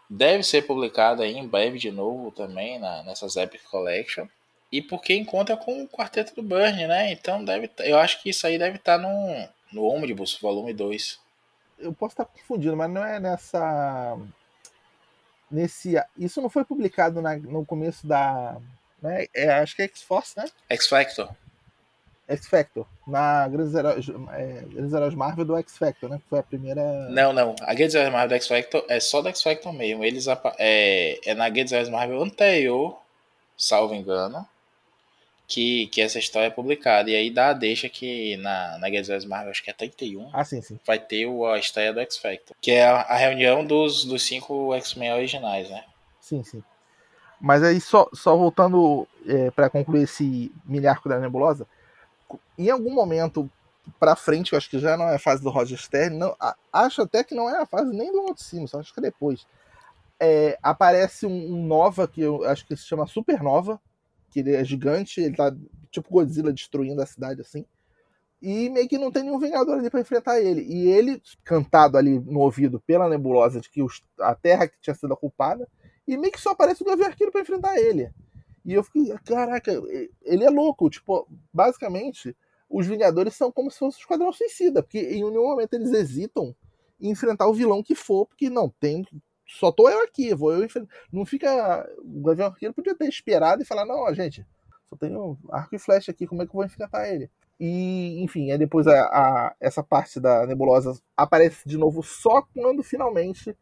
Deve 0.08 0.42
ser 0.42 0.66
publicado 0.66 1.22
aí 1.22 1.36
em 1.36 1.46
breve 1.46 1.78
de 1.78 1.90
novo 1.90 2.30
também, 2.30 2.78
na, 2.78 3.02
nessas 3.02 3.36
Epic 3.36 3.62
Collection. 3.64 4.26
E 4.72 4.80
porque 4.82 5.14
encontra 5.14 5.56
com 5.56 5.82
o 5.82 5.88
Quarteto 5.88 6.34
do 6.34 6.42
Burn, 6.42 6.86
né? 6.86 7.12
Então 7.12 7.44
deve 7.44 7.70
eu 7.80 7.98
acho 7.98 8.22
que 8.22 8.30
isso 8.30 8.46
aí 8.46 8.58
deve 8.58 8.76
estar 8.76 8.98
tá 8.98 9.02
no, 9.02 9.48
no 9.72 9.86
Omnibus, 9.86 10.38
volume 10.40 10.72
2. 10.72 11.18
Eu 11.78 11.92
posso 11.92 12.14
estar 12.14 12.24
confundindo, 12.24 12.76
mas 12.76 12.90
não 12.90 13.04
é 13.04 13.20
nessa 13.20 14.18
nesse. 15.50 15.94
Isso 16.16 16.40
não 16.40 16.50
foi 16.50 16.64
publicado 16.64 17.20
na, 17.20 17.36
no 17.36 17.64
começo 17.64 18.06
da. 18.06 18.56
Né, 19.00 19.26
é, 19.34 19.50
acho 19.50 19.76
que 19.76 19.82
é 19.82 19.84
X-Force, 19.84 20.36
né? 20.36 20.46
X-Factor. 20.70 21.30
X-Factor. 22.28 22.86
Na 23.06 23.48
Grandes 23.48 23.74
Heróis, 23.74 24.06
é, 24.32 24.64
Grandes 24.68 24.92
Heróis 24.92 25.14
Marvel 25.14 25.44
do 25.44 25.56
X-Factor, 25.56 26.10
né? 26.10 26.18
Que 26.18 26.28
foi 26.28 26.38
a 26.40 26.42
primeira. 26.42 26.82
Não, 27.08 27.32
não. 27.32 27.54
A 27.62 27.74
Grandes 27.74 27.94
Heróis 27.94 28.12
Marvel 28.12 28.28
do 28.28 28.34
X-Factor 28.34 28.84
é 28.88 29.00
só 29.00 29.22
do 29.22 29.28
X-Factor 29.28 29.72
mesmo. 29.72 30.04
Eles, 30.04 30.26
é, 30.58 31.18
é 31.24 31.34
na 31.34 31.48
Grandes 31.48 31.72
Heróis 31.72 31.88
Marvel 31.88 32.22
anterior, 32.22 33.00
salvo 33.56 33.94
engano 33.94 34.46
que, 35.48 35.86
que 35.86 36.02
essa 36.02 36.18
história 36.18 36.48
é 36.48 36.50
publicada. 36.50 37.10
E 37.10 37.16
aí 37.16 37.30
dá 37.30 37.48
a 37.48 37.52
deixa 37.54 37.88
que 37.88 38.36
na, 38.36 38.78
na 38.78 38.90
Guerra 38.90 39.18
Marvel, 39.26 39.50
acho 39.50 39.64
que 39.64 39.70
é 39.70 39.72
31, 39.72 40.30
ah, 40.32 40.44
sim, 40.44 40.60
sim. 40.60 40.78
vai 40.86 40.98
ter 40.98 41.26
o, 41.26 41.46
a 41.46 41.58
história 41.58 41.92
do 41.92 42.00
X-Factor. 42.00 42.54
Que 42.60 42.72
é 42.72 42.86
a, 42.86 43.00
a, 43.00 43.16
reunião 43.16 43.64
dos, 43.64 44.04
dos 44.04 44.22
cinco 44.22 44.74
X-Men 44.74 45.14
originais, 45.14 45.70
né? 45.70 45.84
Sim, 46.20 46.44
sim. 46.44 46.62
Mas 47.40 47.62
aí, 47.62 47.80
só, 47.80 48.08
só 48.12 48.36
voltando 48.36 49.08
é, 49.26 49.50
para 49.50 49.70
concluir 49.70 50.02
esse 50.02 50.52
milharco 50.66 51.08
da 51.08 51.18
nebulosa, 51.18 51.66
em 52.58 52.68
algum 52.68 52.92
momento 52.92 53.50
para 53.98 54.16
frente, 54.16 54.52
eu 54.52 54.58
acho 54.58 54.68
que 54.68 54.78
já 54.78 54.96
não 54.96 55.08
é 55.08 55.14
a 55.14 55.20
fase 55.20 55.42
do 55.42 55.48
Roger 55.48 55.78
Stern, 55.78 56.16
não, 56.18 56.36
a, 56.38 56.54
acho 56.72 57.00
até 57.00 57.24
que 57.24 57.34
não 57.34 57.48
é 57.48 57.62
a 57.62 57.66
fase 57.66 57.90
nem 57.96 58.12
do 58.12 58.22
Walt 58.22 58.38
acho 58.74 58.92
que 58.92 59.00
é 59.00 59.02
depois. 59.02 59.46
É, 60.20 60.58
aparece 60.62 61.26
um, 61.26 61.54
um, 61.54 61.66
Nova, 61.66 62.06
que 62.06 62.20
eu 62.20 62.44
acho 62.44 62.66
que 62.66 62.76
se 62.76 62.84
chama 62.84 63.06
Supernova, 63.06 63.80
que 64.42 64.48
ele 64.48 64.56
é 64.56 64.64
gigante, 64.64 65.20
ele 65.20 65.36
tá 65.36 65.54
tipo 65.90 66.10
Godzilla 66.10 66.52
destruindo 66.52 67.02
a 67.02 67.06
cidade 67.06 67.40
assim. 67.40 67.64
E 68.40 68.70
meio 68.70 68.88
que 68.88 68.98
não 68.98 69.10
tem 69.10 69.24
nenhum 69.24 69.38
Vingador 69.38 69.78
ali 69.78 69.90
para 69.90 70.00
enfrentar 70.00 70.40
ele. 70.40 70.62
E 70.62 70.88
ele, 70.88 71.20
cantado 71.42 71.98
ali 71.98 72.20
no 72.20 72.40
ouvido 72.40 72.80
pela 72.80 73.08
nebulosa 73.08 73.60
de 73.60 73.68
que 73.68 73.82
os, 73.82 74.02
a 74.20 74.34
Terra 74.34 74.68
que 74.68 74.80
tinha 74.80 74.94
sido 74.94 75.12
a 75.12 75.16
culpada, 75.16 75.68
e 76.06 76.16
meio 76.16 76.32
que 76.32 76.40
só 76.40 76.50
aparece 76.50 76.82
o 76.82 76.86
Gavião 76.86 77.08
Arqueiro 77.08 77.32
pra 77.32 77.40
enfrentar 77.40 77.76
ele. 77.76 78.10
E 78.64 78.74
eu 78.74 78.84
fiquei, 78.84 79.12
caraca, 79.24 79.72
ele 80.22 80.44
é 80.44 80.50
louco. 80.50 80.88
Tipo, 80.88 81.26
basicamente, 81.52 82.36
os 82.70 82.86
Vingadores 82.86 83.34
são 83.34 83.50
como 83.50 83.70
se 83.70 83.78
fosse 83.78 83.96
um 83.96 84.00
esquadrão 84.00 84.32
suicida, 84.32 84.82
porque 84.82 85.00
em 85.00 85.24
nenhum 85.24 85.48
momento 85.48 85.74
eles 85.74 85.92
hesitam 85.92 86.54
em 87.00 87.10
enfrentar 87.10 87.48
o 87.48 87.54
vilão 87.54 87.82
que 87.82 87.94
for, 87.94 88.26
porque 88.26 88.48
não, 88.48 88.68
tem. 88.68 89.04
Só 89.48 89.72
tô 89.72 89.88
eu 89.88 90.02
aqui, 90.02 90.34
vou 90.34 90.52
eu 90.52 90.62
enfrentar. 90.62 90.94
Não 91.10 91.24
fica. 91.24 91.88
O 91.98 92.22
Gavião 92.22 92.48
Arqueiro 92.48 92.74
podia 92.74 92.94
ter 92.94 93.08
esperado 93.08 93.62
e 93.62 93.66
falar, 93.66 93.86
não, 93.86 94.14
gente, 94.14 94.46
só 94.84 94.94
tenho 94.96 95.38
arco 95.50 95.74
e 95.74 95.78
flecha 95.78 96.10
aqui, 96.12 96.26
como 96.26 96.42
é 96.42 96.46
que 96.46 96.50
eu 96.50 96.54
vou 96.54 96.64
enfrentar 96.64 97.08
ele? 97.08 97.30
E, 97.58 98.22
enfim, 98.22 98.52
aí 98.52 98.58
depois 98.58 98.86
a, 98.86 99.00
a, 99.00 99.56
essa 99.58 99.82
parte 99.82 100.20
da 100.20 100.46
nebulosa 100.46 101.00
aparece 101.16 101.68
de 101.68 101.76
novo 101.76 102.02
só 102.02 102.42
quando 102.54 102.82
finalmente 102.82 103.56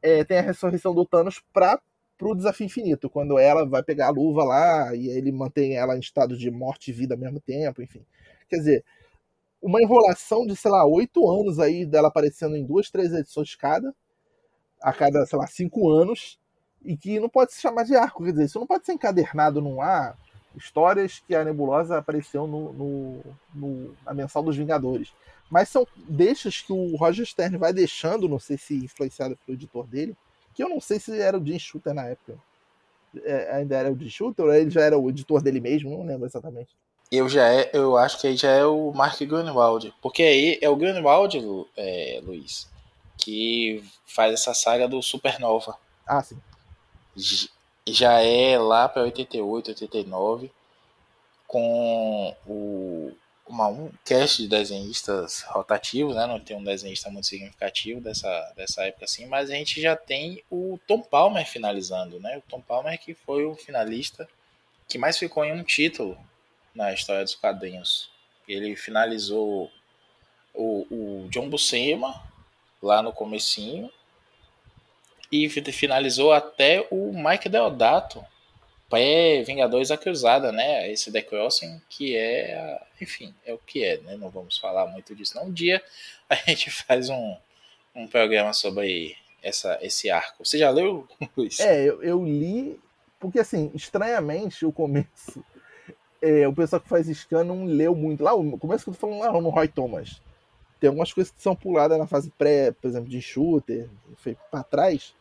é, 0.00 0.22
tem 0.24 0.38
a 0.38 0.42
ressurreição 0.42 0.94
do 0.94 1.04
Thanos 1.04 1.42
para 1.52 1.80
pro 2.16 2.34
desafio 2.34 2.66
infinito, 2.66 3.08
quando 3.08 3.38
ela 3.38 3.64
vai 3.64 3.82
pegar 3.82 4.08
a 4.08 4.10
luva 4.10 4.42
lá 4.42 4.94
e 4.94 5.08
ele 5.08 5.30
mantém 5.30 5.76
ela 5.76 5.96
em 5.96 6.00
estado 6.00 6.36
de 6.36 6.50
morte 6.50 6.90
e 6.90 6.92
vida 6.92 7.14
ao 7.14 7.20
mesmo 7.20 7.40
tempo, 7.40 7.80
enfim. 7.80 8.04
Quer 8.48 8.56
dizer, 8.56 8.84
uma 9.62 9.80
enrolação 9.80 10.44
de, 10.44 10.56
sei 10.56 10.70
lá, 10.70 10.84
oito 10.84 11.30
anos 11.30 11.60
aí 11.60 11.86
dela 11.86 12.08
aparecendo 12.08 12.56
em 12.56 12.64
duas, 12.64 12.90
três 12.90 13.12
edições 13.12 13.54
cada, 13.54 13.94
a 14.80 14.92
cada, 14.92 15.24
sei 15.26 15.38
lá, 15.38 15.46
cinco 15.46 15.90
anos, 15.90 16.38
e 16.84 16.96
que 16.96 17.18
não 17.18 17.28
pode 17.28 17.52
se 17.52 17.60
chamar 17.60 17.84
de 17.84 17.96
arco, 17.96 18.24
quer 18.24 18.30
dizer, 18.30 18.44
isso 18.44 18.58
não 18.58 18.66
pode 18.66 18.86
ser 18.86 18.92
encadernado 18.92 19.60
num 19.60 19.80
ar, 19.80 20.16
histórias 20.56 21.22
que 21.26 21.34
a 21.34 21.44
Nebulosa 21.44 21.98
apareceu 21.98 22.46
no, 22.46 22.72
no, 22.72 23.20
no, 23.54 23.96
na 24.04 24.14
mensal 24.14 24.42
dos 24.42 24.56
Vingadores. 24.56 25.12
Mas 25.50 25.68
são 25.68 25.86
deixas 25.96 26.60
que 26.60 26.72
o 26.72 26.96
Roger 26.96 27.24
Stern 27.24 27.56
vai 27.56 27.72
deixando, 27.72 28.28
não 28.28 28.38
sei 28.38 28.58
se 28.58 28.74
influenciado 28.74 29.36
pelo 29.44 29.56
editor 29.56 29.86
dele, 29.86 30.16
que 30.54 30.62
eu 30.62 30.68
não 30.68 30.80
sei 30.80 30.98
se 31.00 31.18
era 31.18 31.38
o 31.38 31.44
Jim 31.44 31.58
Shooter 31.58 31.94
na 31.94 32.04
época. 32.04 32.34
É, 33.24 33.56
ainda 33.56 33.76
era 33.76 33.90
o 33.90 33.98
Jim 33.98 34.10
Shooter 34.10 34.44
ou 34.44 34.52
ele 34.52 34.70
já 34.70 34.82
era 34.82 34.98
o 34.98 35.08
editor 35.08 35.42
dele 35.42 35.60
mesmo, 35.60 35.90
não 35.90 36.04
lembro 36.04 36.26
exatamente. 36.26 36.70
Eu 37.10 37.26
já 37.26 37.50
é, 37.50 37.70
eu 37.72 37.96
acho 37.96 38.20
que 38.20 38.26
aí 38.26 38.36
já 38.36 38.50
é 38.50 38.66
o 38.66 38.92
Mark 38.92 39.18
Grunwald, 39.20 39.94
porque 40.02 40.22
aí 40.22 40.58
é 40.60 40.68
o 40.68 40.76
Grunwald, 40.76 41.66
é, 41.74 42.20
Luiz, 42.22 42.68
que 43.18 43.84
faz 44.06 44.32
essa 44.32 44.54
saga 44.54 44.88
do 44.88 45.02
Supernova. 45.02 45.76
Ah, 46.06 46.22
sim. 46.22 46.40
Já 47.86 48.20
é 48.20 48.58
lá 48.58 48.88
para 48.88 49.02
88, 49.02 49.70
89, 49.70 50.50
com 51.46 52.36
o 52.46 53.12
uma, 53.48 53.66
um 53.68 53.90
cast 54.04 54.42
de 54.42 54.48
desenhistas 54.48 55.42
rotativos, 55.42 56.14
né? 56.14 56.26
Não 56.26 56.38
tem 56.38 56.56
um 56.56 56.62
desenhista 56.62 57.10
muito 57.10 57.26
significativo 57.26 58.00
dessa, 58.00 58.52
dessa 58.54 58.84
época 58.84 59.06
assim, 59.06 59.26
mas 59.26 59.50
a 59.50 59.54
gente 59.54 59.80
já 59.80 59.96
tem 59.96 60.42
o 60.50 60.78
Tom 60.86 61.00
Palmer 61.00 61.46
finalizando, 61.46 62.20
né? 62.20 62.36
O 62.36 62.42
Tom 62.42 62.60
Palmer 62.60 62.98
que 63.00 63.14
foi 63.14 63.44
o 63.44 63.56
finalista 63.56 64.28
que 64.86 64.98
mais 64.98 65.18
ficou 65.18 65.44
em 65.44 65.52
um 65.52 65.64
título 65.64 66.18
na 66.74 66.92
história 66.92 67.24
dos 67.24 67.34
quadrinhos. 67.34 68.10
Ele 68.46 68.76
finalizou 68.76 69.70
o, 70.54 70.86
o 70.90 71.28
John 71.30 71.48
Buscema 71.48 72.22
lá 72.82 73.02
no 73.02 73.12
comecinho 73.12 73.90
e 75.30 75.48
finalizou 75.48 76.32
até 76.32 76.86
o 76.90 77.12
Mike 77.12 77.48
Deodato 77.48 78.24
pré-Vingadores 78.88 79.88
da 79.88 79.98
Cruzada, 79.98 80.50
né? 80.50 80.90
Esse 80.90 81.12
The 81.12 81.22
Crossing, 81.22 81.80
que 81.88 82.16
é, 82.16 82.80
enfim, 83.00 83.34
é 83.44 83.52
o 83.52 83.58
que 83.58 83.84
é, 83.84 83.98
né? 83.98 84.16
Não 84.16 84.30
vamos 84.30 84.58
falar 84.58 84.86
muito 84.86 85.14
disso. 85.14 85.36
Não. 85.36 85.46
Um 85.46 85.52
dia 85.52 85.82
a 86.28 86.34
gente 86.48 86.70
faz 86.70 87.10
um, 87.10 87.36
um 87.94 88.06
programa 88.06 88.52
sobre 88.52 89.16
essa, 89.42 89.78
esse 89.82 90.10
arco. 90.10 90.44
Você 90.44 90.58
já 90.58 90.70
leu, 90.70 91.06
Luiz? 91.36 91.60
É, 91.60 91.84
eu, 91.84 92.02
eu 92.02 92.24
li, 92.24 92.80
porque 93.20 93.38
assim, 93.38 93.70
estranhamente, 93.74 94.64
o 94.64 94.72
começo, 94.72 95.44
é, 96.22 96.48
o 96.48 96.54
pessoal 96.54 96.80
que 96.80 96.88
faz 96.88 97.06
scan 97.08 97.44
não 97.44 97.66
leu 97.66 97.94
muito. 97.94 98.24
Lá, 98.24 98.34
o 98.34 98.58
começo 98.58 98.84
que 98.84 98.90
eu 98.90 98.94
tô 98.94 99.00
falando 99.00 99.20
lá 99.20 99.40
no 99.40 99.50
Roy 99.50 99.68
Thomas. 99.68 100.20
Tem 100.80 100.88
algumas 100.88 101.12
coisas 101.12 101.32
que 101.32 101.42
são 101.42 101.56
puladas 101.56 101.98
na 101.98 102.06
fase 102.06 102.30
pré, 102.30 102.70
por 102.70 102.88
exemplo, 102.88 103.08
de 103.08 103.20
shooter, 103.20 103.88
feito 104.16 104.40
para 104.50 104.62
trás, 104.62 105.14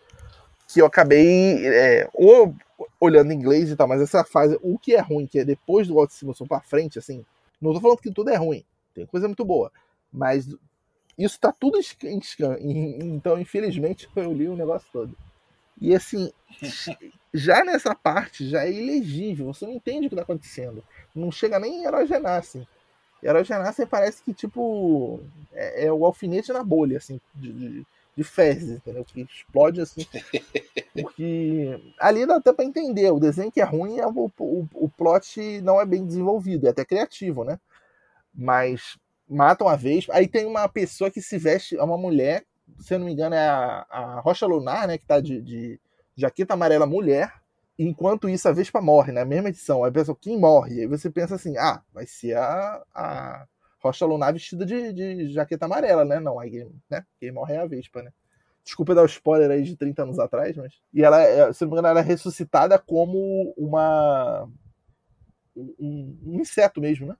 que 0.67 0.81
eu 0.81 0.85
acabei 0.85 1.65
é, 1.65 2.09
ou 2.13 2.53
olhando 2.99 3.31
em 3.31 3.35
inglês 3.35 3.71
e 3.71 3.75
tal, 3.75 3.87
mas 3.87 4.01
essa 4.01 4.23
fase, 4.23 4.57
o 4.61 4.77
que 4.77 4.93
é 4.93 4.99
ruim, 4.99 5.25
que 5.25 5.39
é 5.39 5.45
depois 5.45 5.87
do 5.87 5.95
Walt 5.95 6.11
Simonson 6.11 6.45
pra 6.45 6.59
frente, 6.59 6.99
assim, 6.99 7.25
não 7.61 7.73
tô 7.73 7.79
falando 7.79 7.99
que 7.99 8.11
tudo 8.11 8.29
é 8.29 8.35
ruim, 8.35 8.63
tem 8.93 9.05
coisa 9.05 9.27
muito 9.27 9.45
boa, 9.45 9.71
mas 10.11 10.47
isso 11.17 11.39
tá 11.39 11.51
tudo 11.51 11.79
em 11.79 12.21
scan, 12.21 12.57
então 12.59 13.39
infelizmente 13.39 14.09
eu 14.15 14.33
li 14.33 14.47
o 14.47 14.55
negócio 14.55 14.87
todo. 14.91 15.17
E 15.79 15.95
assim, 15.95 16.31
já 17.33 17.63
nessa 17.63 17.95
parte, 17.95 18.47
já 18.47 18.65
é 18.65 18.71
ilegível, 18.71 19.53
você 19.53 19.65
não 19.65 19.73
entende 19.73 20.07
o 20.07 20.09
que 20.09 20.15
tá 20.15 20.23
acontecendo, 20.23 20.83
não 21.15 21.31
chega 21.31 21.59
nem 21.59 21.81
em 21.81 21.85
Herói 21.85 22.05
Genassi. 22.05 22.67
Herói 23.23 23.43
Genassi 23.43 23.85
parece 23.85 24.23
que, 24.23 24.33
tipo, 24.33 25.19
é, 25.53 25.85
é, 25.85 25.93
o 25.93 26.05
alfinete 26.05 26.53
na 26.53 26.63
bolha, 26.63 26.97
assim, 26.97 27.19
de, 27.35 27.51
de 27.51 27.85
de 28.17 28.23
fezes, 28.23 28.77
entendeu? 28.77 29.05
Que 29.05 29.21
explode 29.21 29.79
assim. 29.79 30.03
Porque 30.99 31.79
ali 31.99 32.25
dá 32.25 32.37
até 32.37 32.51
pra 32.51 32.65
entender. 32.65 33.11
O 33.11 33.19
desenho 33.19 33.51
que 33.51 33.61
é 33.61 33.63
ruim 33.63 33.99
é 33.99 34.07
o, 34.07 34.31
o, 34.39 34.67
o 34.73 34.89
plot 34.89 35.61
não 35.61 35.79
é 35.79 35.85
bem 35.85 36.03
desenvolvido, 36.03 36.65
é 36.65 36.71
até 36.71 36.83
criativo, 36.83 37.43
né? 37.43 37.59
Mas 38.33 38.97
matam 39.29 39.67
a 39.67 39.75
vez. 39.75 40.07
Aí 40.11 40.27
tem 40.27 40.47
uma 40.47 40.67
pessoa 40.67 41.11
que 41.11 41.21
se 41.21 41.37
veste, 41.37 41.77
é 41.77 41.83
uma 41.83 41.97
mulher, 41.97 42.43
se 42.79 42.95
eu 42.95 42.99
não 42.99 43.05
me 43.05 43.13
engano, 43.13 43.35
é 43.35 43.47
a, 43.47 43.85
a 43.89 44.19
Rocha 44.21 44.47
Lunar, 44.47 44.87
né? 44.87 44.97
Que 44.97 45.05
tá 45.05 45.19
de, 45.19 45.39
de 45.41 45.79
jaqueta 46.15 46.55
amarela 46.55 46.87
mulher. 46.87 47.31
Enquanto 47.79 48.27
isso, 48.27 48.47
a 48.47 48.51
Vespa 48.51 48.81
morre, 48.81 49.11
na 49.11 49.21
né? 49.21 49.25
mesma 49.25 49.49
edição. 49.49 49.83
Aí 49.83 49.89
a 49.89 49.93
pessoa, 49.93 50.17
quem 50.19 50.37
morre? 50.39 50.81
Aí 50.81 50.87
você 50.87 51.09
pensa 51.09 51.35
assim, 51.35 51.57
ah, 51.57 51.81
vai 51.93 52.07
ser 52.07 52.35
a, 52.35 52.83
a 52.93 53.45
Rocha 53.79 54.05
Lunar 54.05 54.33
vestida 54.33 54.65
de, 54.65 54.91
de 54.93 55.31
jaqueta 55.31 55.65
amarela, 55.65 56.03
né? 56.03 56.19
Não, 56.19 56.39
aí, 56.39 56.67
né? 56.89 57.05
Quem 57.19 57.31
morre 57.31 57.53
é 57.53 57.59
a 57.59 57.67
Vespa, 57.67 58.01
né? 58.01 58.11
Desculpa 58.63 58.95
dar 58.95 59.03
o 59.03 59.05
spoiler 59.05 59.49
aí 59.49 59.63
de 59.63 59.77
30 59.77 60.03
anos 60.03 60.19
atrás, 60.19 60.57
mas. 60.57 60.73
E 60.93 61.03
ela, 61.03 61.21
é, 61.21 61.53
se 61.53 61.63
não 61.63 61.69
me 61.69 61.73
engano, 61.75 61.87
ela 61.87 61.99
é 61.99 62.03
ressuscitada 62.03 62.77
como 62.79 63.53
uma. 63.55 64.49
Um, 65.55 66.19
um 66.25 66.41
inseto 66.41 66.81
mesmo, 66.81 67.07
né? 67.07 67.15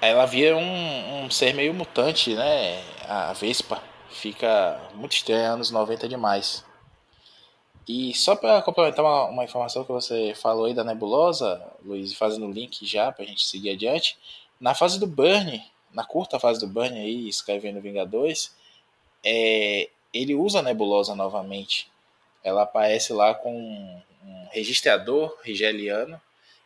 Ela 0.00 0.26
via 0.26 0.56
um, 0.56 1.24
um, 1.24 1.30
ser 1.30 1.54
meio 1.54 1.72
mutante, 1.72 2.34
né? 2.34 2.82
A 3.06 3.32
Vespa. 3.32 3.82
Fica 4.10 4.80
muito 4.94 5.12
estranha, 5.12 5.52
anos 5.52 5.70
90 5.70 6.08
demais. 6.08 6.64
E 7.86 8.14
só 8.14 8.34
para 8.34 8.62
complementar 8.62 9.04
uma, 9.04 9.24
uma, 9.24 9.44
informação 9.44 9.84
que 9.84 9.92
você 9.92 10.34
falou 10.34 10.64
aí 10.64 10.74
da 10.74 10.82
nebulosa, 10.82 11.62
Luiz, 11.84 12.14
fazendo 12.14 12.46
o 12.46 12.50
link 12.50 12.86
já 12.86 13.12
para 13.12 13.24
a 13.24 13.28
gente 13.28 13.44
seguir 13.44 13.70
adiante, 13.70 14.16
na 14.58 14.74
fase 14.74 14.98
do 14.98 15.06
Burn, 15.06 15.62
na 15.92 16.04
curta 16.04 16.38
fase 16.38 16.60
do 16.60 16.66
Burn 16.66 16.98
aí, 16.98 17.28
escrevendo 17.28 17.80
Vingadores, 17.80 18.54
é, 19.22 19.90
ele 20.12 20.34
usa 20.34 20.60
a 20.60 20.62
nebulosa 20.62 21.14
novamente. 21.14 21.90
Ela 22.42 22.62
aparece 22.62 23.12
lá 23.12 23.34
com 23.34 23.54
um 23.54 24.48
registrador 24.50 25.36
rigeliano 25.42 26.20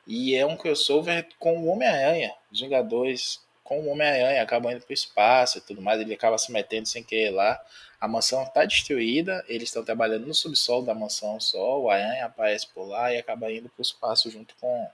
e 0.06 0.34
é 0.34 0.46
um 0.46 0.56
crossover 0.56 1.26
com 1.38 1.58
o 1.58 1.66
Homem-Aranha. 1.66 2.32
Os 2.52 2.60
Vingadores 2.60 3.40
com 3.68 3.80
o 3.80 3.88
Homem-Aranha 3.90 4.42
acabam 4.42 4.72
indo 4.72 4.80
para 4.80 4.90
o 4.90 4.94
espaço 4.94 5.58
e 5.58 5.60
tudo 5.60 5.82
mais. 5.82 6.00
Ele 6.00 6.14
acaba 6.14 6.38
se 6.38 6.50
metendo 6.50 6.88
sem 6.88 7.04
querer 7.04 7.30
lá. 7.30 7.60
A 8.00 8.08
mansão 8.08 8.42
está 8.42 8.64
destruída, 8.64 9.44
eles 9.46 9.68
estão 9.68 9.84
trabalhando 9.84 10.26
no 10.26 10.34
subsolo 10.34 10.86
da 10.86 10.94
mansão 10.94 11.38
só. 11.38 11.78
O 11.78 11.90
Aranha 11.90 12.24
aparece 12.24 12.66
por 12.68 12.84
lá 12.86 13.12
e 13.12 13.18
acaba 13.18 13.52
indo 13.52 13.68
para 13.68 13.80
o 13.80 13.82
espaço 13.82 14.30
junto 14.30 14.54
com 14.58 14.88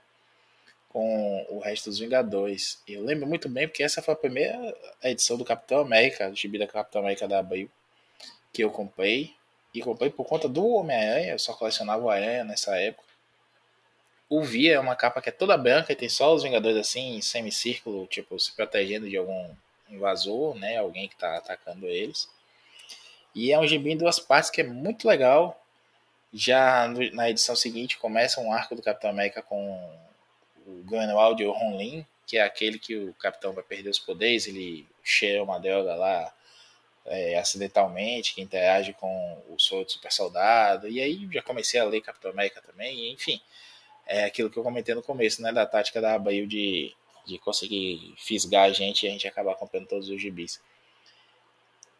com 0.89 1.45
o 1.49 1.59
resto 1.59 1.89
dos 1.89 1.99
Vingadores. 1.99 2.81
Eu 2.87 3.03
lembro 3.03 3.27
muito 3.27 3.49
bem 3.49 3.67
porque 3.67 3.83
essa 3.83 4.01
foi 4.01 4.13
a 4.13 4.17
primeira 4.17 4.73
edição 5.03 5.37
do 5.37 5.43
Capitão 5.43 5.79
América, 5.81 6.29
do 6.29 6.35
gibi 6.37 6.57
da 6.57 6.67
Capitão 6.67 7.01
América 7.01 7.27
da 7.27 7.39
Abril, 7.39 7.69
que 8.53 8.63
eu 8.63 8.71
comprei. 8.71 9.33
E 9.73 9.81
comprei 9.81 10.09
por 10.09 10.25
conta 10.25 10.47
do 10.47 10.65
Homem-Aranha, 10.65 11.33
eu 11.33 11.39
só 11.39 11.51
colecionava 11.51 12.01
o 12.01 12.09
Aranha 12.09 12.45
nessa 12.45 12.77
época. 12.77 13.04
O 14.29 14.43
Via 14.43 14.75
é 14.75 14.79
uma 14.79 14.95
capa 14.95 15.21
que 15.21 15.29
é 15.29 15.31
toda 15.31 15.57
branca 15.57 15.93
e 15.93 15.95
tem 15.95 16.09
só 16.09 16.33
os 16.33 16.43
Vingadores 16.43 16.77
assim, 16.77 17.15
em 17.15 17.21
semicírculo, 17.21 18.07
tipo, 18.07 18.39
se 18.39 18.51
protegendo 18.53 19.07
de 19.07 19.17
algum 19.17 19.49
invasor, 19.89 20.55
né? 20.55 20.77
Alguém 20.77 21.07
que 21.07 21.15
tá 21.15 21.37
atacando 21.37 21.87
eles. 21.87 22.27
E 23.35 23.51
é 23.51 23.59
um 23.59 23.67
gibi 23.67 23.91
em 23.91 23.97
duas 23.97 24.19
partes 24.19 24.49
que 24.49 24.61
é 24.61 24.63
muito 24.63 25.07
legal. 25.07 25.61
Já 26.33 26.87
na 27.13 27.29
edição 27.29 27.55
seguinte 27.55 27.97
começa 27.97 28.41
um 28.41 28.51
arco 28.51 28.75
do 28.75 28.81
Capitão 28.81 29.09
América 29.09 29.41
com 29.41 29.77
o 30.65 30.83
Grunwald 30.83 31.43
ou 31.43 31.53
Ronlin, 31.53 32.05
que 32.25 32.37
é 32.37 32.41
aquele 32.41 32.79
que 32.79 32.95
o 32.95 33.13
capitão 33.13 33.53
vai 33.53 33.63
perder 33.63 33.89
os 33.89 33.99
poderes, 33.99 34.47
ele 34.47 34.85
cheira 35.03 35.43
uma 35.43 35.59
droga 35.59 35.95
lá 35.95 36.33
é, 37.05 37.37
acidentalmente, 37.37 38.33
que 38.33 38.41
interage 38.41 38.93
com 38.93 39.41
o 39.47 39.59
soro 39.59 39.85
do 39.85 39.91
super 39.91 40.11
soldado, 40.11 40.89
e 40.89 40.99
aí 40.99 41.27
já 41.31 41.41
comecei 41.41 41.79
a 41.79 41.85
ler 41.85 42.01
Capitão 42.01 42.31
América 42.31 42.61
também, 42.61 43.11
enfim, 43.11 43.39
é 44.05 44.25
aquilo 44.25 44.49
que 44.49 44.57
eu 44.57 44.63
comentei 44.63 44.93
no 44.93 45.01
começo, 45.03 45.41
né, 45.41 45.51
da 45.51 45.65
tática 45.65 45.99
da 46.01 46.13
Abril 46.13 46.45
de, 46.45 46.93
de 47.25 47.39
conseguir 47.39 48.13
fisgar 48.17 48.65
a 48.65 48.71
gente 48.71 49.05
e 49.05 49.09
a 49.09 49.11
gente 49.11 49.27
acabar 49.27 49.55
comprando 49.55 49.87
todos 49.87 50.09
os 50.09 50.21
gibis. 50.21 50.61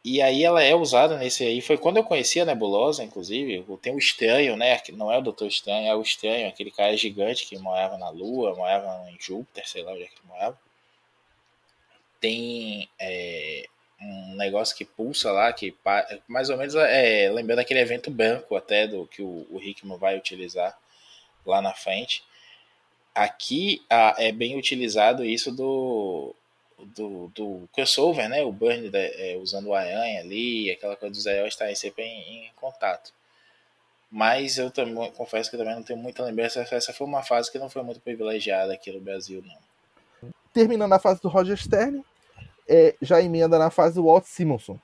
e 0.03 0.21
aí 0.21 0.43
ela 0.43 0.61
é 0.63 0.75
usada 0.75 1.17
nesse 1.17 1.43
aí. 1.43 1.61
Foi 1.61 1.77
quando 1.77 1.97
eu 1.97 2.03
conheci 2.03 2.39
a 2.39 2.45
Nebulosa, 2.45 3.03
inclusive. 3.03 3.65
Tem 3.81 3.93
o 3.95 3.97
Estranho, 3.97 4.55
né? 4.55 4.79
Não 4.93 5.11
é 5.11 5.17
o 5.17 5.21
Doutor 5.21 5.47
Estranho, 5.47 5.87
é 5.87 5.95
o 5.95 6.01
Estranho, 6.01 6.47
aquele 6.47 6.71
cara 6.71 6.95
gigante 6.95 7.47
que 7.47 7.57
morava 7.57 7.97
na 7.97 8.09
Lua, 8.09 8.55
morava 8.55 9.09
em 9.09 9.17
Júpiter, 9.19 9.67
sei 9.67 9.83
lá 9.83 9.93
onde 9.93 10.03
é 10.03 10.07
que 10.07 10.13
ele 10.13 10.27
morava. 10.27 10.59
Tem 12.19 12.89
é, 12.99 13.67
um 14.01 14.35
negócio 14.35 14.75
que 14.75 14.85
pulsa 14.85 15.31
lá, 15.31 15.51
que 15.53 15.75
mais 16.27 16.49
ou 16.49 16.57
menos 16.57 16.75
é 16.75 17.29
lembrando 17.31 17.59
aquele 17.59 17.79
evento 17.79 18.11
branco 18.11 18.55
até 18.55 18.87
do 18.87 19.07
que 19.07 19.21
o, 19.21 19.47
o 19.49 19.59
Hickman 19.61 19.97
vai 19.97 20.17
utilizar 20.17 20.77
lá 21.45 21.61
na 21.61 21.73
frente. 21.73 22.23
Aqui 23.13 23.83
a, 23.89 24.15
é 24.17 24.31
bem 24.31 24.57
utilizado 24.57 25.23
isso 25.23 25.51
do 25.51 26.35
do, 26.77 27.31
do 27.33 27.69
crossover, 27.73 28.27
né? 28.29 28.43
O 28.43 28.51
Burn 28.51 28.89
é, 28.93 29.37
usando 29.41 29.67
o 29.67 29.73
Aranha 29.73 30.21
ali, 30.21 30.71
aquela 30.71 30.95
coisa 30.95 31.13
dos 31.13 31.25
heróis 31.25 31.53
estarem 31.53 31.75
sempre 31.75 32.03
em, 32.03 32.47
em, 32.47 32.51
contato. 32.55 33.13
Mas 34.11 34.57
eu 34.57 34.69
também 34.69 35.11
confesso 35.11 35.49
que 35.49 35.57
também 35.57 35.75
não 35.75 35.83
tenho 35.83 35.99
muita 35.99 36.23
lembrança. 36.23 36.61
Essa 36.71 36.93
foi 36.93 37.07
uma 37.07 37.23
fase 37.23 37.51
que 37.51 37.59
não 37.59 37.69
foi 37.69 37.81
muito 37.83 37.99
privilegiada 37.99 38.73
aqui 38.73 38.91
no 38.91 38.99
Brasil, 38.99 39.43
não. 39.45 40.31
Terminando 40.53 40.93
a 40.93 40.99
fase 40.99 41.21
do 41.21 41.27
Roger 41.27 41.57
Stern, 41.57 42.03
é, 42.67 42.95
já 43.01 43.21
emenda 43.21 43.59
na 43.59 43.69
fase 43.69 43.95
do 43.95 44.05
Walt 44.05 44.25
Simonson. 44.25 44.79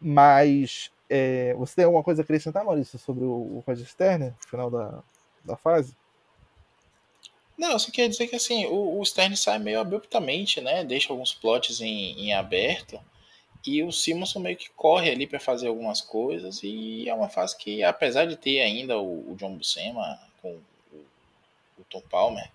Mas 0.00 0.90
é, 1.10 1.52
você 1.54 1.76
tem 1.76 1.84
alguma 1.84 2.02
coisa 2.02 2.22
a 2.22 2.24
acrescentar, 2.24 2.64
Maurício, 2.64 2.98
sobre 2.98 3.24
o, 3.24 3.28
o 3.28 3.64
Roger 3.66 3.86
Stern, 3.86 4.26
no 4.26 4.48
final 4.48 4.70
da, 4.70 5.02
da 5.48 5.56
fase? 5.56 5.94
Não, 7.56 7.72
eu 7.72 7.78
só 7.78 7.90
queria 7.90 8.08
dizer 8.08 8.28
que 8.28 8.36
assim, 8.36 8.66
o, 8.66 9.00
o 9.00 9.04
Stern 9.04 9.36
sai 9.36 9.58
meio 9.58 9.80
abruptamente, 9.80 10.60
né? 10.60 10.84
Deixa 10.84 11.12
alguns 11.12 11.34
plots 11.34 11.80
em, 11.80 12.12
em 12.20 12.32
aberto. 12.32 13.00
E 13.66 13.82
o 13.82 13.90
Simonson 13.90 14.38
meio 14.38 14.56
que 14.56 14.70
corre 14.70 15.10
ali 15.10 15.26
para 15.26 15.40
fazer 15.40 15.66
algumas 15.66 16.00
coisas. 16.00 16.62
E 16.62 17.08
é 17.08 17.14
uma 17.14 17.28
fase 17.28 17.56
que, 17.56 17.82
apesar 17.82 18.26
de 18.26 18.36
ter 18.36 18.60
ainda 18.60 18.96
o, 18.98 19.32
o 19.32 19.36
John 19.36 19.56
Buscema 19.56 20.20
com 20.40 20.52
o, 20.92 20.96
o, 21.78 21.84
Tom 21.90 22.00
Palmer 22.02 22.48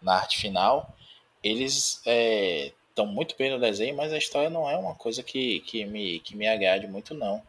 na 0.00 0.14
arte 0.14 0.38
final, 0.38 0.94
eles 1.42 2.00
estão 2.06 3.04
é, 3.04 3.08
muito 3.08 3.34
bem 3.36 3.50
no 3.50 3.58
desenho, 3.58 3.96
mas 3.96 4.12
a 4.12 4.18
história 4.18 4.48
não 4.48 4.70
é 4.70 4.76
uma 4.76 4.94
coisa 4.94 5.22
que, 5.22 5.60
que, 5.60 5.84
me, 5.84 6.20
que 6.20 6.36
me 6.36 6.46
agrade 6.46 6.86
muito, 6.86 7.12
não. 7.12 7.42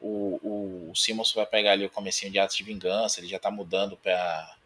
O, 0.00 0.88
o, 0.90 0.96
Simonson 0.96 1.34
vai 1.34 1.46
pegar 1.46 1.72
ali 1.72 1.84
o 1.84 1.90
comecinho 1.90 2.32
de 2.32 2.38
Atos 2.38 2.56
de 2.56 2.64
Vingança, 2.64 3.20
ele 3.20 3.28
já 3.28 3.36
está 3.36 3.50
mudando 3.50 3.96
para 3.96 4.56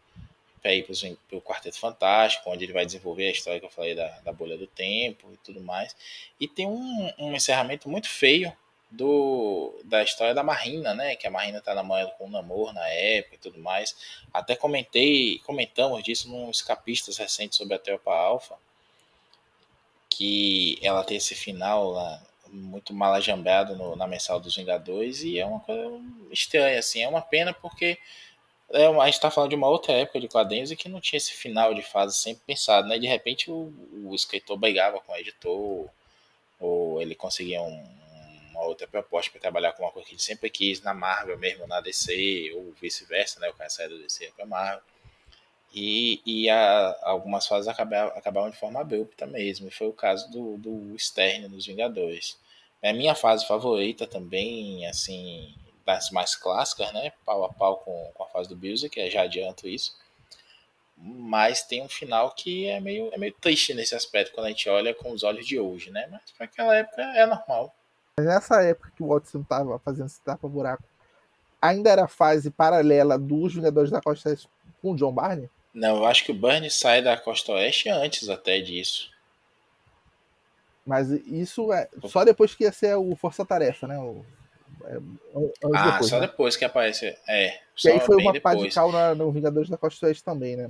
ir 0.65 0.83
para 0.83 1.37
o 1.37 1.41
Quarteto 1.41 1.77
Fantástico, 1.77 2.49
onde 2.49 2.63
ele 2.63 2.73
vai 2.73 2.85
desenvolver 2.85 3.27
a 3.27 3.31
história 3.31 3.59
que 3.59 3.65
eu 3.65 3.71
falei 3.71 3.95
da, 3.95 4.07
da 4.19 4.31
bolha 4.31 4.57
do 4.57 4.65
tempo 4.65 5.29
e 5.33 5.37
tudo 5.37 5.59
mais. 5.61 5.95
E 6.39 6.47
tem 6.47 6.65
um, 6.65 7.11
um 7.17 7.35
encerramento 7.35 7.89
muito 7.89 8.07
feio 8.07 8.55
do, 8.89 9.77
da 9.83 10.03
história 10.03 10.33
da 10.33 10.43
Marina, 10.43 10.93
né? 10.93 11.15
Que 11.15 11.27
a 11.27 11.31
Marina 11.31 11.61
tá 11.61 11.75
namorando 11.75 12.11
com 12.11 12.25
o 12.25 12.29
Namor 12.29 12.73
na 12.73 12.87
época 12.87 13.35
e 13.35 13.39
tudo 13.39 13.59
mais. 13.59 13.95
Até 14.33 14.55
comentei, 14.55 15.39
comentamos 15.39 16.03
disso 16.03 16.29
num 16.29 16.49
escapistas 16.49 17.17
recentes 17.17 17.57
sobre 17.57 17.75
a 17.75 17.79
Tropa 17.79 18.11
Alpha, 18.13 18.55
que 20.09 20.79
ela 20.81 21.03
tem 21.03 21.17
esse 21.17 21.35
final 21.35 21.91
lá, 21.91 22.21
muito 22.51 22.93
malajambeado 22.93 23.75
no, 23.75 23.95
na 23.95 24.07
mensal 24.07 24.39
dos 24.39 24.55
Vingadores 24.55 25.23
e 25.23 25.39
é 25.39 25.45
uma 25.45 25.59
coisa 25.59 26.01
estranha, 26.31 26.79
assim, 26.79 27.01
é 27.01 27.07
uma 27.07 27.21
pena 27.21 27.53
porque 27.53 27.97
é, 28.71 28.87
a 28.87 29.05
gente 29.05 29.19
tá 29.19 29.29
falando 29.29 29.51
de 29.51 29.55
uma 29.55 29.67
outra 29.67 29.93
época 29.93 30.19
de 30.19 30.27
quadrinhos 30.27 30.71
e 30.71 30.75
que 30.75 30.89
não 30.89 30.99
tinha 30.99 31.17
esse 31.17 31.33
final 31.33 31.73
de 31.73 31.81
fase 31.81 32.15
sempre 32.15 32.43
pensado, 32.45 32.87
né? 32.87 32.97
De 32.97 33.07
repente 33.07 33.51
o, 33.51 33.71
o 34.05 34.15
escritor 34.15 34.57
brigava 34.57 34.99
com 34.99 35.11
o 35.11 35.17
editor, 35.17 35.87
ou 36.59 37.01
ele 37.01 37.15
conseguia 37.15 37.61
um, 37.61 37.83
uma 38.51 38.63
outra 38.63 38.87
proposta 38.87 39.31
para 39.31 39.41
trabalhar 39.41 39.73
com 39.73 39.83
uma 39.83 39.91
coisa 39.91 40.07
que 40.07 40.15
ele 40.15 40.21
sempre 40.21 40.49
quis, 40.49 40.81
na 40.81 40.93
Marvel 40.93 41.37
mesmo, 41.37 41.67
na 41.67 41.81
DC, 41.81 42.51
ou 42.55 42.73
vice-versa, 42.81 43.39
né? 43.39 43.49
O 43.49 43.53
cara 43.53 43.69
saiu 43.69 43.91
da 43.91 43.97
DC 43.97 44.31
para 44.35 44.45
Marvel. 44.45 44.81
E, 45.73 46.21
e 46.25 46.49
a, 46.49 46.97
algumas 47.03 47.47
fases 47.47 47.67
acabaram, 47.67 48.09
acabaram 48.15 48.49
de 48.49 48.57
forma 48.57 48.79
abrupta 48.79 49.25
mesmo, 49.25 49.67
e 49.67 49.71
foi 49.71 49.87
o 49.87 49.93
caso 49.93 50.31
do, 50.31 50.57
do 50.57 50.97
Stern 50.97 51.47
nos 51.49 51.65
Vingadores. 51.65 52.37
É 52.81 52.91
a 52.91 52.93
minha 52.93 53.15
fase 53.15 53.45
favorita 53.45 54.07
também, 54.07 54.85
assim, 54.87 55.53
das 55.85 56.11
mais 56.11 56.35
clássicas, 56.35 56.91
né? 56.93 57.11
Pau 57.25 57.43
a 57.43 57.53
pau 57.53 57.77
com, 57.77 58.11
com 58.13 58.23
a 58.23 58.27
fase 58.27 58.49
do 58.49 58.55
Music, 58.55 58.99
é, 58.99 59.09
já 59.09 59.23
adianto 59.23 59.67
isso. 59.67 59.95
Mas 60.97 61.63
tem 61.63 61.81
um 61.81 61.89
final 61.89 62.31
que 62.31 62.67
é 62.67 62.79
meio, 62.79 63.09
é 63.13 63.17
meio 63.17 63.33
triste 63.33 63.73
nesse 63.73 63.95
aspecto, 63.95 64.33
quando 64.33 64.47
a 64.47 64.49
gente 64.49 64.69
olha 64.69 64.93
com 64.93 65.11
os 65.11 65.23
olhos 65.23 65.45
de 65.45 65.59
hoje, 65.59 65.91
né? 65.91 66.07
Mas 66.09 66.21
aquela 66.39 66.75
época 66.75 67.01
é 67.01 67.25
normal. 67.25 67.75
Mas 68.17 68.27
nessa 68.27 68.63
época 68.63 68.91
que 68.95 69.03
o 69.03 69.07
Watson 69.07 69.41
estava 69.41 69.77
fazendo 69.79 70.05
esse 70.05 70.21
tapa-buraco, 70.21 70.83
ainda 71.61 71.89
era 71.89 72.05
a 72.05 72.07
fase 72.07 72.49
paralela 72.49 73.19
dos 73.19 73.53
Vingadores 73.53 73.91
da 73.91 74.01
Costa 74.01 74.35
com 74.81 74.91
o 74.91 74.95
John 74.95 75.11
Barney? 75.11 75.49
Não, 75.75 75.97
eu 75.97 76.05
acho 76.05 76.23
que 76.23 76.31
o 76.31 76.35
Barney 76.35 76.71
sai 76.71 77.01
da 77.01 77.17
Costa 77.17 77.51
Oeste 77.51 77.89
antes 77.89 78.29
até 78.29 78.61
disso. 78.61 79.11
Mas 80.85 81.09
isso 81.09 81.73
é 81.73 81.89
só 82.05 82.23
depois 82.23 82.55
que 82.55 82.63
ia 82.63 82.71
ser 82.71 82.95
o 82.95 83.15
Força 83.15 83.45
Tarefa, 83.45 83.85
né? 83.85 83.99
O 83.99 84.25
é, 84.85 84.97
ah, 85.73 85.91
depois, 85.91 86.09
só 86.09 86.19
né? 86.19 86.27
depois 86.27 86.55
que 86.55 86.63
aparece. 86.63 87.17
É. 87.27 87.59
E 87.83 87.89
aí 87.89 87.99
foi 87.99 88.15
uma 88.17 88.39
pá 88.39 88.53
de 88.55 88.69
cal 88.69 88.91
na, 88.91 89.15
no 89.15 89.31
Vingadores 89.31 89.69
da 89.69 89.77
Costa 89.77 90.05
Oeste 90.05 90.23
também, 90.23 90.55
né? 90.55 90.69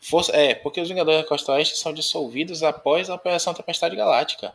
Força, 0.00 0.32
é, 0.34 0.54
porque 0.54 0.80
os 0.80 0.88
Vingadores 0.88 1.22
da 1.22 1.28
Costa 1.28 1.52
Oeste 1.52 1.78
são 1.78 1.92
dissolvidos 1.92 2.62
após 2.62 3.10
a 3.10 3.14
Operação 3.14 3.54
Tempestade 3.54 3.94
Galáctica. 3.94 4.54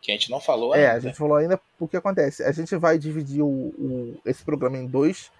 Que 0.00 0.12
a 0.12 0.14
gente 0.14 0.30
não 0.30 0.40
falou 0.40 0.72
ainda. 0.72 0.86
É, 0.86 0.90
a 0.90 1.00
gente 1.00 1.16
falou 1.16 1.36
ainda 1.36 1.60
porque 1.78 1.96
acontece. 1.96 2.42
A 2.42 2.52
gente 2.52 2.74
vai 2.76 2.96
dividir 2.98 3.42
o, 3.42 3.48
o 3.48 4.20
esse 4.24 4.42
programa 4.42 4.78
em 4.78 4.86
dois. 4.86 5.30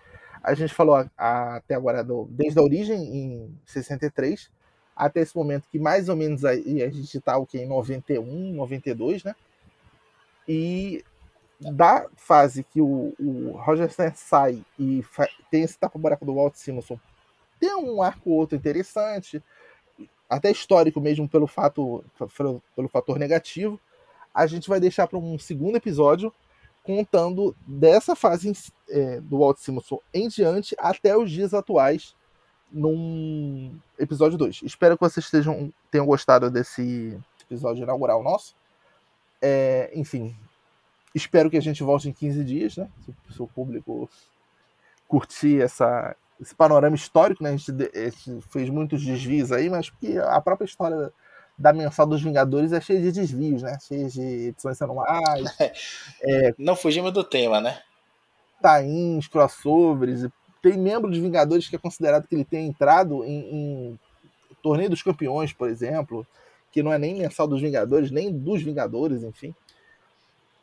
A 0.43 0.55
gente 0.55 0.75
falou 0.75 0.97
a, 0.97 1.11
a, 1.17 1.57
até 1.57 1.75
agora 1.75 2.03
do, 2.03 2.27
desde 2.31 2.59
a 2.59 2.63
origem 2.63 2.99
em 3.17 3.59
63 3.67 4.51
até 4.97 5.21
esse 5.21 5.35
momento 5.35 5.69
que 5.71 5.79
mais 5.79 6.09
ou 6.09 6.17
menos 6.17 6.45
aí 6.45 6.83
a 6.83 6.91
gente 6.91 7.19
tá 7.21 7.37
o 7.39 7.47
que 7.47 7.59
em 7.59 7.67
91, 7.67 8.53
92, 8.53 9.25
né? 9.25 9.35
E 10.47 11.03
da 11.61 12.07
fase 12.17 12.65
que 12.65 12.81
o, 12.81 13.15
o 13.19 13.53
Roger 13.53 13.91
Stern 13.91 14.15
sai 14.17 14.65
e 14.79 15.05
tem 15.51 15.63
esse 15.63 15.79
tapa-buraco 15.79 16.25
do 16.25 16.35
Walt 16.35 16.55
Simonson, 16.55 16.99
tem 17.59 17.75
um 17.75 18.03
arco 18.03 18.31
outro 18.31 18.57
interessante, 18.57 19.43
até 20.29 20.51
histórico 20.51 21.01
mesmo 21.01 21.29
pelo 21.29 21.47
fato 21.47 22.05
pelo, 22.37 22.63
pelo 22.75 22.89
fator 22.89 23.19
negativo. 23.19 23.81
A 24.35 24.47
gente 24.47 24.69
vai 24.69 24.81
deixar 24.81 25.07
para 25.07 25.19
um 25.19 25.39
segundo 25.39 25.77
episódio 25.77 26.33
contando 26.97 27.55
dessa 27.67 28.17
fase 28.17 28.53
é, 28.89 29.21
do 29.21 29.39
Walt 29.39 29.59
Simonson 29.59 30.01
em 30.13 30.29
diante 30.29 30.75
até 30.79 31.17
os 31.17 31.31
dias 31.31 31.55
atuais 31.55 32.15
num 32.71 33.73
episódio 33.99 34.37
2. 34.37 34.63
Espero 34.63 34.97
que 34.97 35.05
vocês 35.05 35.25
estejam, 35.25 35.73
tenham 35.91 36.07
gostado 36.07 36.51
desse 36.51 37.19
episódio 37.43 37.83
inaugural 37.83 38.23
nosso. 38.23 38.55
É, 39.43 39.91
enfim, 39.95 40.37
Espero 41.15 41.51
que 41.51 41.57
a 41.57 41.63
gente 41.63 41.83
volte 41.83 42.09
em 42.09 42.13
15 42.13 42.45
dias, 42.45 42.77
né? 42.77 42.89
Se, 43.05 43.35
se 43.35 43.43
o 43.43 43.47
público 43.47 44.09
curtir 45.09 45.61
essa, 45.61 46.15
esse 46.41 46.55
panorama 46.55 46.95
histórico, 46.95 47.43
né? 47.43 47.51
A 47.51 47.57
gente, 47.57 47.71
a 47.71 48.11
gente, 48.11 48.41
fez 48.49 48.71
muitos 48.71 49.05
desvios 49.05 49.51
aí, 49.51 49.69
mas 49.69 49.91
porque 49.91 50.19
a 50.19 50.41
própria 50.41 50.67
história 50.67 51.13
da 51.61 51.75
mensal 51.75 52.07
dos 52.07 52.23
Vingadores 52.23 52.73
é 52.73 52.81
cheia 52.81 53.01
de 53.01 53.13
desvios, 53.13 53.63
né? 53.63 53.77
Cheia 53.87 54.09
de 54.09 54.23
edições 54.49 54.81
anuais. 54.81 55.45
é, 56.23 56.55
Não 56.59 56.75
fugimos 56.75 57.13
do 57.13 57.23
tema, 57.23 57.61
né? 57.61 57.79
Tains, 58.63 59.29
crossovers. 59.29 60.27
Tem 60.63 60.79
membro 60.79 61.11
de 61.11 61.21
Vingadores 61.21 61.69
que 61.69 61.77
é 61.77 61.79
considerado 61.79 62.27
que 62.27 62.35
ele 62.35 62.45
tenha 62.45 62.67
entrado 62.67 63.25
em, 63.25 63.41
em 63.41 64.01
Torneio 64.63 64.89
dos 64.89 65.03
Campeões, 65.03 65.53
por 65.53 65.69
exemplo, 65.69 66.27
que 66.73 66.83
não 66.83 66.93
é 66.93 66.99
nem 66.99 67.15
mensal 67.15 67.47
dos 67.47 67.61
Vingadores, 67.61 68.11
nem 68.11 68.33
dos 68.33 68.63
Vingadores, 68.63 69.23
enfim 69.23 69.55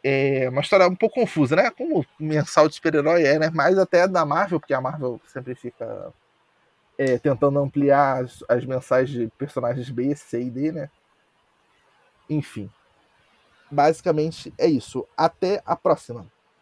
é 0.03 0.47
uma 0.49 0.61
história 0.61 0.87
um 0.87 0.95
pouco 0.95 1.15
confusa, 1.15 1.55
né? 1.55 1.69
Como 1.71 2.05
mensal 2.17 2.69
de 2.69 2.75
super-herói 2.75 3.23
é, 3.23 3.37
né? 3.37 3.49
Mais 3.49 3.77
até 3.77 4.07
da 4.07 4.25
Marvel, 4.25 4.59
porque 4.59 4.73
a 4.73 4.79
Marvel 4.79 5.19
sempre 5.27 5.53
fica 5.53 6.13
é, 6.97 7.17
tentando 7.17 7.59
ampliar 7.59 8.23
as, 8.23 8.43
as 8.49 8.65
mensais 8.65 9.09
de 9.09 9.27
personagens 9.37 9.89
B, 9.89 10.15
C 10.15 10.41
e 10.41 10.49
D, 10.49 10.71
né? 10.71 10.89
Enfim. 12.29 12.69
Basicamente 13.69 14.53
é 14.57 14.67
isso. 14.67 15.07
Até 15.15 15.61
a 15.65 15.75
próxima. 15.75 16.25